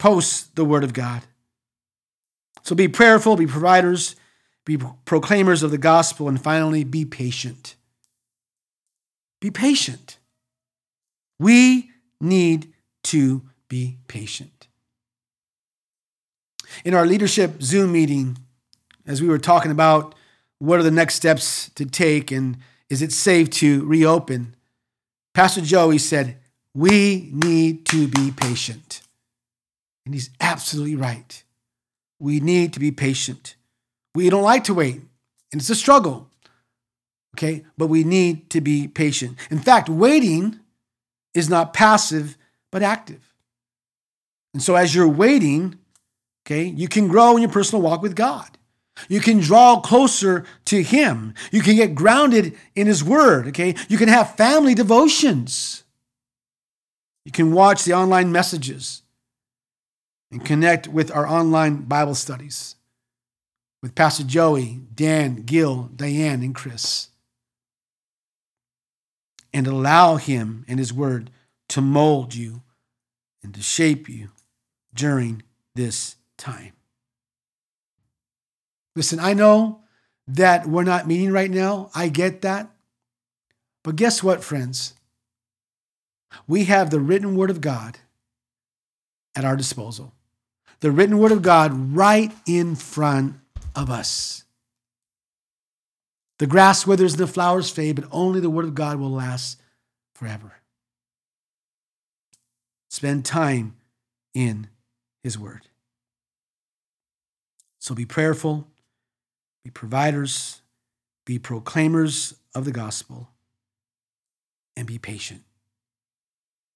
Post 0.00 0.56
the 0.56 0.64
word 0.64 0.82
of 0.82 0.92
God. 0.92 1.22
So 2.64 2.74
be 2.74 2.88
prayerful, 2.88 3.36
be 3.36 3.46
providers, 3.46 4.16
be 4.64 4.76
proclaimers 5.04 5.62
of 5.62 5.70
the 5.70 5.78
gospel, 5.78 6.26
and 6.26 6.42
finally, 6.42 6.82
be 6.82 7.04
patient. 7.04 7.76
Be 9.40 9.52
patient. 9.52 10.18
We 11.38 11.90
need 12.20 12.72
to 13.04 13.42
be 13.68 13.98
patient. 14.08 14.66
In 16.84 16.92
our 16.92 17.06
leadership 17.06 17.62
Zoom 17.62 17.92
meeting, 17.92 18.38
as 19.06 19.22
we 19.22 19.28
were 19.28 19.38
talking 19.38 19.70
about 19.70 20.16
what 20.58 20.80
are 20.80 20.84
the 20.84 20.90
next 20.90 21.14
steps 21.14 21.70
to 21.76 21.84
take 21.84 22.32
and 22.32 22.56
is 22.92 23.00
it 23.00 23.10
safe 23.10 23.48
to 23.48 23.86
reopen? 23.86 24.54
Pastor 25.32 25.62
Joey 25.62 25.96
said, 25.96 26.36
We 26.74 27.30
need 27.32 27.86
to 27.86 28.06
be 28.06 28.30
patient. 28.30 29.00
And 30.04 30.12
he's 30.12 30.28
absolutely 30.38 30.96
right. 30.96 31.42
We 32.20 32.38
need 32.38 32.74
to 32.74 32.80
be 32.80 32.90
patient. 32.90 33.54
We 34.14 34.28
don't 34.28 34.42
like 34.42 34.64
to 34.64 34.74
wait, 34.74 34.96
and 35.52 35.60
it's 35.62 35.70
a 35.70 35.74
struggle. 35.74 36.28
Okay, 37.34 37.64
but 37.78 37.86
we 37.86 38.04
need 38.04 38.50
to 38.50 38.60
be 38.60 38.88
patient. 38.88 39.38
In 39.50 39.58
fact, 39.58 39.88
waiting 39.88 40.60
is 41.32 41.48
not 41.48 41.72
passive, 41.72 42.36
but 42.70 42.82
active. 42.82 43.32
And 44.52 44.62
so 44.62 44.74
as 44.74 44.94
you're 44.94 45.08
waiting, 45.08 45.78
okay, 46.44 46.64
you 46.64 46.88
can 46.88 47.08
grow 47.08 47.36
in 47.36 47.42
your 47.42 47.50
personal 47.50 47.80
walk 47.80 48.02
with 48.02 48.14
God. 48.14 48.58
You 49.08 49.20
can 49.20 49.40
draw 49.40 49.80
closer 49.80 50.44
to 50.66 50.82
Him. 50.82 51.34
You 51.50 51.62
can 51.62 51.76
get 51.76 51.94
grounded 51.94 52.56
in 52.74 52.86
His 52.86 53.02
Word, 53.02 53.48
okay? 53.48 53.74
You 53.88 53.98
can 53.98 54.08
have 54.08 54.36
family 54.36 54.74
devotions. 54.74 55.84
You 57.24 57.32
can 57.32 57.52
watch 57.52 57.84
the 57.84 57.94
online 57.94 58.32
messages 58.32 59.02
and 60.30 60.44
connect 60.44 60.88
with 60.88 61.10
our 61.14 61.26
online 61.26 61.82
Bible 61.82 62.14
studies 62.14 62.76
with 63.82 63.94
Pastor 63.94 64.24
Joey, 64.24 64.80
Dan, 64.94 65.42
Gil, 65.42 65.90
Diane, 65.94 66.42
and 66.42 66.54
Chris. 66.54 67.08
And 69.52 69.66
allow 69.66 70.16
Him 70.16 70.64
and 70.68 70.78
His 70.78 70.92
Word 70.92 71.30
to 71.70 71.80
mold 71.80 72.34
you 72.34 72.62
and 73.42 73.52
to 73.54 73.60
shape 73.60 74.08
you 74.08 74.28
during 74.94 75.42
this 75.74 76.16
time. 76.38 76.72
Listen, 78.94 79.18
I 79.20 79.32
know 79.32 79.80
that 80.28 80.66
we're 80.66 80.84
not 80.84 81.06
meeting 81.06 81.32
right 81.32 81.50
now. 81.50 81.90
I 81.94 82.08
get 82.08 82.42
that. 82.42 82.70
But 83.82 83.96
guess 83.96 84.22
what, 84.22 84.44
friends? 84.44 84.94
We 86.46 86.64
have 86.64 86.90
the 86.90 87.00
written 87.00 87.36
word 87.36 87.50
of 87.50 87.60
God 87.60 87.98
at 89.34 89.44
our 89.44 89.56
disposal. 89.56 90.12
The 90.80 90.90
written 90.90 91.18
word 91.18 91.32
of 91.32 91.42
God 91.42 91.94
right 91.94 92.32
in 92.46 92.74
front 92.74 93.36
of 93.74 93.90
us. 93.90 94.44
The 96.38 96.46
grass 96.46 96.86
withers 96.86 97.12
and 97.12 97.20
the 97.20 97.26
flowers 97.26 97.70
fade, 97.70 97.96
but 97.96 98.08
only 98.10 98.40
the 98.40 98.50
word 98.50 98.64
of 98.64 98.74
God 98.74 98.98
will 98.98 99.10
last 99.10 99.60
forever. 100.14 100.54
Spend 102.90 103.24
time 103.24 103.76
in 104.34 104.68
his 105.22 105.38
word. 105.38 105.68
So 107.78 107.94
be 107.94 108.04
prayerful, 108.04 108.66
be 109.64 109.70
providers, 109.70 110.62
be 111.24 111.38
proclaimers 111.38 112.34
of 112.54 112.64
the 112.64 112.72
gospel, 112.72 113.30
and 114.76 114.86
be 114.86 114.98
patient. 114.98 115.42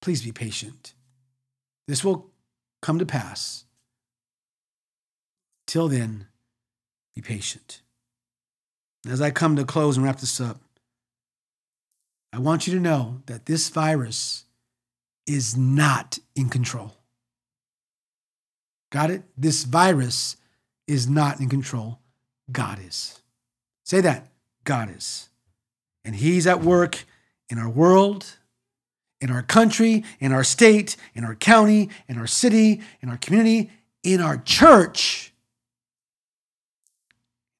Please 0.01 0.21
be 0.21 0.31
patient. 0.31 0.93
This 1.87 2.03
will 2.03 2.31
come 2.81 2.99
to 2.99 3.05
pass. 3.05 3.65
Till 5.65 5.87
then, 5.87 6.27
be 7.15 7.21
patient. 7.21 7.81
As 9.07 9.21
I 9.21 9.31
come 9.31 9.55
to 9.55 9.65
close 9.65 9.97
and 9.97 10.05
wrap 10.05 10.19
this 10.19 10.39
up, 10.39 10.61
I 12.31 12.39
want 12.39 12.67
you 12.67 12.73
to 12.73 12.79
know 12.79 13.21
that 13.25 13.45
this 13.45 13.69
virus 13.69 14.45
is 15.25 15.57
not 15.57 16.19
in 16.35 16.49
control. 16.49 16.95
Got 18.91 19.11
it? 19.11 19.23
This 19.37 19.63
virus 19.63 20.37
is 20.87 21.09
not 21.09 21.39
in 21.39 21.49
control. 21.49 21.99
God 22.51 22.79
is. 22.85 23.19
Say 23.83 24.01
that. 24.01 24.27
God 24.63 24.95
is. 24.95 25.29
And 26.03 26.15
He's 26.15 26.47
at 26.47 26.61
work 26.61 27.05
in 27.49 27.57
our 27.57 27.69
world, 27.69 28.37
in 29.21 29.31
our 29.31 29.43
country, 29.43 30.03
in 30.19 30.31
our 30.31 30.43
state, 30.43 30.95
in 31.15 31.23
our 31.23 31.35
county, 31.35 31.89
in 32.07 32.17
our 32.17 32.27
city, 32.27 32.81
in 33.01 33.09
our 33.09 33.17
community, 33.17 33.71
in 34.03 34.21
our 34.21 34.37
church. 34.37 35.33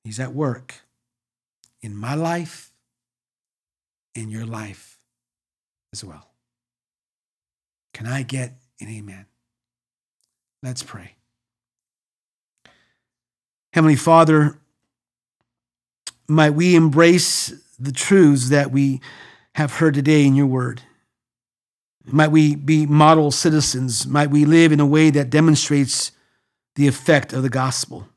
He's 0.04 0.20
at 0.20 0.34
work 0.34 0.76
in 1.82 1.96
my 1.96 2.16
life, 2.16 2.72
in 4.16 4.30
your 4.30 4.46
life 4.46 4.98
as 5.92 6.04
well. 6.04 6.30
Can 7.94 8.08
I 8.08 8.24
get 8.24 8.54
an 8.80 8.88
amen? 8.90 9.26
Let's 10.64 10.84
pray. 10.84 11.16
Heavenly 13.74 13.96
Father, 13.96 14.58
might 16.28 16.52
we 16.52 16.76
embrace 16.76 17.54
the 17.80 17.92
truths 17.92 18.50
that 18.50 18.72
we 18.72 19.02
have 19.56 19.74
heard 19.74 19.94
today 19.94 20.26
in 20.26 20.36
your 20.36 20.48
word. 20.48 20.82
Might 22.06 22.32
we 22.32 22.56
be 22.56 22.86
model 22.86 23.32
citizens. 23.32 24.08
Might 24.08 24.30
we 24.30 24.46
live 24.46 24.72
in 24.72 24.80
a 24.80 24.86
way 24.86 25.10
that 25.10 25.30
demonstrates 25.30 26.12
the 26.76 26.88
effect 26.88 27.34
of 27.34 27.44
the 27.44 27.50
gospel. 27.50 28.08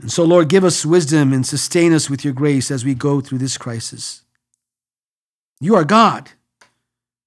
And 0.00 0.10
so, 0.10 0.24
Lord, 0.24 0.48
give 0.48 0.64
us 0.64 0.86
wisdom 0.86 1.32
and 1.32 1.46
sustain 1.46 1.92
us 1.92 2.08
with 2.08 2.24
your 2.24 2.32
grace 2.32 2.70
as 2.70 2.84
we 2.84 2.94
go 2.94 3.20
through 3.20 3.38
this 3.38 3.58
crisis. 3.58 4.22
You 5.60 5.74
are 5.74 5.84
God. 5.84 6.30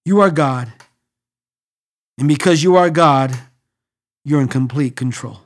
You 0.05 0.22
are 0.22 0.32
God. 0.32 0.72
And 2.18 2.28
because 2.28 2.64
you 2.64 2.76
are 2.76 2.89
God, 2.89 3.38
you're 4.24 4.41
in 4.41 4.47
complete 4.47 4.95
control. 4.95 5.41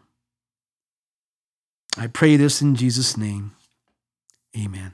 I 1.97 2.07
pray 2.07 2.35
this 2.35 2.61
in 2.61 2.75
Jesus' 2.75 3.17
name. 3.17 3.54
Amen. 4.57 4.93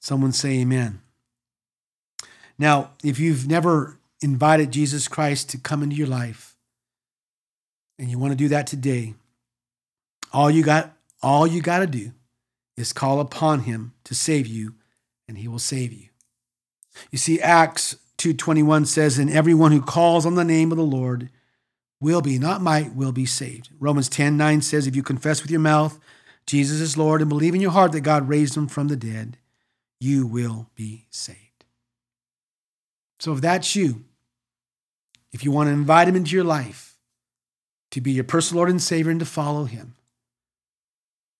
Someone 0.00 0.32
say 0.32 0.60
amen. 0.60 1.00
Now, 2.58 2.90
if 3.02 3.18
you've 3.18 3.48
never 3.48 3.98
invited 4.20 4.70
Jesus 4.70 5.08
Christ 5.08 5.48
to 5.50 5.58
come 5.58 5.82
into 5.82 5.96
your 5.96 6.06
life 6.06 6.56
and 7.98 8.10
you 8.10 8.18
want 8.18 8.32
to 8.32 8.36
do 8.36 8.48
that 8.48 8.66
today, 8.66 9.14
all 10.32 10.50
you 10.50 10.62
got 10.62 10.96
all 11.22 11.46
you 11.46 11.62
got 11.62 11.78
to 11.78 11.86
do 11.86 12.12
is 12.76 12.92
call 12.92 13.20
upon 13.20 13.60
him 13.60 13.94
to 14.04 14.14
save 14.14 14.46
you 14.46 14.74
and 15.26 15.38
he 15.38 15.48
will 15.48 15.58
save 15.58 15.92
you. 15.92 16.08
You 17.10 17.18
see 17.18 17.40
Acts 17.40 17.96
2:21 18.18 18.86
says 18.86 19.18
and 19.18 19.30
everyone 19.30 19.72
who 19.72 19.80
calls 19.80 20.26
on 20.26 20.34
the 20.34 20.44
name 20.44 20.70
of 20.70 20.78
the 20.78 20.84
Lord 20.84 21.30
will 22.00 22.20
be, 22.20 22.38
not 22.38 22.60
might, 22.60 22.94
will 22.94 23.12
be 23.12 23.24
saved. 23.24 23.70
Romans 23.80 24.10
10 24.10 24.36
9 24.36 24.60
says, 24.60 24.86
If 24.86 24.94
you 24.94 25.02
confess 25.02 25.42
with 25.42 25.50
your 25.50 25.60
mouth 25.60 25.98
Jesus 26.46 26.80
is 26.80 26.96
Lord 26.96 27.20
and 27.20 27.28
believe 27.28 27.54
in 27.54 27.60
your 27.60 27.70
heart 27.70 27.92
that 27.92 28.02
God 28.02 28.28
raised 28.28 28.56
him 28.56 28.68
from 28.68 28.88
the 28.88 28.96
dead, 28.96 29.38
you 30.00 30.26
will 30.26 30.68
be 30.74 31.06
saved. 31.10 31.38
So 33.18 33.32
if 33.32 33.40
that's 33.40 33.74
you, 33.74 34.04
if 35.32 35.44
you 35.44 35.50
want 35.50 35.68
to 35.68 35.72
invite 35.72 36.08
him 36.08 36.16
into 36.16 36.34
your 36.34 36.44
life 36.44 36.96
to 37.90 38.00
be 38.00 38.12
your 38.12 38.24
personal 38.24 38.58
Lord 38.58 38.70
and 38.70 38.82
Savior 38.82 39.10
and 39.10 39.20
to 39.20 39.26
follow 39.26 39.64
him, 39.64 39.94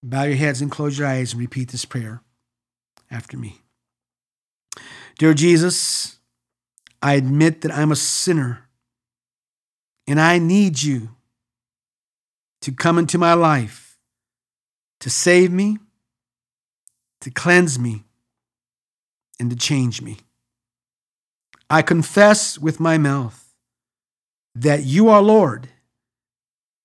bow 0.03 0.23
your 0.23 0.37
heads 0.37 0.63
and 0.63 0.71
close 0.71 0.99
your 0.99 1.09
eyes 1.09 1.33
and 1.33 1.41
repeat 1.41 1.71
this 1.71 1.85
prayer 1.85 2.23
after 3.11 3.37
me. 3.37 3.61
Dear 5.19 5.35
Jesus, 5.35 6.17
I 7.03 7.15
admit 7.15 7.61
that 7.61 7.73
I'm 7.73 7.93
a 7.93 7.97
sinner 7.97 8.69
and 10.07 10.21
I 10.21 10.39
need 10.39 10.83
you 10.83 11.11
to 12.63 12.73
come 12.73 12.99
into 12.99 13.19
my 13.19 13.35
life 13.35 13.84
to 15.05 15.11
save 15.11 15.53
me, 15.53 15.77
to 17.21 17.31
cleanse 17.31 17.79
me, 17.79 18.05
and 19.39 19.51
to 19.51 19.57
change 19.57 20.01
me. 20.01 20.17
I 21.69 21.83
confess 21.83 22.59
with 22.59 22.81
my 22.81 22.97
mouth 22.97 23.53
that 24.55 24.85
you 24.85 25.11
are 25.11 25.21
Lord, 25.21 25.69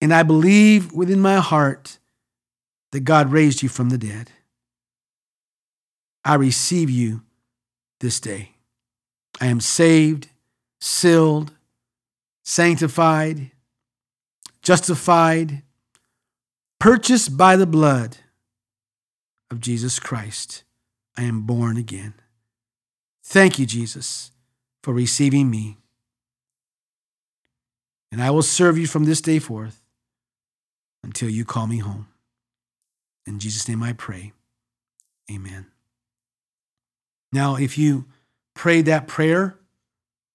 and 0.02 0.14
I 0.14 0.24
believe 0.24 0.92
within 0.92 1.22
my 1.22 1.38
heart 1.38 1.98
that 2.92 3.06
God 3.06 3.32
raised 3.32 3.64
you 3.64 3.70
from 3.70 3.88
the 3.88 3.98
dead. 3.98 4.30
I 6.26 6.36
receive 6.36 6.90
you 6.90 7.22
this 8.02 8.20
day. 8.20 8.50
I 9.40 9.46
am 9.46 9.62
saved, 9.62 10.28
sealed, 10.82 11.54
sanctified, 12.44 13.52
justified, 14.62 15.64
purchased 16.80 17.38
by 17.38 17.56
the 17.56 17.68
blood 17.68 18.18
of 19.52 19.60
Jesus 19.60 20.00
Christ. 20.00 20.64
I 21.18 21.24
am 21.24 21.42
born 21.42 21.78
again. 21.78 22.14
Thank 23.24 23.60
you, 23.60 23.66
Jesus, 23.66 24.32
for 24.84 24.94
receiving 24.94 25.50
me. 25.50 25.78
And 28.12 28.22
I 28.22 28.32
will 28.32 28.42
serve 28.42 28.78
you 28.78 28.88
from 28.88 29.04
this 29.04 29.22
day 29.22 29.40
forth 29.40 29.84
until 31.04 31.30
you 31.30 31.46
call 31.46 31.68
me 31.68 31.78
home. 31.78 32.08
In 33.28 33.40
Jesus' 33.40 33.68
name 33.68 33.84
I 33.84 33.94
pray. 33.94 34.34
Amen. 35.32 35.68
Now, 37.32 37.56
if 37.56 37.78
you 37.78 38.06
prayed 38.56 38.86
that 38.86 39.08
prayer, 39.08 39.60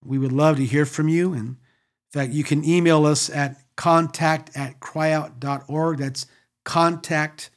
we 0.05 0.19
would 0.19 0.33
love 0.33 0.57
to 0.59 0.65
hear 0.65 0.87
from 0.87 1.09
you. 1.09 1.33
And 1.33 1.57
fact, 2.15 2.33
you 2.33 2.45
can 2.45 2.65
email 2.65 3.05
us 3.05 3.29
at 3.29 3.57
contact 3.77 4.57
at 4.57 4.81
cryyout.org. 4.81 5.99
That's 5.99 6.27
contact 6.65 7.51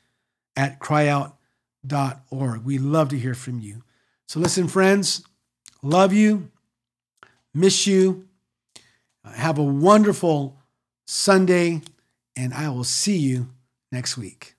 at 0.56 0.80
cryyout.org. 0.80 2.64
We 2.64 2.78
love 2.78 3.10
to 3.10 3.20
hear 3.20 3.34
from 3.34 3.60
you. 3.60 3.84
So, 4.28 4.40
listen, 4.40 4.68
friends, 4.68 5.24
love 5.82 6.14
you, 6.14 6.52
miss 7.54 7.88
you. 7.88 8.28
Uh, 9.24 9.32
have 9.32 9.58
a 9.58 9.64
wonderful 9.64 10.58
Sunday, 11.06 11.82
and 12.36 12.54
I 12.54 12.70
will 12.70 12.84
see 12.84 13.18
you 13.18 13.50
next 13.92 14.18
week. 14.18 14.57